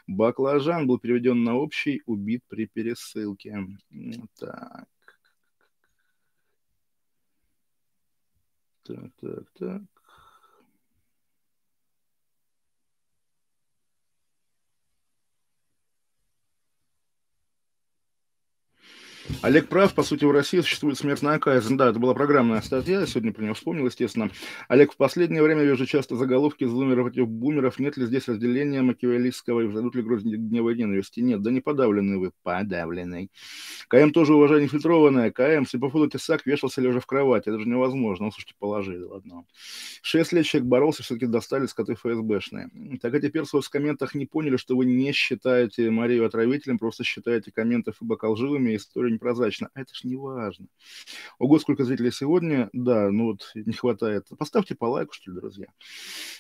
Баклажан 0.07 0.87
был 0.87 0.99
переведен 0.99 1.43
на 1.43 1.57
общий, 1.57 2.03
убит 2.07 2.43
при 2.49 2.67
пересылке. 2.67 3.67
Так. 4.39 4.87
Так, 8.89 9.11
так, 9.21 9.51
так. 9.59 9.98
Олег 19.43 19.69
прав, 19.69 19.95
по 19.95 20.03
сути, 20.03 20.25
в 20.25 20.31
России 20.31 20.61
существует 20.61 20.99
смертная 20.99 21.39
казнь. 21.39 21.77
Да, 21.77 21.91
это 21.91 21.99
была 21.99 22.15
программная 22.15 22.61
статья, 22.61 23.01
я 23.01 23.07
сегодня 23.07 23.33
про 23.33 23.43
нее 23.43 23.55
вспомнил, 23.55 23.87
естественно. 23.87 24.31
Олег, 24.69 24.93
в 24.93 24.97
последнее 24.97 25.43
время 25.43 25.63
вижу 25.63 25.87
часто 25.87 26.17
заголовки 26.17 26.65
зумеров 26.65 27.07
против 27.07 27.29
бумеров. 27.29 27.79
Нет 27.79 27.97
ли 27.97 28.07
здесь 28.07 28.27
разделения 28.27 28.83
макиавеллистского 28.83 29.61
и 29.61 29.67
взойдут 29.67 29.95
ли 29.95 30.03
грозь 30.03 30.23
гнева 30.23 30.71
и 30.71 30.79
ненависти? 30.79 31.21
Нет, 31.21 31.43
да 31.43 31.51
не 31.51 31.61
подавленный 31.61 32.19
вы, 32.19 32.33
подавленный. 32.43 33.31
КМ 33.89 34.11
тоже 34.11 34.35
уважение 34.35 34.69
фильтрованное. 34.69 35.31
КМ, 35.31 35.63
если 35.63 35.79
по 35.79 35.91
фото 35.91 36.19
Тесак 36.19 36.47
вешался 36.47 36.81
лежа 36.81 37.01
в 37.01 37.07
кровати. 37.07 37.49
Это 37.49 37.61
же 37.61 37.69
невозможно. 37.69 38.27
Ну, 38.27 38.33
слушайте, 38.33 38.55
положили, 38.59 39.03
ладно. 39.03 39.45
Шесть 40.03 40.33
лет 40.33 40.47
человек 40.47 40.69
боролся, 40.69 41.03
все-таки 41.03 41.27
достали 41.27 41.67
скоты 41.67 41.95
ФСБшные. 41.95 42.71
Так 43.01 43.15
а 43.15 43.21
теперь 43.21 43.45
в 43.45 43.71
комментах 43.71 44.15
не 44.15 44.27
поняли, 44.27 44.57
что 44.57 44.77
вы 44.77 44.85
не 44.85 45.13
считаете 45.13 45.91
Марию 45.91 46.27
отравителем, 46.27 46.79
просто 46.79 47.05
считаете 47.05 47.53
комменты 47.53 47.93
ФБК 47.93 48.25
лживыми, 48.25 48.77
историю 48.77 49.18
непрозрачно. 49.19 49.69
А 49.75 49.81
это 49.81 49.95
ж 49.95 50.05
не 50.05 50.17
важно. 50.17 50.67
Ого, 51.39 51.59
сколько 51.59 51.85
зрителей 51.85 52.13
сегодня. 52.13 52.71
Да, 52.73 53.11
ну 53.11 53.27
вот 53.27 53.51
не 53.55 53.73
хватает. 53.73 54.27
Поставьте 54.39 54.75
по 54.75 54.87
лайку, 54.87 55.13
что 55.13 55.31
ли, 55.31 55.37
друзья. 55.37 55.67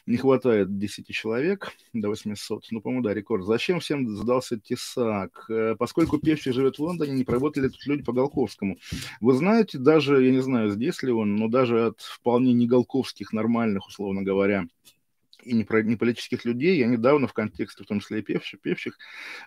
Не 0.06 0.16
хватает 0.16 0.78
10 0.78 1.06
человек 1.08 1.72
до 1.92 2.08
800. 2.08 2.66
Ну, 2.70 2.80
по-моему, 2.80 3.04
да, 3.04 3.12
рекорд. 3.14 3.44
Зачем 3.44 3.80
всем 3.80 4.08
сдался 4.16 4.58
Тесак? 4.58 5.46
Э, 5.50 5.74
поскольку 5.78 6.18
Певчий 6.18 6.52
живет 6.52 6.78
в 6.78 6.82
Лондоне, 6.82 7.12
не 7.12 7.24
проработали 7.24 7.68
тут 7.68 7.84
люди 7.86 8.02
по 8.02 8.12
Голковскому. 8.12 8.78
Вы 9.20 9.34
знаете, 9.34 9.78
даже, 9.78 10.24
я 10.24 10.30
не 10.30 10.40
знаю, 10.40 10.70
здесь 10.70 11.02
ли 11.02 11.12
он, 11.12 11.36
но 11.36 11.48
даже 11.48 11.86
от 11.86 12.00
вполне 12.00 12.52
не 12.52 12.66
голковских, 12.66 13.32
нормальных, 13.32 13.88
условно 13.88 14.22
говоря, 14.22 14.66
и 15.48 15.54
не, 15.54 15.64
про, 15.64 15.82
не 15.82 15.96
политических 15.96 16.44
людей. 16.44 16.78
Я 16.78 16.86
недавно 16.86 17.26
в 17.26 17.32
контексте, 17.32 17.84
в 17.84 17.86
том 17.86 18.00
числе 18.00 18.20
и 18.20 18.22
певчих, 18.22 18.60
певчих 18.60 18.98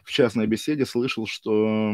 в 0.03 0.11
частной 0.11 0.47
беседе 0.47 0.85
слышал, 0.85 1.27
что 1.27 1.91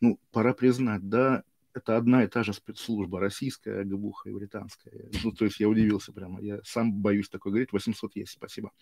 ну, 0.00 0.18
пора 0.30 0.54
признать, 0.54 1.08
да, 1.08 1.42
это 1.76 1.96
одна 1.98 2.24
и 2.24 2.26
та 2.26 2.42
же 2.42 2.54
спецслужба, 2.54 3.20
российская, 3.20 3.84
ГБУХа 3.84 4.30
и 4.30 4.32
британская. 4.32 5.10
Ну, 5.22 5.32
то 5.32 5.44
есть 5.44 5.60
я 5.60 5.68
удивился 5.68 6.10
прямо. 6.12 6.40
Я 6.40 6.60
сам 6.64 6.90
боюсь 6.92 7.28
такое 7.28 7.50
говорить. 7.50 7.72
800 7.72 8.16
есть, 8.16 8.32
спасибо. 8.32 8.72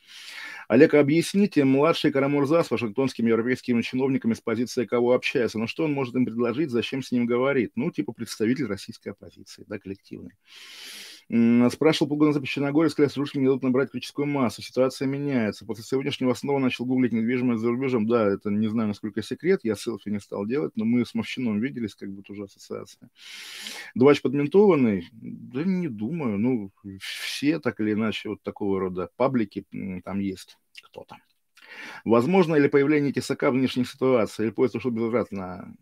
Олег, 0.69 0.95
объясните, 0.95 1.65
младший 1.65 2.13
Карамурза 2.13 2.63
с 2.63 2.71
вашингтонскими 2.71 3.29
европейскими 3.29 3.83
чиновниками 3.83 4.35
с 4.35 4.41
позиции 4.41 4.87
кого 4.87 5.13
общается, 5.13 5.59
ну 5.59 5.67
что 5.67 5.85
он 5.85 5.93
может 5.93 6.15
им 6.15 6.25
предложить, 6.25 6.71
зачем 6.71 7.03
с 7.03 7.11
ним 7.11 7.27
говорит? 7.27 7.73
Ну, 7.75 7.91
типа 7.91 8.13
представитель 8.13 8.67
российской 8.67 9.09
оппозиции, 9.09 9.65
да, 9.67 9.79
коллективный. 9.79 10.35
Спрашивал 11.29 12.09
полгода 12.09 12.33
за 12.33 12.47
Черногория, 12.47 12.91
сказали, 12.91 13.11
что 13.11 13.21
русские 13.21 13.41
не 13.41 13.47
дадут 13.47 13.63
набрать 13.63 13.91
критическую 13.91 14.27
массу. 14.27 14.63
Ситуация 14.63 15.09
меняется. 15.09 15.65
После 15.65 15.83
сегодняшнего 15.83 16.35
снова 16.35 16.59
начал 16.59 16.85
гуглить 16.85 17.13
недвижимость 17.13 17.63
за 17.63 17.71
рубежом. 17.71 18.07
Да, 18.07 18.27
это 18.27 18.51
не 18.51 18.69
знаю, 18.69 18.89
насколько 18.89 19.23
секрет, 19.23 19.61
я 19.63 19.75
селфи 19.75 20.11
не 20.11 20.21
стал 20.21 20.47
делать, 20.47 20.73
но 20.77 20.85
мы 20.85 21.07
с 21.07 21.15
Мовщином 21.15 21.61
виделись, 21.61 21.95
как 21.95 22.11
бы 22.11 22.23
тоже 22.23 22.45
ассоциация. 22.45 23.09
Двач 23.95 24.21
подментованный? 24.21 25.09
Да 25.13 25.65
не 25.65 25.89
думаю. 25.89 26.39
Ну, 26.39 26.71
все 27.01 27.59
так 27.59 27.81
или 27.81 27.93
иначе 27.95 28.29
вот 28.29 28.43
такого 28.43 28.79
рода 28.81 29.09
паблики 29.17 29.67
там 30.05 30.21
есть 30.21 30.59
кто-то. 30.83 31.17
Возможно 32.05 32.55
ли 32.57 32.69
появление 32.69 33.13
тесака 33.13 33.51
в 33.51 33.55
внешних 33.55 33.91
ситуациях? 33.91 34.49
Или 34.49 34.55
поезд 34.55 34.77
ушел 34.77 34.91
безвозвратно? 34.91 35.75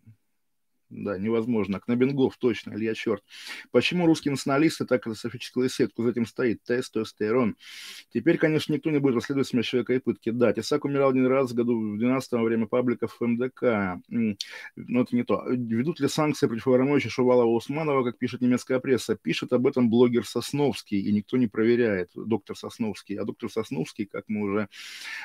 Да, 0.93 1.19
невозможно. 1.19 1.81
Кнабингов, 1.81 2.37
точно, 2.37 2.75
Илья 2.75 2.95
Черт. 2.95 3.25
Почему 3.71 4.05
русские 4.05 4.33
националисты 4.33 4.85
так 4.85 5.03
катастрофическую 5.03 5.71
сетку 5.71 6.03
за 6.03 6.11
этим 6.11 6.27
стоит? 6.27 6.63
Тестостерон. 6.65 7.57
Теперь, 8.13 8.37
конечно, 8.37 8.75
никто 8.75 8.91
не 8.91 8.99
будет 8.99 9.15
расследовать 9.15 9.49
смерть 9.49 9.67
человека 9.67 9.95
и 9.95 10.01
пытки. 10.01 10.31
Да, 10.31 10.53
Тесак 10.53 10.85
умирал 10.85 11.11
один 11.11 11.27
раз 11.27 11.51
в 11.51 11.55
году 11.55 11.95
в 11.95 11.99
12 11.99 12.33
во 12.33 12.43
время 12.43 12.67
пабликов 12.67 13.17
МДК. 13.21 14.01
Но 14.11 15.01
это 15.01 15.17
не 15.17 15.25
то. 15.25 15.45
Ведут 15.49 15.99
ли 16.01 16.09
санкции 16.09 16.47
против 16.47 16.67
Вороновича, 16.67 17.09
Шувалова, 17.09 17.51
Усманова, 17.51 18.05
как 18.05 18.19
пишет 18.19 18.43
немецкая 18.43 18.79
пресса? 18.79 19.17
Пишет 19.17 19.55
об 19.55 19.67
этом 19.67 19.89
блогер 19.89 20.27
Сосновский, 20.27 21.01
и 21.01 21.11
никто 21.11 21.39
не 21.39 21.47
проверяет. 21.47 22.11
Доктор 22.15 22.55
Сосновский. 22.55 23.17
А 23.17 23.25
доктор 23.25 23.51
Сосновский, 23.51 24.05
как 24.05 24.25
мы 24.29 24.43
уже 24.43 24.69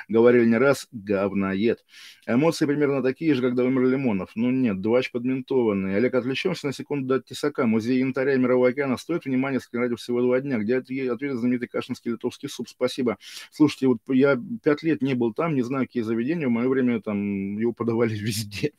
говорили 0.08 0.46
не 0.46 0.56
раз, 0.56 0.88
говноед. 0.92 1.84
Эмоции 2.26 2.64
примерно 2.64 3.02
такие 3.02 3.34
же, 3.34 3.42
когда 3.42 3.64
умер 3.64 3.88
Лимонов. 3.88 4.30
Ну 4.34 4.50
нет, 4.50 4.80
двач 4.80 5.10
под 5.10 5.24
ментом 5.24 5.57
заинтересованные. 5.58 5.96
Олег, 5.96 6.14
отвлечемся 6.14 6.66
на 6.66 6.72
секунду 6.72 7.06
до 7.06 7.20
Тесака. 7.20 7.66
Музей 7.66 7.98
янтаря 7.98 8.36
Мирового 8.36 8.68
океана 8.68 8.96
стоит 8.96 9.24
внимания, 9.24 9.60
ради 9.72 9.96
всего 9.96 10.22
два 10.22 10.40
дня. 10.40 10.58
Где 10.58 10.76
ответ 10.76 11.36
знаменитый 11.36 11.68
кашинский 11.68 12.12
литовский 12.12 12.48
суп? 12.48 12.68
Спасибо. 12.68 13.18
Слушайте, 13.50 13.88
вот 13.88 13.98
я 14.08 14.40
пять 14.62 14.82
лет 14.82 15.02
не 15.02 15.14
был 15.14 15.32
там, 15.32 15.54
не 15.54 15.62
знаю, 15.62 15.86
какие 15.86 16.02
заведения. 16.02 16.48
В 16.48 16.50
мое 16.50 16.68
время 16.68 17.00
там 17.00 17.58
его 17.58 17.72
подавали 17.72 18.14
везде. 18.18 18.72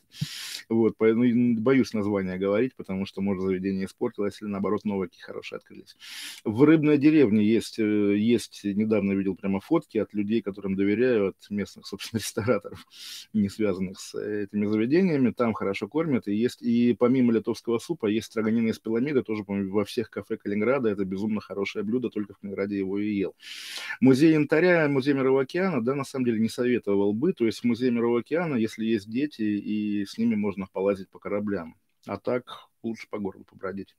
Вот, 0.70 0.96
поэтому 0.98 1.60
боюсь 1.60 1.94
названия 1.94 2.38
говорить, 2.38 2.76
потому 2.76 3.06
что, 3.06 3.22
может, 3.22 3.44
заведение 3.44 3.86
испортилось, 3.86 4.42
или, 4.42 4.50
наоборот, 4.50 4.86
новые 4.86 5.10
какие 5.10 5.24
хорошие 5.24 5.58
открылись. 5.58 5.96
В 6.44 6.64
Рыбной 6.64 6.98
деревне 6.98 7.44
есть, 7.44 7.80
э, 7.80 8.18
есть, 8.18 8.64
недавно 8.64 9.14
видел 9.14 9.36
прямо 9.36 9.60
фотки 9.60 9.98
от 9.98 10.14
людей, 10.14 10.42
которым 10.42 10.76
доверяю, 10.76 11.30
от 11.30 11.50
местных, 11.50 11.88
собственно, 11.88 12.20
рестораторов, 12.24 12.86
не 13.34 13.50
связанных 13.50 14.00
с 14.00 14.16
этими 14.16 14.68
заведениями. 14.68 15.32
Там 15.32 15.54
хорошо 15.54 15.88
кормят, 15.88 16.28
и 16.28 16.36
есть 16.36 16.62
и 16.70 16.94
помимо 16.94 17.34
литовского 17.34 17.80
супа 17.80 18.06
есть 18.06 18.28
строганина 18.28 18.68
из 18.68 18.80
пиламиды, 18.80 19.24
тоже, 19.24 19.44
по-моему, 19.44 19.74
во 19.74 19.86
всех 19.86 20.12
кафе 20.12 20.38
Калининграда. 20.38 20.90
Это 20.90 21.04
безумно 21.04 21.42
хорошее 21.42 21.84
блюдо, 21.84 22.10
только 22.10 22.34
в 22.34 22.38
Калининграде 22.38 22.78
его 22.78 23.00
и 23.00 23.10
ел. 23.10 23.36
Музей 24.02 24.34
янтаря, 24.34 24.88
музей 24.88 25.14
Мирового 25.14 25.42
океана, 25.42 25.84
да, 25.84 25.96
на 25.96 26.04
самом 26.04 26.26
деле 26.26 26.40
не 26.40 26.50
советовал 26.50 27.14
бы. 27.14 27.34
То 27.34 27.46
есть 27.46 27.62
в 27.62 27.64
музее 27.64 27.92
Мирового 27.92 28.20
океана, 28.20 28.56
если 28.56 28.86
есть 28.86 29.10
дети, 29.10 29.42
и 29.42 30.06
с 30.06 30.18
ними 30.18 30.36
можно 30.36 30.68
полазить 30.72 31.10
по 31.10 31.18
кораблям. 31.18 31.76
А 32.06 32.18
так 32.18 32.70
лучше 32.84 33.08
по 33.10 33.18
городу 33.18 33.46
побродить. 33.46 33.96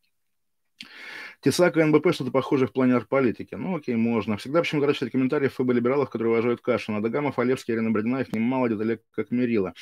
Тесак 1.40 1.78
и 1.78 1.82
НБП 1.82 2.12
что-то 2.12 2.30
похожее 2.30 2.68
в 2.68 2.72
плане 2.72 3.00
политики. 3.00 3.54
Ну, 3.54 3.76
окей, 3.76 3.96
можно. 3.96 4.36
Всегда 4.36 4.60
почему-то 4.60 4.86
рад 4.86 4.96
читать 4.96 5.12
комментарии 5.12 5.48
ФБ-либералов, 5.48 6.10
которые 6.10 6.32
уважают 6.32 6.60
кашу. 6.60 6.92
Надагамов, 6.92 7.38
Олевский, 7.38 7.72
Ирина 7.72 7.90
Бредина, 7.90 8.18
их 8.18 8.32
немало, 8.32 8.66
где-то 8.66 8.82
Олег 8.82 9.02
как 9.12 9.30
мерила. 9.30 9.72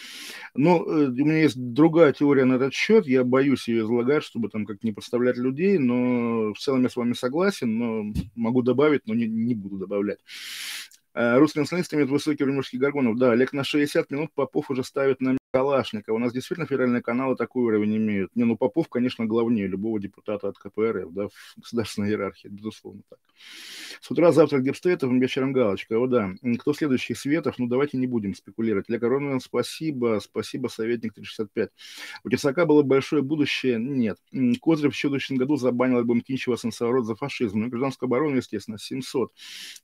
Ну, 0.55 0.84
э, 0.84 1.09
у 1.09 1.11
меня 1.11 1.40
есть 1.40 1.57
другая 1.57 2.12
теория 2.12 2.44
на 2.44 2.55
этот 2.55 2.74
счет. 2.74 3.07
Я 3.07 3.24
боюсь 3.24 3.66
ее 3.66 3.80
излагать, 3.80 4.22
чтобы 4.22 4.49
там 4.51 4.66
как 4.66 4.84
не 4.84 4.92
подставлять 4.92 5.36
людей, 5.36 5.78
но 5.78 6.55
в 6.55 6.59
целом 6.59 6.84
я 6.84 6.88
с 6.88 6.96
вами 6.96 7.14
согласен, 7.14 7.76
но 7.76 8.12
могу 8.36 8.62
добавить, 8.62 9.07
но 9.07 9.14
не, 9.14 9.26
не 9.26 9.57
буду 9.57 9.78
добавлять. 9.78 10.20
Э, 11.14 11.38
русский 11.38 11.59
националист 11.59 11.92
имеет 11.94 12.11
высокий 12.11 12.44
уровень 12.44 12.62
горгонов. 12.74 13.16
Да, 13.16 13.32
Олег 13.32 13.53
на 13.53 13.64
60 13.64 14.11
минут 14.11 14.30
Попов 14.34 14.70
уже 14.70 14.84
ставит 14.84 15.20
на 15.20 15.38
Калашникова. 15.51 16.16
У 16.16 16.18
нас 16.18 16.32
действительно 16.32 16.66
федеральные 16.66 17.03
каналы 17.03 17.36
такой 17.36 17.64
уровень 17.64 17.96
имеют. 17.96 18.34
Не, 18.36 18.44
ну 18.44 18.57
Попов, 18.57 18.88
конечно, 18.88 19.24
главнее 19.24 19.66
любого 19.66 19.99
депутата 19.99 20.49
от 20.49 20.59
КПРФ, 20.59 21.12
да, 21.12 21.28
в 21.28 21.32
государственной 21.57 22.11
иерархии, 22.11 22.49
безусловно 22.49 23.03
так. 23.09 23.18
С 24.01 24.11
утра 24.11 24.32
завтра 24.32 24.59
Гипстейтов, 24.59 25.11
вечером 25.12 25.53
Галочка. 25.53 25.99
О, 25.99 26.07
да. 26.07 26.34
Кто 26.59 26.72
следующий? 26.74 27.14
Светов? 27.14 27.59
Ну, 27.59 27.66
давайте 27.66 27.96
не 27.96 28.07
будем 28.07 28.34
спекулировать. 28.34 28.86
Для 28.88 28.99
Коронина 28.99 29.40
спасибо. 29.40 30.20
Спасибо, 30.22 30.68
советник 30.68 31.14
365. 31.14 31.70
У 32.24 32.30
Тесака 32.30 32.66
было 32.66 32.82
большое 32.82 33.22
будущее? 33.22 33.78
Нет. 33.78 34.18
Козырев 34.61 34.94
в 34.94 34.99
следующем 34.99 35.36
году 35.36 35.57
забанил 35.57 35.99
альбом 35.99 36.20
Кинчева 36.20 36.59
«Сенсород» 36.59 37.07
за 37.07 37.14
фашизм. 37.14 37.61
Ну, 37.61 37.68
гражданскую 37.68 38.09
оборону, 38.09 38.36
естественно, 38.36 38.78
700. 38.78 39.32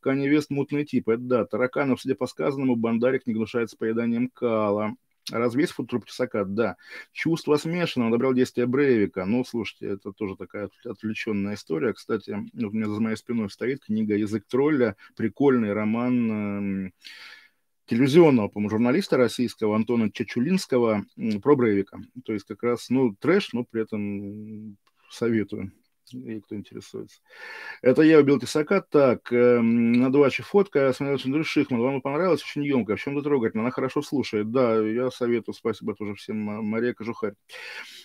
Канни 0.00 0.28
Вест 0.28 0.50
мутный 0.50 0.84
тип. 0.84 1.08
Это 1.08 1.22
да. 1.22 1.44
Тараканов, 1.46 2.00
судя 2.00 2.14
по 2.16 2.26
сказанному, 2.26 2.76
Бандарик 2.76 3.26
не 3.26 3.34
гнушается 3.34 3.76
поеданием 3.76 4.28
кала. 4.28 4.94
Развесь 5.30 5.70
труп 5.70 6.06
тесака, 6.06 6.44
да. 6.44 6.76
Чувство 7.12 7.56
смешано, 7.56 8.06
он 8.06 8.12
одобрял 8.12 8.34
действия 8.34 8.66
Брейвика. 8.66 9.24
Ну, 9.24 9.44
слушайте, 9.44 9.88
это 9.88 10.12
тоже 10.12 10.36
такая 10.36 10.68
отвлеченная 10.84 11.54
история. 11.54 11.94
Кстати, 11.94 12.30
у 12.52 12.70
меня 12.70 12.86
за 12.88 13.00
моей 13.00 13.16
спиной 13.16 13.48
стоит 13.50 13.84
книга 13.84 14.16
«Язык 14.16 14.44
тролля», 14.46 14.96
прикольный 15.16 15.72
роман 15.72 16.88
э, 16.88 16.90
телевизионного, 17.86 18.48
по-моему, 18.48 18.70
журналиста 18.70 19.16
российского 19.16 19.76
Антона 19.76 20.10
Чачулинского 20.12 21.06
про 21.42 21.56
Брейвика. 21.56 22.00
То 22.24 22.34
есть 22.34 22.44
как 22.44 22.62
раз, 22.62 22.90
ну, 22.90 23.14
трэш, 23.14 23.54
но 23.54 23.64
при 23.64 23.82
этом 23.82 24.76
советую 25.10 25.72
и 26.12 26.40
кто 26.40 26.56
интересуется. 26.56 27.20
Это 27.82 28.02
я 28.02 28.18
убил 28.18 28.38
Тесака. 28.38 28.80
Так, 28.82 29.32
э, 29.32 29.60
на 29.60 30.12
дваче 30.12 30.42
фотка. 30.42 30.92
Смотрел 30.92 31.18
Андрей 31.24 31.44
Шихман. 31.44 31.80
Вам 31.80 32.00
понравилось? 32.00 32.42
Очень 32.42 32.64
емко. 32.64 32.96
В 32.96 33.00
чем-то 33.00 33.22
трогательно. 33.22 33.62
Она 33.62 33.70
хорошо 33.70 34.02
слушает. 34.02 34.50
Да, 34.50 34.78
я 34.80 35.10
советую. 35.10 35.54
Спасибо 35.54 35.94
тоже 35.94 36.14
всем. 36.14 36.36
Мария 36.38 36.94
Кожухарь. 36.94 37.34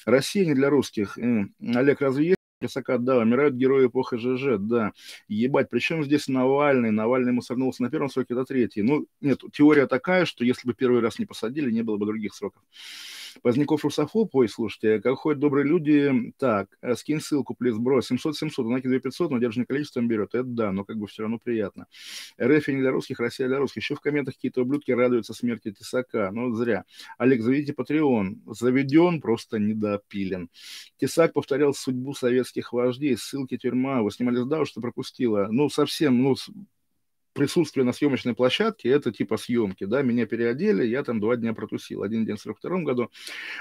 Россия 0.05 0.45
не 0.45 0.53
для 0.53 0.69
русских. 0.69 1.17
Олег, 1.59 2.01
разве 2.01 2.27
есть 2.27 2.39
Тесака, 2.61 2.97
да, 2.97 3.17
умирают 3.17 3.55
герои 3.55 3.87
эпохи 3.87 4.17
ЖЖ, 4.17 4.57
да. 4.59 4.91
Ебать, 5.27 5.69
причем 5.69 6.03
здесь 6.03 6.27
Навальный? 6.27 6.91
Навальный 6.91 7.31
ему 7.31 7.41
сорнулся 7.41 7.83
на 7.83 7.89
первом 7.89 8.09
сроке 8.09 8.35
до 8.35 8.43
третий. 8.43 8.81
Ну, 8.81 9.07
нет, 9.21 9.41
теория 9.53 9.87
такая, 9.87 10.25
что 10.25 10.43
если 10.43 10.67
бы 10.67 10.73
первый 10.73 11.01
раз 11.01 11.19
не 11.19 11.25
посадили, 11.25 11.71
не 11.71 11.83
было 11.83 11.97
бы 11.97 12.05
других 12.05 12.33
сроков. 12.33 12.61
Поздняков 13.41 13.83
Русофоб, 13.83 14.33
ой, 14.35 14.49
слушайте, 14.49 15.01
как 15.01 15.15
ходят 15.15 15.39
добрые 15.39 15.65
люди, 15.65 16.33
так, 16.37 16.67
э, 16.81 16.95
скинь 16.95 17.21
ссылку, 17.21 17.55
плиз, 17.55 17.77
бро, 17.77 17.99
700-700, 17.99 18.65
знаки 18.65 18.87
2500, 18.87 19.31
но 19.31 19.37
держи 19.39 19.65
количеством 19.65 20.07
берет, 20.07 20.33
это 20.33 20.43
да, 20.43 20.71
но 20.71 20.83
как 20.83 20.97
бы 20.97 21.07
все 21.07 21.23
равно 21.23 21.39
приятно. 21.39 21.87
РФ 22.41 22.67
не 22.67 22.81
для 22.81 22.91
русских, 22.91 23.19
Россия 23.19 23.47
для 23.47 23.57
русских. 23.59 23.81
Еще 23.81 23.95
в 23.95 24.01
комментах 24.01 24.35
какие-то 24.35 24.61
ублюдки 24.61 24.91
радуются 24.91 25.33
смерти 25.33 25.71
Тесака, 25.71 26.31
ну, 26.31 26.53
зря. 26.53 26.85
Олег, 27.17 27.41
заведите 27.41 27.73
Patreon, 27.73 28.37
заведен, 28.53 29.21
просто 29.21 29.59
недопилен. 29.59 30.49
Тесак 30.97 31.33
повторял 31.33 31.73
судьбу 31.73 32.13
советских 32.13 32.73
вождей, 32.73 33.17
ссылки 33.17 33.57
тюрьма, 33.57 34.01
вы 34.01 34.11
снимали 34.11 34.37
сдау, 34.37 34.65
что 34.65 34.81
пропустила. 34.81 35.47
Ну, 35.51 35.69
совсем, 35.69 36.21
ну, 36.21 36.35
присутствие 37.39 37.85
на 37.85 37.93
съемочной 37.93 38.35
площадке– 38.35 38.89
это 38.97 39.13
типа 39.13 39.37
съемки, 39.37 39.85
да, 39.85 40.01
меня 40.01 40.25
переодели, 40.25 40.85
я 40.85 41.03
там 41.03 41.21
два 41.21 41.37
дня 41.37 41.53
протусил. 41.53 42.03
Один 42.03 42.25
день 42.25 42.35
в 42.35 42.41
42 42.41 42.81
году, 42.81 43.09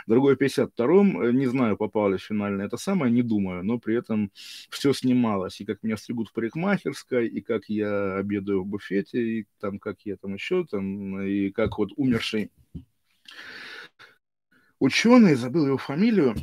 другой 0.09 0.35
в 0.35 0.41
52-м, 0.41 1.23
э, 1.23 1.33
не 1.33 1.47
знаю, 1.47 1.77
попал 1.77 2.11
ли 2.11 2.19
финально 2.19 2.63
это 2.63 2.77
самое, 2.77 3.13
не 3.13 3.23
думаю, 3.23 3.65
но 3.65 3.79
при 3.79 3.97
этом 3.97 4.33
все 4.69 4.93
снималось, 4.93 5.61
и 5.61 5.65
как 5.65 5.85
меня 5.85 5.97
стригут 5.97 6.29
в 6.29 6.33
парикмахерской, 6.33 7.29
и 7.29 7.41
как 7.41 7.69
я 7.69 8.17
обедаю 8.17 8.63
в 8.63 8.67
буфете, 8.67 9.23
и 9.23 9.47
там 9.61 9.79
как 9.79 9.99
я 10.05 10.17
там 10.17 10.35
еще, 10.35 10.65
там, 10.65 11.21
и 11.21 11.51
как 11.51 11.79
вот 11.79 11.91
умерший 11.97 12.51
ученый, 14.81 15.35
забыл 15.37 15.67
его 15.67 15.79
фамилию, 15.79 16.35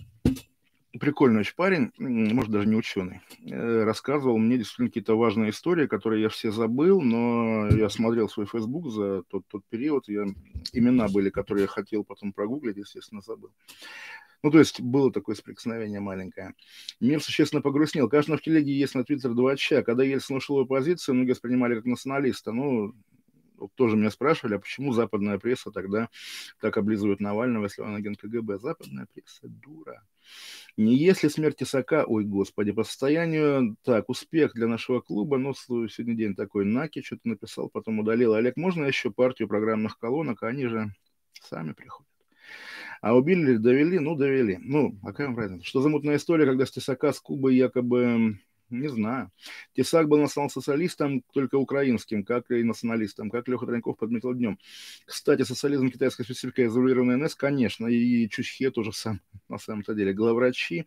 прикольный 0.99 1.41
очень 1.41 1.55
парень, 1.55 1.91
может, 1.97 2.51
даже 2.51 2.67
не 2.67 2.75
ученый, 2.75 3.21
э, 3.45 3.83
рассказывал 3.83 4.37
мне 4.37 4.57
действительно 4.57 4.89
какие-то 4.89 5.17
важные 5.17 5.51
истории, 5.51 5.87
которые 5.87 6.23
я 6.23 6.29
все 6.29 6.51
забыл, 6.51 7.01
но 7.01 7.67
я 7.69 7.89
смотрел 7.89 8.29
свой 8.29 8.45
Facebook 8.45 8.89
за 8.91 9.23
тот, 9.23 9.45
тот 9.47 9.63
период, 9.69 10.07
я, 10.07 10.25
имена 10.73 11.07
были, 11.07 11.29
которые 11.29 11.63
я 11.63 11.67
хотел 11.67 12.03
потом 12.03 12.33
прогуглить, 12.33 12.77
естественно, 12.77 13.21
забыл. 13.21 13.51
Ну, 14.43 14.51
то 14.51 14.59
есть 14.59 14.79
было 14.79 15.11
такое 15.11 15.35
соприкосновение 15.35 15.99
маленькое. 15.99 16.53
Мир 16.99 17.19
существенно 17.19 17.63
погрустнел. 17.63 18.07
Каждый 18.07 18.37
в 18.37 18.41
телеге 18.41 18.77
есть 18.77 18.93
на 18.93 19.03
Твиттер 19.03 19.33
два 19.33 19.55
ча. 19.55 19.81
Когда 19.81 20.03
Ельцин 20.03 20.35
ушел 20.35 20.57
в 20.57 20.59
оппозицию, 20.59 21.15
многие 21.15 21.31
воспринимали 21.31 21.73
как 21.73 21.85
националиста. 21.85 22.51
Ну, 22.51 22.93
вот 23.57 23.71
тоже 23.73 23.97
меня 23.97 24.11
спрашивали, 24.11 24.53
а 24.53 24.59
почему 24.59 24.93
западная 24.93 25.39
пресса 25.39 25.71
тогда 25.71 26.09
так 26.61 26.77
облизывает 26.77 27.21
Навального, 27.21 27.63
если 27.63 27.81
он 27.81 27.95
агент 27.95 28.19
КГБ? 28.19 28.59
Западная 28.59 29.07
пресса 29.11 29.47
дура. 29.47 30.03
Не 30.77 30.95
если 30.95 31.29
смерть 31.29 31.63
Исака, 31.63 32.03
ой, 32.05 32.25
господи, 32.25 32.71
по 32.71 32.83
состоянию, 32.83 33.77
так, 33.83 34.09
успех 34.09 34.53
для 34.53 34.67
нашего 34.67 34.99
клуба, 34.99 35.37
ну, 35.37 35.53
сегодня 35.53 36.15
день 36.15 36.35
такой, 36.35 36.65
Наки 36.65 37.01
что-то 37.01 37.29
написал, 37.29 37.69
потом 37.69 37.99
удалил. 37.99 38.33
Олег, 38.33 38.57
можно 38.57 38.85
еще 38.85 39.09
партию 39.09 39.47
программных 39.47 39.97
колонок, 39.97 40.43
они 40.43 40.67
же 40.67 40.91
сами 41.41 41.71
приходят. 41.71 42.11
А 43.01 43.15
убили, 43.15 43.57
довели? 43.57 43.99
Ну, 43.99 44.15
довели. 44.15 44.57
Ну, 44.61 44.97
а 45.03 45.07
какая 45.07 45.27
вам 45.27 45.37
разница? 45.37 45.65
Что 45.65 45.81
за 45.81 45.89
мутная 45.89 46.17
история, 46.17 46.45
когда 46.45 46.65
с 46.65 46.71
Тесака 46.71 47.13
с 47.13 47.19
Кубой 47.19 47.55
якобы 47.55 48.39
не 48.69 48.87
знаю. 48.87 49.31
Тесак 49.73 50.07
был 50.07 50.17
национал-социалистом, 50.17 51.23
только 51.33 51.55
украинским, 51.55 52.23
как 52.23 52.49
и 52.51 52.63
националистом, 52.63 53.29
как 53.29 53.47
Леха 53.47 53.65
Троньков 53.65 53.97
подметил 53.97 54.33
днем. 54.33 54.57
Кстати, 55.05 55.43
социализм 55.43 55.89
китайская 55.89 56.23
специфика 56.23 56.65
изолированная 56.65 57.17
НС, 57.17 57.35
конечно, 57.35 57.87
и 57.87 58.27
Чучхе 58.29 58.71
тоже 58.71 58.91
сам, 58.93 59.21
на 59.49 59.57
самом-то 59.57 59.93
деле. 59.93 60.13
Главврачи. 60.13 60.85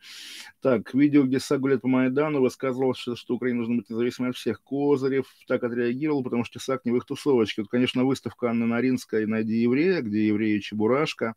Так, 0.61 0.95
видео, 0.95 1.25
где 1.25 1.39
Тесак 1.39 1.61
гуляет 1.61 1.83
по 1.83 1.89
Майдану, 1.89 2.41
высказывал, 2.41 2.95
что, 2.95 3.17
что 3.17 3.35
Украина 3.35 3.59
должна 3.59 3.77
быть 3.77 3.91
независимой 3.91 4.31
от 4.31 4.37
всех. 4.37 4.63
Козырев 4.63 5.27
так 5.47 5.63
отреагировал, 5.63 6.23
потому 6.23 6.45
что 6.45 6.59
Тесак 6.59 6.85
не 6.85 6.93
в 6.93 6.97
их 6.97 7.05
тусовочке. 7.05 7.63
Тут, 7.63 7.71
конечно, 7.71 8.05
выставка 8.05 8.51
Анны 8.51 8.67
Наринской 8.67 9.27
«Найди 9.27 9.57
еврея», 9.57 10.03
где 10.03 10.27
евреи 10.27 10.59
Чебурашка. 10.59 11.35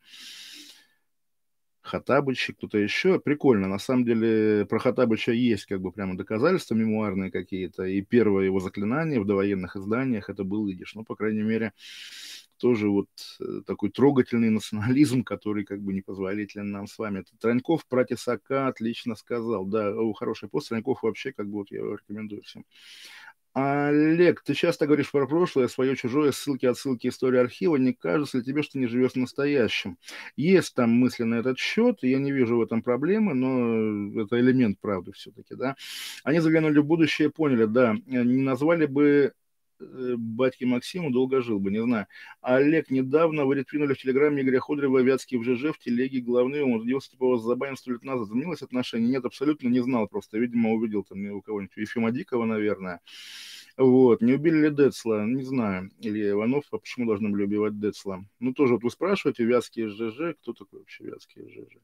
Хатабыча, 1.82 2.54
кто-то 2.54 2.78
еще. 2.78 3.20
Прикольно. 3.20 3.68
На 3.68 3.80
самом 3.80 4.06
деле 4.06 4.66
про 4.66 4.80
Хатабыча 4.80 5.32
есть 5.32 5.66
как 5.66 5.82
бы 5.82 5.92
прямо 5.92 6.16
доказательства 6.16 6.76
мемуарные 6.76 7.32
какие-то. 7.32 7.84
И 7.84 8.02
первое 8.02 8.46
его 8.46 8.60
заклинание 8.60 9.20
в 9.20 9.26
довоенных 9.26 9.76
изданиях 9.76 10.30
это 10.30 10.44
был 10.44 10.68
идиш. 10.68 10.94
Ну, 10.96 11.04
по 11.04 11.16
крайней 11.16 11.42
мере, 11.42 11.74
тоже 12.58 12.90
вот 12.90 13.10
э, 13.40 13.62
такой 13.66 13.90
трогательный 13.90 14.52
национализм, 14.52 15.24
который 15.26 15.66
как 15.66 15.82
бы 15.82 15.94
непозволителен 15.94 16.72
нам 16.72 16.86
с 16.86 16.98
вами. 17.00 17.20
Это 17.20 17.32
Траньков 17.40 17.86
про 17.88 18.06
Тесака 18.06 18.68
отлично 18.68 19.16
сказал. 19.16 19.66
Да, 19.66 19.94
хороший 20.14 20.50
пост. 20.50 20.70
Траньков 20.70 21.02
вообще 21.02 21.34
как 21.34 21.48
бы 21.48 21.60
вот 21.60 21.72
я 21.72 21.80
рекомендую 21.80 22.44
всем. 22.44 22.64
Олег, 23.54 24.42
ты 24.44 24.54
часто 24.54 24.86
говоришь 24.88 25.12
про 25.12 25.28
прошлое, 25.28 25.68
свое, 25.68 25.98
чужое, 25.98 26.32
ссылки, 26.32 26.66
отсылки, 26.66 27.08
истории 27.08 27.38
архива. 27.40 27.76
Не 27.76 27.92
кажется 27.94 28.38
ли 28.38 28.44
тебе, 28.46 28.64
что 28.64 28.80
не 28.80 28.88
живешь 28.88 29.12
в 29.12 29.16
настоящем? 29.18 29.98
Есть 30.38 30.74
там 30.74 30.92
мысли 30.92 31.24
на 31.24 31.36
этот 31.36 31.60
счет, 31.60 31.98
я 32.02 32.18
не 32.20 32.32
вижу 32.32 32.58
в 32.58 32.62
этом 32.62 32.82
проблемы, 32.82 33.34
но 33.34 34.22
это 34.22 34.40
элемент 34.40 34.80
правды 34.80 35.12
все-таки, 35.12 35.56
да. 35.56 35.76
Они 36.24 36.40
заглянули 36.40 36.80
в 36.80 36.86
будущее 36.86 37.30
поняли, 37.30 37.66
да, 37.66 37.96
не 38.06 38.42
назвали 38.42 38.86
бы 38.86 39.34
Э, 39.82 40.16
батьки 40.18 40.64
Максиму 40.66 41.12
долго 41.12 41.42
жил 41.42 41.60
бы, 41.60 41.72
не 41.72 41.82
знаю. 41.82 42.08
Олег, 42.42 42.90
недавно 42.90 43.46
вы 43.46 43.56
ретвинули 43.56 43.94
в 43.94 43.98
Телеграме 43.98 44.42
Игоря 44.42 44.60
Ходрева 44.60 45.00
Вятский 45.00 45.38
в 45.38 45.44
ЖЖ 45.44 45.74
в 45.74 45.80
телеге 45.80 46.22
главный, 46.22 46.62
он 46.62 46.74
удивился, 46.74 47.12
типа, 47.12 47.28
вас 47.28 47.42
забанил 47.42 47.78
сто 47.78 47.92
лет 47.92 48.04
назад. 48.04 48.28
Изменилось 48.28 48.62
отношение? 48.62 49.10
Нет, 49.10 49.26
абсолютно 49.26 49.68
не 49.68 49.82
знал 49.82 50.08
просто. 50.08 50.38
Видимо, 50.38 50.72
увидел 50.72 51.04
там 51.04 51.24
у 51.32 51.42
кого-нибудь, 51.42 51.76
Ефима 51.78 52.12
Дикого, 52.12 52.46
наверное. 52.46 53.02
Вот, 53.78 54.22
не 54.22 54.34
убили 54.34 54.68
ли 54.68 54.70
Децла? 54.70 55.26
Не 55.26 55.44
знаю. 55.44 55.90
Или 56.00 56.30
Иванов, 56.30 56.66
а 56.72 56.78
почему 56.78 57.06
должны 57.08 57.30
были 57.30 57.44
убивать 57.44 57.80
Децла? 57.80 58.24
Ну, 58.40 58.54
тоже 58.54 58.74
вот 58.74 58.84
вы 58.84 58.92
спрашиваете, 58.92 59.46
Вятский 59.46 59.88
ЖЖ, 59.88 60.38
кто 60.42 60.54
такой 60.54 60.80
вообще 60.80 61.06
Вятский 61.06 61.48
ЖЖ? 61.48 61.78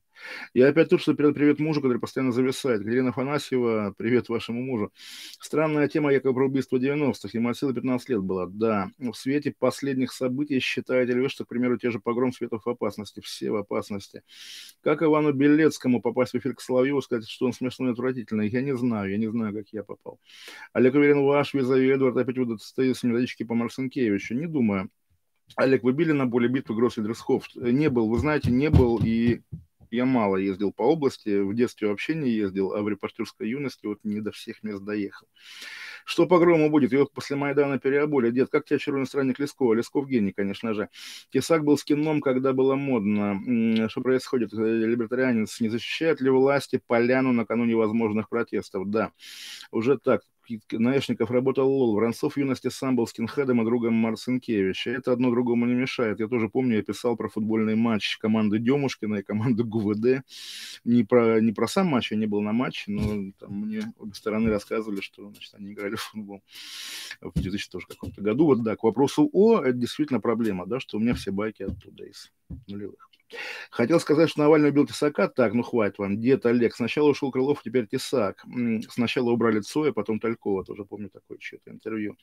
Я 0.54 0.70
опять 0.70 0.90
тут, 0.90 1.02
что 1.02 1.14
перед 1.14 1.36
привет 1.36 1.60
мужу, 1.60 1.82
который 1.82 2.00
постоянно 2.00 2.32
зависает. 2.32 2.82
Екатерина 2.82 3.10
Афанасьева, 3.10 3.94
привет 3.98 4.30
вашему 4.30 4.62
мужу. 4.64 4.92
Странная 5.40 5.88
тема 5.88 6.12
якобы 6.12 6.36
про 6.36 6.46
убийство 6.48 6.78
90-х. 6.78 7.30
Ему 7.34 7.50
от 7.50 7.58
силы 7.58 7.74
15 7.74 8.10
лет 8.10 8.22
было. 8.22 8.48
Да. 8.48 8.92
В 8.98 9.14
свете 9.14 9.54
последних 9.58 10.12
событий 10.12 10.60
считаете 10.60 11.14
ли 11.14 11.22
вы, 11.22 11.30
что, 11.30 11.46
к 11.46 11.48
примеру, 11.48 11.78
те 11.78 11.92
же 11.92 12.00
погром 12.00 12.32
светов 12.32 12.66
в 12.66 12.70
опасности? 12.70 13.20
Все 13.20 13.52
в 13.52 13.56
опасности. 13.56 14.24
Как 14.82 15.04
Ивану 15.04 15.34
Белецкому 15.34 16.02
попасть 16.02 16.34
в 16.34 16.38
эфир 16.38 16.56
к 16.56 16.62
Соловьеву, 16.62 17.02
сказать, 17.02 17.28
что 17.28 17.46
он 17.46 17.54
смешной 17.54 17.90
и 17.90 17.92
отвратительный? 17.94 18.50
Я 18.50 18.62
не 18.62 18.76
знаю. 18.76 19.12
Я 19.12 19.18
не 19.18 19.28
знаю, 19.30 19.54
как 19.54 19.68
я 19.72 19.84
попал. 19.84 20.20
Олег 20.74 20.96
уверен, 20.96 21.24
ваш 21.24 21.54
визави 21.54 21.90
Эдвард 21.90 22.18
опять 22.18 22.38
выдаст 22.38 22.64
стоит 22.64 22.98
с 22.98 23.04
методички 23.04 23.44
по 23.44 23.54
Марсенкевичу. 23.54 24.34
Не 24.36 24.48
думаю. 24.48 24.90
Олег, 25.56 25.84
вы 25.84 25.94
били 25.94 26.12
на 26.12 26.30
поле 26.30 26.48
битвы 26.50 26.76
Гроссельдерсхофт? 26.76 27.56
Не 27.56 27.90
был, 27.90 28.10
вы 28.10 28.20
знаете, 28.20 28.52
не 28.52 28.70
был, 28.70 29.00
и 29.04 29.42
я 29.92 30.06
мало 30.06 30.38
ездил 30.38 30.72
по 30.72 30.84
области, 30.84 31.40
в 31.42 31.54
детстве 31.54 31.88
вообще 31.88 32.16
не 32.16 32.30
ездил, 32.30 32.74
а 32.74 32.82
в 32.82 32.90
репортерской 32.90 33.50
юности 33.50 33.86
вот 33.86 34.00
не 34.04 34.22
до 34.22 34.32
всех 34.32 34.64
мест 34.64 34.84
доехал. 34.84 35.28
Что 36.06 36.26
по 36.26 36.40
грому 36.40 36.70
будет? 36.70 36.94
Его 36.94 37.06
после 37.06 37.36
Майдана 37.36 37.80
переобули. 37.80 38.32
Дед, 38.32 38.50
как 38.50 38.64
тебя 38.64 38.80
черный 38.80 39.06
странник 39.06 39.40
Лескова? 39.40 39.74
Лесков 39.74 40.08
гений, 40.08 40.32
конечно 40.32 40.74
же. 40.74 40.88
Тесак 41.32 41.66
был 41.66 41.78
скином, 41.78 42.22
когда 42.22 42.54
было 42.54 42.76
модно. 42.76 43.90
Что 43.90 44.02
происходит? 44.02 44.54
Либертарианец 44.54 45.60
не 45.60 45.68
защищает 45.68 46.22
ли 46.22 46.30
власти 46.30 46.82
поляну 46.88 47.34
накануне 47.34 47.76
возможных 47.76 48.30
протестов? 48.30 48.90
Да, 48.90 49.12
уже 49.72 49.98
так. 49.98 50.22
Наешников 50.72 51.32
работал 51.32 51.70
Лол. 51.70 51.94
Воронцов 51.96 52.34
в 52.34 52.38
юности 52.38 52.70
сам 52.70 52.96
был 52.96 53.08
скинхедом 53.08 53.62
и 53.62 53.66
другом 53.66 53.94
Марцинкевича. 53.94 54.92
Это 54.92 55.12
одно 55.12 55.30
другому 55.30 55.66
не 55.66 55.74
мешает. 55.74 56.20
Я 56.20 56.28
тоже 56.28 56.50
помню, 56.50 56.78
я 56.78 56.84
писал 56.84 57.16
про 57.16 57.30
футбольный 57.30 57.76
матч 57.76 58.18
команды 58.18 58.60
Демушкина 58.60 59.16
и 59.18 59.24
команды 59.24 59.64
ГУВД. 59.64 60.24
Не 60.86 61.04
про, 61.04 61.40
не 61.42 61.52
про 61.52 61.68
сам 61.68 61.88
матч, 61.88 62.12
я 62.12 62.18
не 62.18 62.26
был 62.26 62.42
на 62.42 62.54
матче, 62.54 62.92
но 62.92 63.32
там 63.40 63.62
мне 63.62 63.82
обе 63.98 64.14
стороны 64.14 64.50
рассказывали, 64.50 65.02
что 65.02 65.30
значит, 65.30 65.54
они 65.56 65.74
играли 65.74 65.96
в 65.96 66.02
футбол 66.02 66.42
в 67.22 67.34
2000 67.34 67.70
тоже 67.70 67.88
каком-то 67.88 68.22
году. 68.22 68.46
Вот 68.46 68.64
да, 68.64 68.76
к 68.76 68.84
вопросу 68.84 69.30
О, 69.34 69.60
это 69.60 69.74
действительно 69.74 70.20
проблема, 70.20 70.66
да, 70.66 70.80
что 70.80 70.98
у 70.98 71.00
меня 71.00 71.14
все 71.14 71.32
байки 71.32 71.64
оттуда 71.64 72.06
из 72.06 72.32
нулевых. 72.68 73.10
Хотел 73.72 74.00
сказать, 74.00 74.30
что 74.30 74.40
Навальный 74.40 74.70
убил 74.70 74.88
Тесака. 74.88 75.28
Так, 75.28 75.54
ну 75.54 75.64
хватит 75.64 75.98
вам. 75.98 76.20
Дед 76.20 76.46
Олег. 76.46 76.76
Сначала 76.76 77.10
ушел 77.10 77.32
Крылов, 77.32 77.62
теперь 77.64 77.88
Тесак. 77.88 78.44
Сначала 78.90 79.32
убрали 79.32 79.60
Цоя, 79.60 79.92
потом 79.92 80.20
Талькова. 80.20 80.64
Тоже 80.64 80.86
помню 80.86 81.10
такое 81.10 81.38
чье-то 81.38 81.72
интервью. 81.72 82.18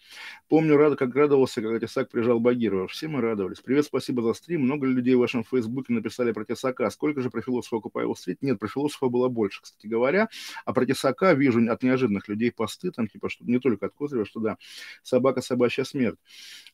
Помню, 0.49 0.77
рад, 0.77 0.99
как 0.99 1.15
радовался, 1.15 1.61
когда 1.61 1.79
Тесак 1.79 2.11
прижал 2.11 2.41
Багирова. 2.41 2.89
Все 2.89 3.09
мы 3.09 3.21
радовались. 3.21 3.61
Привет, 3.61 3.85
спасибо 3.85 4.23
за 4.23 4.33
стрим. 4.35 4.63
Много 4.63 4.87
людей 4.87 5.15
в 5.15 5.19
вашем 5.19 5.45
фейсбуке 5.45 5.93
написали 5.93 6.33
про 6.33 6.45
Тесака. 6.45 6.89
Сколько 6.91 7.21
же 7.21 7.31
про 7.31 7.43
философа 7.43 7.81
Купаева 7.81 8.15
стрит? 8.15 8.43
Нет, 8.43 8.59
про 8.59 8.69
философа 8.69 9.09
было 9.09 9.29
больше, 9.29 9.61
кстати 9.63 9.87
говоря. 9.87 10.29
А 10.65 10.73
про 10.73 10.87
Тесака 10.87 11.35
вижу 11.35 11.61
от 11.71 11.83
неожиданных 11.83 12.29
людей 12.29 12.51
посты, 12.51 12.91
там 12.91 13.09
типа, 13.09 13.29
что 13.29 13.45
не 13.45 13.59
только 13.59 13.87
от 13.87 13.95
Козырева, 13.95 14.27
что 14.27 14.41
да, 14.41 14.57
собака, 15.03 15.43
собачья 15.43 15.85
смерть. 15.85 16.19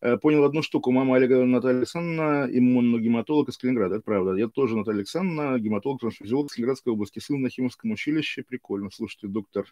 Э, 0.01 0.17
понял 0.17 0.45
одну 0.45 0.63
штуку. 0.63 0.93
Мама 0.93 1.17
Олега 1.17 1.45
Наталья 1.45 1.79
Александровна, 1.79 2.49
иммуногематолог 2.51 3.49
из 3.49 3.59
Калининграда. 3.59 3.97
Это 3.97 4.05
правда 4.05 4.20
правда. 4.21 4.39
Я 4.39 4.49
тоже 4.49 4.77
Наталья 4.77 4.99
Александровна, 4.99 5.59
гематолог-трансфузиолог 5.59 6.51
Ленинградской 6.57 6.93
области, 6.93 7.19
сын 7.19 7.41
на 7.41 7.49
химическом 7.49 7.93
училище. 7.93 8.43
Прикольно. 8.43 8.91
Слушайте, 8.93 9.29
доктор 9.29 9.67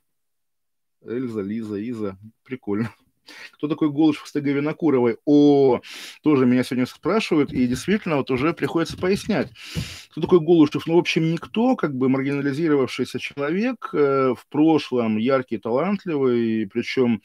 Эльза, 1.04 1.42
Лиза, 1.42 1.76
Иза. 1.76 2.18
Прикольно. 2.44 2.92
Кто 3.52 3.68
такой 3.68 3.90
Голышев 3.90 4.26
с 4.26 4.34
Винокуровой? 4.34 5.18
О, 5.26 5.80
тоже 6.22 6.46
меня 6.46 6.64
сегодня 6.64 6.86
спрашивают, 6.86 7.52
и 7.52 7.66
действительно 7.66 8.16
вот 8.16 8.30
уже 8.30 8.54
приходится 8.54 8.96
пояснять. 8.96 9.50
Кто 10.10 10.22
такой 10.22 10.40
Голышев? 10.40 10.86
Ну, 10.86 10.94
в 10.94 10.98
общем, 10.98 11.30
никто, 11.30 11.76
как 11.76 11.94
бы 11.94 12.08
маргинализировавшийся 12.08 13.18
человек, 13.18 13.90
э, 13.92 14.32
в 14.34 14.46
прошлом 14.48 15.18
яркий, 15.18 15.58
талантливый, 15.58 16.66
причем 16.72 17.20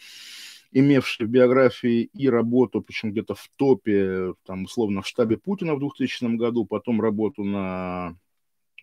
имевший 0.74 1.26
в 1.26 1.30
биографии 1.30 2.09
и 2.13 2.30
работу, 2.30 2.82
причем 2.82 3.11
где-то 3.11 3.36
в 3.36 3.49
топе, 3.55 4.34
там, 4.45 4.63
условно, 4.63 5.01
в 5.01 5.07
штабе 5.07 5.38
Путина 5.38 5.76
в 5.76 5.80
2000 5.80 6.36
году, 6.36 6.65
потом 6.65 7.01
работу 7.01 7.43
на 7.43 8.15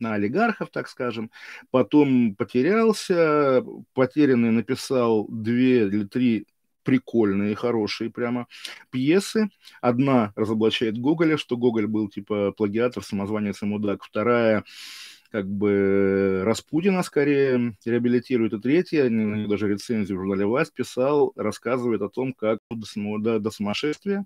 на 0.01 0.15
олигархов, 0.15 0.71
так 0.71 0.89
скажем, 0.89 1.31
потом 1.71 2.35
потерялся, 2.35 3.63
потерянный 3.93 4.51
написал 4.51 5.27
две 5.29 5.87
или 5.87 6.05
три 6.05 6.47
прикольные, 6.83 7.55
хорошие 7.55 8.11
прямо 8.11 8.47
пьесы. 8.91 9.51
Одна 9.81 10.33
разоблачает 10.37 10.99
Гоголя, 10.99 11.37
что 11.37 11.57
Гоголь 11.57 11.87
был 11.87 12.09
типа 12.09 12.53
плагиатор, 12.53 13.05
самозванец 13.05 13.63
и 13.63 13.67
мудак. 13.67 14.03
Вторая 14.03 14.65
как 15.31 15.49
бы 15.49 16.43
Распутина 16.45 17.03
скорее 17.03 17.77
реабилитирует, 17.85 18.53
и 18.53 18.61
третья, 18.61 19.09
даже 19.49 19.69
рецензию 19.69 20.19
в 20.19 20.21
журнале 20.21 20.47
«Власть» 20.47 20.75
писал, 20.75 21.33
рассказывает 21.37 22.03
о 22.03 22.09
том, 22.09 22.33
как 22.33 22.59
до, 22.71 23.19
до, 23.19 23.39
до 23.39 23.51
сумасшествия 23.51 24.25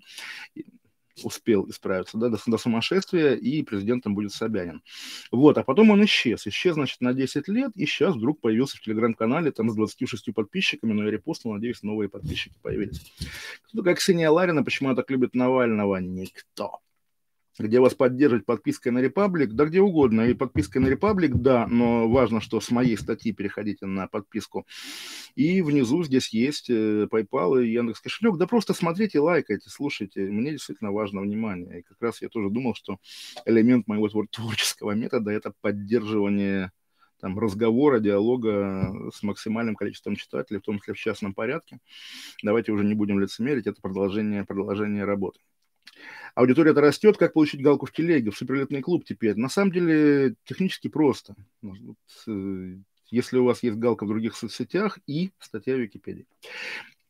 успел 1.23 1.69
исправиться 1.69 2.17
да, 2.17 2.29
до, 2.29 2.37
до 2.45 2.57
сумасшествия, 2.57 3.35
и 3.35 3.63
президентом 3.63 4.15
будет 4.15 4.33
Собянин. 4.33 4.81
Вот, 5.31 5.57
а 5.57 5.63
потом 5.63 5.91
он 5.91 6.03
исчез. 6.05 6.45
Исчез, 6.47 6.73
значит, 6.73 6.99
на 7.01 7.13
10 7.13 7.47
лет, 7.47 7.71
и 7.75 7.85
сейчас 7.85 8.15
вдруг 8.15 8.41
появился 8.41 8.77
в 8.77 8.81
телеграм-канале 8.81 9.51
там 9.51 9.69
с 9.69 9.75
26 9.75 10.33
подписчиками, 10.33 10.93
но 10.93 11.05
я 11.05 11.11
репостил, 11.11 11.53
надеюсь, 11.53 11.83
новые 11.83 12.09
подписчики 12.09 12.55
появились. 12.61 13.01
Кто 13.67 13.77
такая 13.77 13.95
Ксения 13.95 14.29
Ларина, 14.29 14.63
почему 14.63 14.89
она 14.89 14.95
так 14.95 15.09
любит 15.09 15.35
Навального? 15.35 15.97
Никто 15.97 16.79
где 17.57 17.79
вас 17.79 17.93
поддерживать 17.93 18.45
подпиской 18.45 18.91
на 18.91 19.03
Republic, 19.03 19.47
да 19.47 19.65
где 19.65 19.81
угодно. 19.81 20.21
И 20.21 20.33
подпиской 20.33 20.81
на 20.81 20.87
Republic, 20.87 21.29
да, 21.33 21.67
но 21.67 22.09
важно, 22.09 22.41
что 22.41 22.59
с 22.59 22.71
моей 22.71 22.97
статьи 22.97 23.31
переходите 23.31 23.85
на 23.85 24.07
подписку. 24.07 24.65
И 25.35 25.61
внизу 25.61 26.03
здесь 26.03 26.29
есть 26.29 26.69
э, 26.69 27.07
PayPal 27.09 27.63
и 27.63 27.71
Яндекс 27.71 28.01
кошелек. 28.01 28.37
Да 28.37 28.47
просто 28.47 28.73
смотрите, 28.73 29.19
лайкайте, 29.19 29.69
слушайте. 29.69 30.21
Мне 30.21 30.51
действительно 30.51 30.91
важно 30.91 31.21
внимание. 31.21 31.79
И 31.79 31.83
как 31.83 32.01
раз 32.01 32.21
я 32.21 32.29
тоже 32.29 32.49
думал, 32.49 32.75
что 32.75 32.97
элемент 33.45 33.87
моего 33.87 34.09
творческого 34.29 34.91
метода– 34.91 35.31
это 35.31 35.53
поддерживание 35.61 36.71
там, 37.19 37.39
разговора, 37.39 37.99
диалога 37.99 39.09
с 39.13 39.23
максимальным 39.23 39.75
количеством 39.75 40.15
читателей, 40.15 40.59
в 40.59 40.63
том 40.63 40.79
числе 40.79 40.93
в 40.93 40.97
частном 40.97 41.33
порядке. 41.33 41.79
Давайте 42.43 42.71
уже 42.71 42.83
не 42.83 42.93
будем 42.93 43.19
лицемерить, 43.19 43.67
это 43.67 43.81
продолжение, 43.81 44.43
продолжение 44.43 45.05
работы. 45.05 45.39
Аудитория-то 46.35 46.81
растет, 46.81 47.17
как 47.17 47.33
получить 47.33 47.61
галку 47.61 47.85
в 47.85 47.91
телеге, 47.91 48.29
в 48.29 48.37
суперлетный 48.37 48.81
клуб 48.81 49.05
теперь. 49.05 49.35
На 49.35 49.49
самом 49.49 49.71
деле 49.71 50.35
технически 50.43 50.89
просто. 50.89 51.35
Э, 52.27 52.75
если 53.09 53.37
у 53.37 53.45
вас 53.45 53.63
есть 53.63 53.77
галка 53.77 54.05
в 54.05 54.09
других 54.09 54.35
соцсетях 54.35 54.99
и 55.07 55.31
статья 55.39 55.75
в 55.75 55.79
Википедии. 55.79 56.27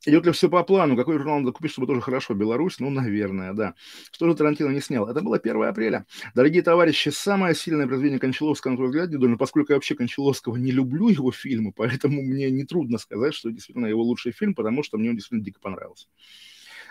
Идет 0.06 0.26
ли 0.28 0.32
все 0.32 0.50
по 0.50 0.64
плану? 0.64 0.96
Какой 0.96 1.18
журнал 1.18 1.40
надо 1.40 1.52
купить, 1.52 1.72
чтобы 1.72 1.88
тоже 1.88 2.02
хорошо? 2.02 2.36
Беларусь? 2.36 2.80
Ну, 2.80 2.92
наверное, 2.92 3.54
да. 3.54 3.74
Что 4.12 4.30
же 4.30 4.36
Тарантино 4.36 4.70
не 4.70 4.82
снял? 4.82 5.08
Это 5.10 5.22
было 5.22 5.38
1 5.38 5.64
апреля. 5.64 6.06
Дорогие 6.36 6.62
товарищи, 6.62 7.10
самое 7.10 7.56
сильное 7.56 7.88
произведение 7.88 8.20
Кончаловского, 8.20 8.72
на 8.72 8.78
твой 8.78 8.90
взгляд, 8.90 9.10
Дедуль, 9.10 9.36
поскольку 9.36 9.72
я 9.72 9.78
вообще 9.78 9.96
Кончаловского 9.96 10.58
не 10.58 10.72
люблю 10.72 11.08
его 11.10 11.32
фильмы, 11.32 11.74
поэтому 11.76 12.22
мне 12.22 12.52
нетрудно 12.52 13.00
сказать, 13.00 13.34
что 13.34 13.50
действительно 13.50 13.88
его 13.88 14.04
лучший 14.04 14.32
фильм, 14.32 14.54
потому 14.54 14.84
что 14.84 15.00
мне 15.00 15.10
он 15.10 15.16
действительно 15.16 15.44
дико 15.44 15.60
понравился. 15.60 16.08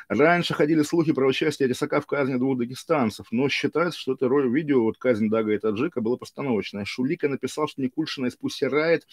Раньше 0.09 0.55
ходили 0.55 0.82
слухи 0.82 1.12
про 1.12 1.26
участие 1.26 1.68
Рисака 1.68 2.00
в 2.00 2.07
казни 2.07 2.36
двух 2.36 2.59
дагестанцев, 2.59 3.26
но 3.30 3.48
считается, 3.48 3.98
что 3.98 4.14
это 4.14 4.28
роль 4.28 4.48
видео, 4.48 4.82
вот 4.82 4.98
казнь 4.98 5.28
Дага 5.28 5.52
и 5.52 5.59
Таджика, 5.59 6.00
была 6.00 6.16
постановочная. 6.16 6.84
Шулика 6.84 7.28
написал, 7.28 7.68
что 7.68 7.82
Никульшина 7.82 8.26
из 8.26 8.36
Пусси 8.36 8.66
Райт 8.66 9.07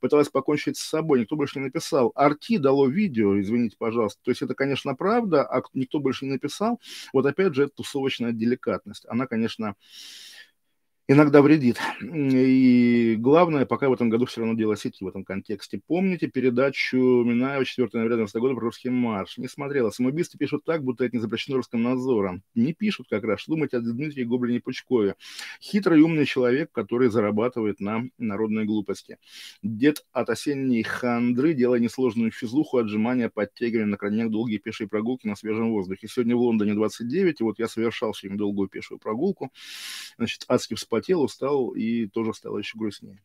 пыталась 0.00 0.28
покончить 0.28 0.76
с 0.76 0.88
собой. 0.88 1.20
Никто 1.20 1.36
больше 1.36 1.58
не 1.58 1.66
написал. 1.66 2.12
Арти 2.14 2.58
дало 2.58 2.88
видео, 2.88 3.38
извините, 3.40 3.76
пожалуйста. 3.78 4.20
То 4.22 4.30
есть 4.30 4.42
это, 4.42 4.54
конечно, 4.54 4.94
правда, 4.94 5.44
а 5.44 5.62
никто 5.74 6.00
больше 6.00 6.24
не 6.24 6.32
написал. 6.32 6.80
Вот 7.12 7.26
опять 7.26 7.54
же, 7.54 7.64
это 7.64 7.74
тусовочная 7.76 8.32
деликатность. 8.32 9.04
Она, 9.08 9.26
конечно, 9.26 9.74
иногда 11.08 11.40
вредит. 11.40 11.78
И 12.02 13.16
главное, 13.18 13.64
пока 13.64 13.88
в 13.88 13.94
этом 13.94 14.10
году 14.10 14.26
все 14.26 14.42
равно 14.42 14.54
дело 14.54 14.76
сети 14.76 15.02
в 15.02 15.08
этом 15.08 15.24
контексте. 15.24 15.80
Помните 15.86 16.28
передачу 16.28 16.98
Минаева 16.98 17.64
4 17.64 17.88
ноября 17.94 18.16
2019 18.16 18.36
года 18.36 18.54
про 18.54 18.60
русский 18.60 18.90
марш? 18.90 19.38
Не 19.38 19.48
смотрела. 19.48 19.90
Самоубийцы 19.90 20.36
пишут 20.36 20.64
так, 20.64 20.84
будто 20.84 21.04
это 21.04 21.16
не 21.16 21.20
запрещено 21.22 21.56
русским 21.56 21.82
надзором. 21.82 22.42
Не 22.54 22.74
пишут 22.74 23.06
как 23.08 23.24
раз. 23.24 23.40
Что 23.40 23.52
думаете 23.52 23.78
о 23.78 23.80
Дмитрии 23.80 24.24
Гоблине 24.24 24.60
Пучкове? 24.60 25.14
Хитрый 25.62 26.02
умный 26.02 26.26
человек, 26.26 26.70
который 26.72 27.08
зарабатывает 27.08 27.80
на 27.80 28.04
народной 28.18 28.66
глупости. 28.66 29.16
Дед 29.62 30.04
от 30.12 30.28
осенней 30.28 30.82
хандры, 30.82 31.54
делая 31.54 31.80
несложную 31.80 32.30
физуху, 32.32 32.76
отжимания, 32.76 33.30
подтягивания 33.30 33.86
на 33.86 33.96
крайняк, 33.96 34.30
долгие 34.30 34.58
пешие 34.58 34.88
прогулки 34.88 35.26
на 35.26 35.36
свежем 35.36 35.70
воздухе. 35.70 36.06
Сегодня 36.06 36.36
в 36.36 36.40
Лондоне 36.40 36.74
29, 36.74 37.40
и 37.40 37.44
вот 37.44 37.58
я 37.58 37.66
совершал 37.66 38.12
сегодня 38.12 38.36
долгую 38.36 38.68
пешую 38.68 38.98
прогулку. 38.98 39.50
Значит, 40.18 40.44
адски 40.48 40.74
вспомнил 40.74 40.97
вспотел, 40.98 41.22
устал 41.22 41.70
и 41.70 42.06
тоже 42.06 42.34
стало 42.34 42.58
еще 42.58 42.76
грустнее. 42.76 43.22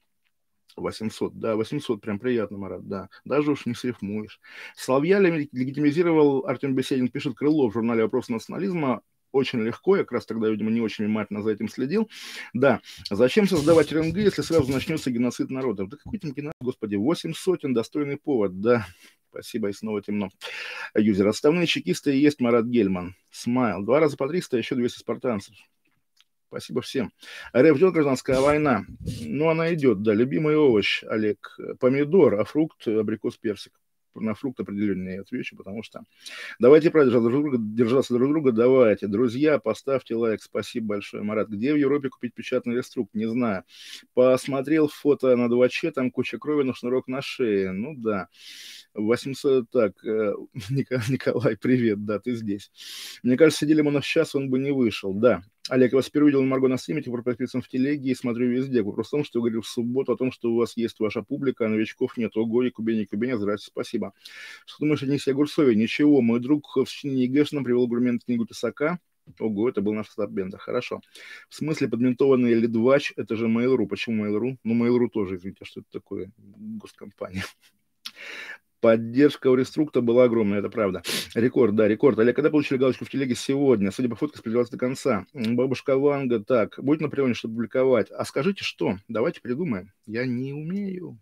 800, 0.76 1.38
да, 1.38 1.56
800, 1.56 2.02
прям 2.02 2.20
приятно, 2.20 2.58
Марат, 2.58 2.88
да. 2.88 3.10
Даже 3.26 3.52
уж 3.52 3.66
не 3.66 3.76
срифмуешь. 3.76 4.40
Соловья 4.76 5.20
легитимизировал 5.20 6.48
Артем 6.48 6.76
Беседин, 6.76 7.10
пишет 7.10 7.36
Крылов 7.36 7.72
в 7.72 7.74
журнале 7.74 8.04
«Вопрос 8.04 8.30
национализма». 8.30 9.02
очень 9.32 9.62
легко, 9.62 9.98
я 9.98 10.04
как 10.04 10.12
раз 10.12 10.26
тогда, 10.28 10.48
видимо, 10.48 10.70
не 10.70 10.82
очень 10.82 11.06
внимательно 11.06 11.42
за 11.42 11.52
этим 11.52 11.68
следил. 11.68 12.10
Да, 12.54 12.82
зачем 13.10 13.48
создавать 13.48 13.92
РНГ, 13.92 14.16
если 14.18 14.44
сразу 14.44 14.72
начнется 14.72 15.10
геноцид 15.10 15.50
народов? 15.50 15.90
Да 15.90 15.98
какой 15.98 16.20
там 16.20 16.34
геноцид, 16.34 16.62
господи, 16.62 16.96
восемь 16.96 17.34
сотен, 17.34 17.74
достойный 17.74 18.18
повод, 18.18 18.62
да. 18.62 18.86
Спасибо, 19.30 19.70
и 19.70 19.74
снова 19.74 20.04
темно. 20.04 20.30
Юзер. 20.96 21.28
Отставные 21.28 21.66
чекисты 21.66 22.16
и 22.16 22.20
есть 22.20 22.40
Марат 22.40 22.66
Гельман. 22.66 23.16
Смайл. 23.32 23.84
Два 23.84 24.00
раза 24.00 24.16
по 24.16 24.28
300, 24.28 24.58
еще 24.58 24.76
200 24.76 25.00
спартанцев. 25.00 25.56
Спасибо 26.54 26.82
всем. 26.82 27.12
РФ 27.58 27.80
гражданская 27.80 28.40
война. 28.40 28.86
Ну, 29.22 29.50
она 29.50 29.74
идет, 29.74 30.04
да. 30.04 30.14
Любимый 30.14 30.56
овощ, 30.56 31.04
Олег. 31.04 31.58
Помидор, 31.80 32.40
а 32.40 32.44
фрукт, 32.44 32.88
абрикос, 32.88 33.38
персик 33.38 33.74
на 34.16 34.36
фрукт 34.36 34.60
определенные 34.60 35.22
отвечу, 35.22 35.56
потому 35.56 35.82
что 35.82 36.04
давайте 36.60 36.92
продержаться 36.92 37.30
друг 37.30 37.42
друга, 37.44 37.58
держаться 37.60 38.14
друг 38.14 38.30
друга, 38.30 38.52
давайте. 38.52 39.08
Друзья, 39.08 39.58
поставьте 39.58 40.14
лайк, 40.16 40.42
спасибо 40.44 40.90
большое, 40.90 41.24
Марат. 41.24 41.50
Где 41.50 41.74
в 41.74 41.78
Европе 41.78 42.10
купить 42.10 42.36
печатный 42.36 42.76
реструкт? 42.76 43.16
Не 43.16 43.26
знаю. 43.26 43.64
Посмотрел 44.14 44.88
фото 44.88 45.36
на 45.36 45.48
2Ч, 45.48 45.92
там 45.92 46.12
куча 46.12 46.38
крови, 46.38 46.64
но 46.64 46.74
шнурок 46.74 47.08
на 47.08 47.22
шее. 47.22 47.72
Ну 47.72 47.96
да. 47.96 48.28
800, 48.94 49.70
так, 49.72 50.06
э, 50.06 50.34
Николай, 50.70 51.58
привет, 51.58 52.06
да, 52.06 52.20
ты 52.20 52.36
здесь. 52.36 52.72
Мне 53.24 53.38
кажется, 53.38 53.66
сидели 53.66 53.82
мы 53.82 53.92
на 53.92 54.02
час, 54.02 54.36
он 54.36 54.50
бы 54.50 54.60
не 54.60 54.72
вышел, 54.72 55.14
да. 55.14 55.42
Олег, 55.70 55.94
я 55.94 55.96
вас 55.96 56.08
впервые 56.08 56.32
видел 56.32 56.44
Марго 56.44 56.68
на 56.68 56.78
стриме, 56.78 57.02
теперь 57.02 57.22
подписан 57.22 57.62
в 57.62 57.70
телеге 57.70 58.12
и 58.12 58.16
смотрю 58.16 58.50
везде. 58.50 58.82
Вопрос 58.82 59.08
в 59.08 59.12
том, 59.12 59.24
что 59.24 59.40
вы 59.40 59.50
говорили 59.50 59.62
в 59.62 59.68
субботу 59.68 60.12
о 60.12 60.18
том, 60.18 60.32
что 60.32 60.52
у 60.52 60.58
вас 60.58 60.76
есть 60.76 61.00
ваша 61.00 61.22
публика, 61.22 61.66
а 61.66 61.70
новичков 61.70 62.18
нет. 62.18 62.36
Ого, 62.36 62.64
и 62.64 62.70
Кубени, 62.70 63.06
Кубени, 63.06 63.34
здравствуйте, 63.34 63.72
спасибо. 63.72 64.14
Что 64.66 64.80
думаешь 64.80 65.04
о 65.04 65.06
Нисе 65.06 65.32
Огурцове? 65.32 65.76
Ничего, 65.76 66.22
мой 66.22 66.42
друг 66.42 66.76
в 66.76 66.84
течение 66.84 67.24
ЕГЭшно 67.24 67.64
привел 67.64 67.84
аргумент 67.84 68.26
книгу 68.26 68.46
Тесака, 68.46 69.00
Ого, 69.40 69.70
это 69.70 69.82
был 69.82 69.94
наш 69.94 70.10
стаббендер. 70.10 70.60
Хорошо. 70.60 71.02
В 71.48 71.56
смысле 71.56 71.88
подментованный 71.88 72.54
лидвач, 72.56 73.14
это 73.16 73.38
же 73.38 73.48
Mail.ru. 73.48 73.88
Почему 73.88 74.26
Mail.ru? 74.26 74.58
Ну, 74.64 74.86
Mail.ru 74.86 75.08
тоже, 75.08 75.38
извините, 75.38 75.64
что 75.64 75.80
это 75.80 75.90
такое? 75.92 76.32
Госкомпания. 76.38 77.46
Поддержка 78.84 79.48
у 79.48 79.56
реструкта 79.56 80.02
была 80.02 80.26
огромная, 80.26 80.60
это 80.60 80.68
правда. 80.68 81.04
Рекорд, 81.36 81.74
да, 81.74 81.88
рекорд. 81.88 82.20
Олег, 82.20 82.36
когда 82.36 82.50
получили 82.50 82.78
галочку 82.78 83.06
в 83.06 83.10
телеге 83.10 83.34
сегодня? 83.34 83.92
Судя 83.92 84.10
по 84.10 84.18
фотке, 84.18 84.40
спределялась 84.40 84.70
до 84.70 84.78
конца. 84.78 85.26
Бабушка 85.34 85.98
Ванга, 85.98 86.42
так, 86.42 86.76
будет 86.80 87.00
на 87.00 87.08
приеме, 87.08 87.34
чтобы 87.34 87.54
публиковать. 87.54 88.12
А 88.12 88.26
скажите, 88.26 88.66
что? 88.66 88.98
Давайте 89.08 89.40
придумаем. 89.40 89.94
Я 90.06 90.26
не 90.26 90.52
умею. 90.52 91.18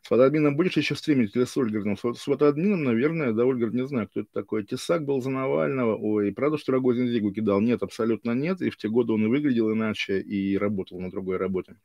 С 0.00 0.08
фотоадмином 0.08 0.56
будешь 0.56 0.78
еще 0.78 0.94
стримить 0.94 1.36
или 1.36 1.44
с 1.44 1.54
Ольгардом? 1.58 1.98
С 1.98 2.22
фотоадмином, 2.22 2.82
наверное, 2.84 3.34
да, 3.34 3.42
Ольгард 3.42 3.74
не 3.74 3.86
знаю, 3.86 4.08
кто 4.08 4.20
это 4.20 4.30
такой. 4.32 4.64
Тесак 4.64 5.04
был 5.04 5.20
за 5.20 5.28
Навального. 5.28 5.94
Ой, 5.94 6.32
правда, 6.32 6.56
что 6.56 6.72
Рогозин 6.72 7.08
Зигу 7.08 7.32
кидал? 7.32 7.60
Нет, 7.60 7.82
абсолютно 7.82 8.30
нет. 8.30 8.62
И 8.62 8.70
в 8.70 8.78
те 8.78 8.88
годы 8.88 9.12
он 9.12 9.26
и 9.26 9.28
выглядел 9.28 9.70
иначе, 9.74 10.22
и 10.22 10.56
работал 10.56 10.98
на 10.98 11.10
другой 11.10 11.36
работе. 11.36 11.76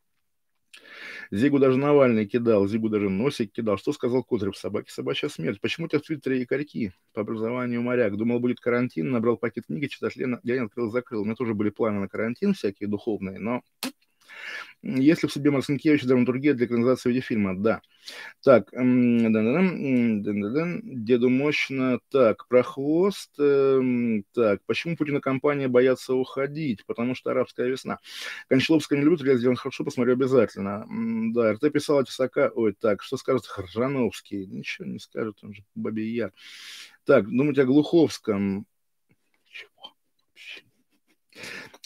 Зигу 1.31 1.59
даже 1.59 1.77
Навальный 1.77 2.25
кидал, 2.25 2.67
Зигу 2.67 2.89
даже 2.89 3.09
носик 3.09 3.51
кидал. 3.51 3.77
Что 3.77 3.93
сказал 3.93 4.23
Кудрев? 4.23 4.57
Собаки, 4.57 4.89
собачья 4.89 5.29
смерть. 5.29 5.61
Почему 5.61 5.85
у 5.85 5.89
тебя 5.89 5.99
в 5.99 6.03
Твиттере 6.03 6.41
якорьки 6.41 6.93
по 7.13 7.21
образованию 7.21 7.81
моряк? 7.81 8.15
Думал, 8.17 8.39
будет 8.39 8.59
карантин, 8.59 9.11
набрал 9.11 9.37
пакет 9.37 9.65
книги, 9.67 9.87
читать 9.87 10.15
Лена, 10.15 10.39
я 10.43 10.63
открыл, 10.63 10.91
закрыл. 10.91 11.21
У 11.21 11.25
меня 11.25 11.35
тоже 11.35 11.53
были 11.53 11.69
планы 11.69 11.99
на 11.99 12.07
карантин 12.07 12.53
всякие 12.53 12.89
духовные, 12.89 13.39
но 13.39 13.61
если 14.83 15.27
в 15.27 15.33
себе 15.33 15.49
Марцинкевич 15.49 16.03
драматургия 16.03 16.53
для 16.53 16.65
экранизации 16.65 17.09
видеофильма, 17.09 17.57
да. 17.57 17.81
Так, 18.43 18.73
деду 21.03 21.29
мощно. 21.29 21.99
Так, 22.09 22.47
про 22.49 22.63
хвост. 22.63 23.31
Эм, 23.39 24.25
так, 24.33 24.61
почему 24.65 24.97
Путин 24.97 25.17
и 25.17 25.21
компания 25.21 25.69
боятся 25.69 26.13
уходить? 26.13 26.85
Потому 26.85 27.15
что 27.15 27.31
арабская 27.31 27.69
весна. 27.69 27.99
Кончаловская 28.49 28.99
не 28.99 29.05
любит, 29.05 29.25
я 29.25 29.37
сделан 29.37 29.55
хорошо, 29.55 29.85
посмотрю 29.85 30.13
обязательно. 30.13 30.85
Да, 31.33 31.53
РТ 31.53 31.71
писал 31.71 31.99
от 31.99 32.07
Тесака. 32.07 32.51
Ой, 32.53 32.73
так, 32.73 33.03
что 33.03 33.15
скажет 33.15 33.45
Хржановский? 33.45 34.45
Ничего 34.45 34.85
не 34.85 34.99
скажет, 34.99 35.37
он 35.43 35.53
же 35.53 35.63
Бабий 35.75 36.13
Яр. 36.13 36.33
Так, 37.05 37.29
думать 37.29 37.57
о 37.57 37.65
Глуховском. 37.65 38.65
Чего? 39.45 39.93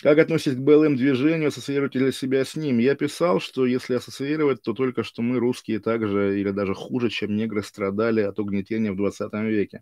Как 0.04 0.20
относитесь 0.20 0.58
к 0.58 0.60
БЛМ-движению, 0.60 1.48
ассоциируете 1.48 1.98
ли 1.98 2.12
себя 2.12 2.45
с 2.45 2.56
ним? 2.56 2.78
Я 2.78 2.93
писал, 2.93 3.39
что 3.39 3.66
если 3.66 3.95
ассоциировать, 3.95 4.62
то 4.62 4.74
только 4.74 5.04
что 5.04 5.24
мы, 5.24 5.39
русские, 5.39 5.80
так 5.80 6.08
же 6.08 6.39
или 6.39 6.52
даже 6.52 6.76
хуже, 6.76 7.10
чем 7.10 7.36
негры, 7.36 7.64
страдали 7.64 8.22
от 8.22 8.38
угнетения 8.38 8.91
в 8.91 8.95
20 8.95 9.34
веке. 9.34 9.82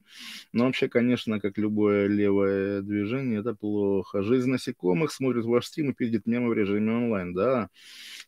Но 0.53 0.67
вообще, 0.67 0.87
конечно, 0.87 1.41
как 1.41 1.57
любое 1.57 2.07
левое 2.07 2.81
движение, 2.81 3.41
это 3.41 3.53
плохо. 3.53 4.23
Жизнь 4.23 4.49
насекомых 4.49 5.11
смотрит 5.11 5.43
ваш 5.43 5.65
стрим 5.65 5.89
и 5.89 5.93
пиздит 5.93 6.25
мемы 6.25 6.47
в 6.47 6.53
режиме 6.53 6.93
онлайн, 6.93 7.33
да. 7.33 7.67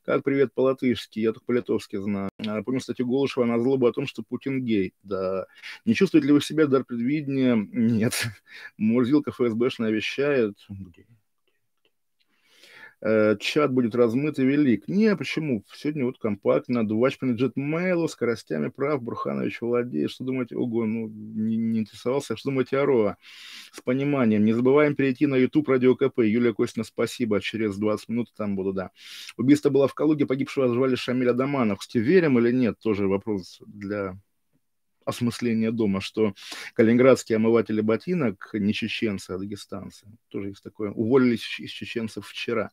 Как 0.04 0.24
привет 0.24 0.54
по-латышски, 0.54 1.20
я 1.20 1.32
только 1.32 1.46
по-литовски 1.46 1.96
знаю. 2.02 2.30
А, 2.46 2.64
помню 2.64 2.82
статью 2.82 3.08
Голышева 3.08 3.46
на 3.46 3.60
злобу 3.60 3.88
о 3.88 3.94
том, 3.94 4.08
что 4.08 4.24
Путин 4.24 4.62
гей, 4.66 4.94
да. 5.04 5.46
Не 5.86 5.94
чувствует 5.96 6.26
ли 6.26 6.34
вы 6.34 6.42
себя 6.42 6.68
дар 6.68 6.84
предвидения? 6.84 7.56
Нет. 7.56 8.28
Мурзилка 8.78 9.32
ФСБшная 9.32 9.92
вещает. 9.92 10.58
Э, 13.00 13.36
чат 13.40 13.72
будет 13.72 13.94
размыт 13.94 14.40
и 14.40 14.44
велик. 14.46 14.88
Не, 14.88 15.16
почему? 15.16 15.64
Сегодня 15.72 16.06
вот 16.06 16.18
компактно, 16.18 16.88
двач 16.88 17.20
принадлежит 17.20 17.56
мейлу, 17.56 18.08
скоростями 18.08 18.70
прав, 18.70 19.04
Бурханович 19.04 19.62
владеет. 19.62 20.10
Что 20.10 20.24
думаете? 20.24 20.56
Ого, 20.56 20.86
ну, 20.86 21.08
не, 21.08 21.58
не 21.58 21.80
интересовался. 21.80 22.36
Что 22.36 22.50
думаете 22.50 22.80
о 22.80 22.86
Роа? 22.86 23.18
С 23.72 23.82
пониманием. 23.82 24.44
Не 24.44 24.54
забываем 24.54 24.96
перейти 24.96 25.28
на 25.28 25.36
YouTube 25.36 25.70
Радио 25.70 25.96
КП. 25.96 26.20
Юлия 26.20 26.54
Костина, 26.54 26.84
спасибо. 26.84 27.40
Через 27.40 27.78
20 27.78 28.10
минут 28.10 28.34
там 28.36 28.56
буду, 28.56 28.74
да. 28.74 28.90
Убийство 29.38 29.70
было 29.70 29.88
в 29.88 29.94
Калуге, 29.94 30.26
погибшего 30.26 30.68
звали 30.68 30.96
Шамиль 30.96 31.30
Адаманов. 31.30 31.80
Верим 31.94 32.40
или 32.40 32.52
нет? 32.52 32.80
Тоже 32.80 33.08
вопрос 33.08 33.60
для 33.66 34.18
осмысление 35.08 35.72
дома, 35.72 36.02
что 36.02 36.34
калининградские 36.74 37.38
омыватели 37.38 37.82
ботинок 37.82 38.50
не 38.54 38.74
чеченцы, 38.74 39.32
а 39.32 39.38
дагестанцы. 39.38 40.06
Тоже 40.30 40.50
есть 40.50 40.64
такое. 40.64 40.92
Уволились 40.92 41.60
из 41.60 41.72
чеченцев 41.72 42.28
вчера. 42.28 42.72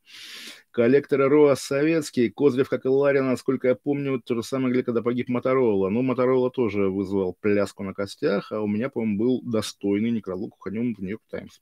Коллекторы 0.71 1.29
РОА 1.29 1.55
советские. 1.55 2.31
Козырев, 2.31 2.69
как 2.69 2.85
и 2.85 2.89
Ларин, 2.89 3.27
насколько 3.27 3.69
я 3.69 3.75
помню, 3.75 4.21
то 4.21 4.35
же 4.35 4.43
самое, 4.43 4.73
где 4.73 4.83
когда 4.83 5.03
погиб 5.03 5.29
Моторола. 5.29 5.89
Ну, 5.89 6.03
Моторола 6.03 6.51
тоже 6.51 6.91
вызвал 6.91 7.37
пляску 7.41 7.85
на 7.85 7.95
костях, 7.95 8.53
а 8.53 8.61
у 8.61 8.67
меня, 8.67 8.91
по-моему, 8.91 9.19
был 9.19 9.43
достойный 9.43 10.11
некролог 10.11 10.55
нем 10.75 10.95
в 10.95 11.01
Нью-Йорк 11.01 11.23
Таймс. 11.31 11.61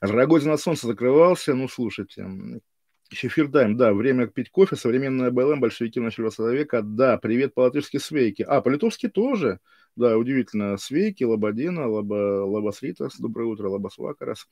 Рогозин 0.00 0.52
от 0.52 0.60
солнца 0.60 0.86
закрывался. 0.86 1.54
Ну, 1.54 1.68
слушайте, 1.68 2.26
Шефирдайм, 3.12 3.76
да, 3.76 3.92
время 3.92 4.28
пить 4.28 4.50
кофе, 4.50 4.76
современная 4.76 5.32
БЛМ, 5.32 5.58
большевики 5.58 5.98
начали 5.98 6.22
20 6.22 6.52
века, 6.52 6.80
да, 6.82 7.18
привет 7.18 7.54
по-латышски 7.54 7.96
свейки. 7.96 8.42
А, 8.42 8.60
по-литовски 8.60 9.08
тоже, 9.08 9.58
да, 9.96 10.16
удивительно, 10.16 10.76
свейки, 10.76 11.24
лабадина, 11.24 11.88
лаба, 11.88 12.44
лабасритас, 12.44 13.18
доброе 13.18 13.46
утро, 13.46 13.68
лабасвакарас, 13.68 14.46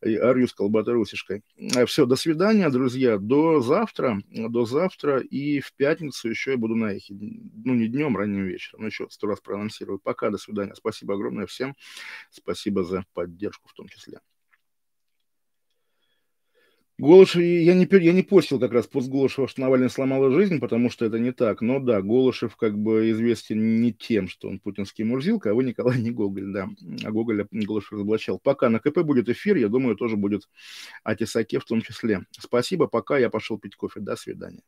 и 0.00 0.14
арьюс 0.14 0.54
колбаторусишкой. 0.54 1.42
Э, 1.56 1.86
Все, 1.86 2.06
до 2.06 2.14
свидания, 2.14 2.70
друзья, 2.70 3.18
до 3.18 3.60
завтра, 3.60 4.22
до 4.30 4.64
завтра, 4.64 5.18
и 5.18 5.58
в 5.58 5.72
пятницу 5.72 6.28
еще 6.28 6.52
я 6.52 6.56
буду 6.56 6.76
на 6.76 6.92
эхе, 6.92 7.14
ну, 7.14 7.74
не 7.74 7.88
днем, 7.88 8.16
ранним 8.16 8.44
вечером, 8.44 8.82
но 8.82 8.86
еще 8.86 9.08
сто 9.10 9.26
раз 9.26 9.40
проанонсирую. 9.40 9.98
Пока, 9.98 10.30
до 10.30 10.38
свидания, 10.38 10.76
спасибо 10.76 11.14
огромное 11.14 11.46
всем, 11.46 11.74
спасибо 12.30 12.84
за 12.84 13.04
поддержку 13.12 13.68
в 13.68 13.74
том 13.74 13.88
числе. 13.88 14.20
Голыш, 16.98 17.36
э, 17.36 17.62
я 17.62 17.74
не, 17.74 17.86
я 18.04 18.12
не 18.12 18.22
постил 18.22 18.58
как 18.58 18.72
раз 18.72 18.88
пост 18.88 19.08
Голышева, 19.08 19.46
что 19.46 19.60
Навальный 19.60 19.88
сломал 19.88 20.30
жизнь, 20.32 20.58
потому 20.58 20.90
что 20.90 21.04
это 21.04 21.20
не 21.20 21.30
так. 21.30 21.60
Но 21.60 21.78
да, 21.78 22.02
Голышев 22.02 22.56
как 22.56 22.76
бы 22.76 23.10
известен 23.12 23.80
не 23.80 23.92
тем, 23.92 24.26
что 24.26 24.48
он 24.48 24.58
путинский 24.58 25.04
мурзилка, 25.04 25.50
а 25.50 25.54
вы 25.54 25.62
Николай 25.62 26.00
не 26.00 26.10
Гоголь, 26.10 26.52
да. 26.52 26.68
А 27.04 27.10
Гоголя 27.12 27.46
Голышев 27.52 27.92
разоблачал. 27.92 28.40
Пока 28.40 28.68
на 28.68 28.80
КП 28.80 28.98
будет 29.02 29.28
эфир, 29.28 29.56
я 29.56 29.68
думаю, 29.68 29.94
тоже 29.94 30.16
будет 30.16 30.48
о 31.04 31.14
Тесаке 31.14 31.60
в 31.60 31.64
том 31.64 31.82
числе. 31.82 32.26
Спасибо, 32.32 32.88
пока 32.88 33.16
я 33.16 33.30
пошел 33.30 33.58
пить 33.58 33.76
кофе. 33.76 34.00
До 34.00 34.16
свидания. 34.16 34.62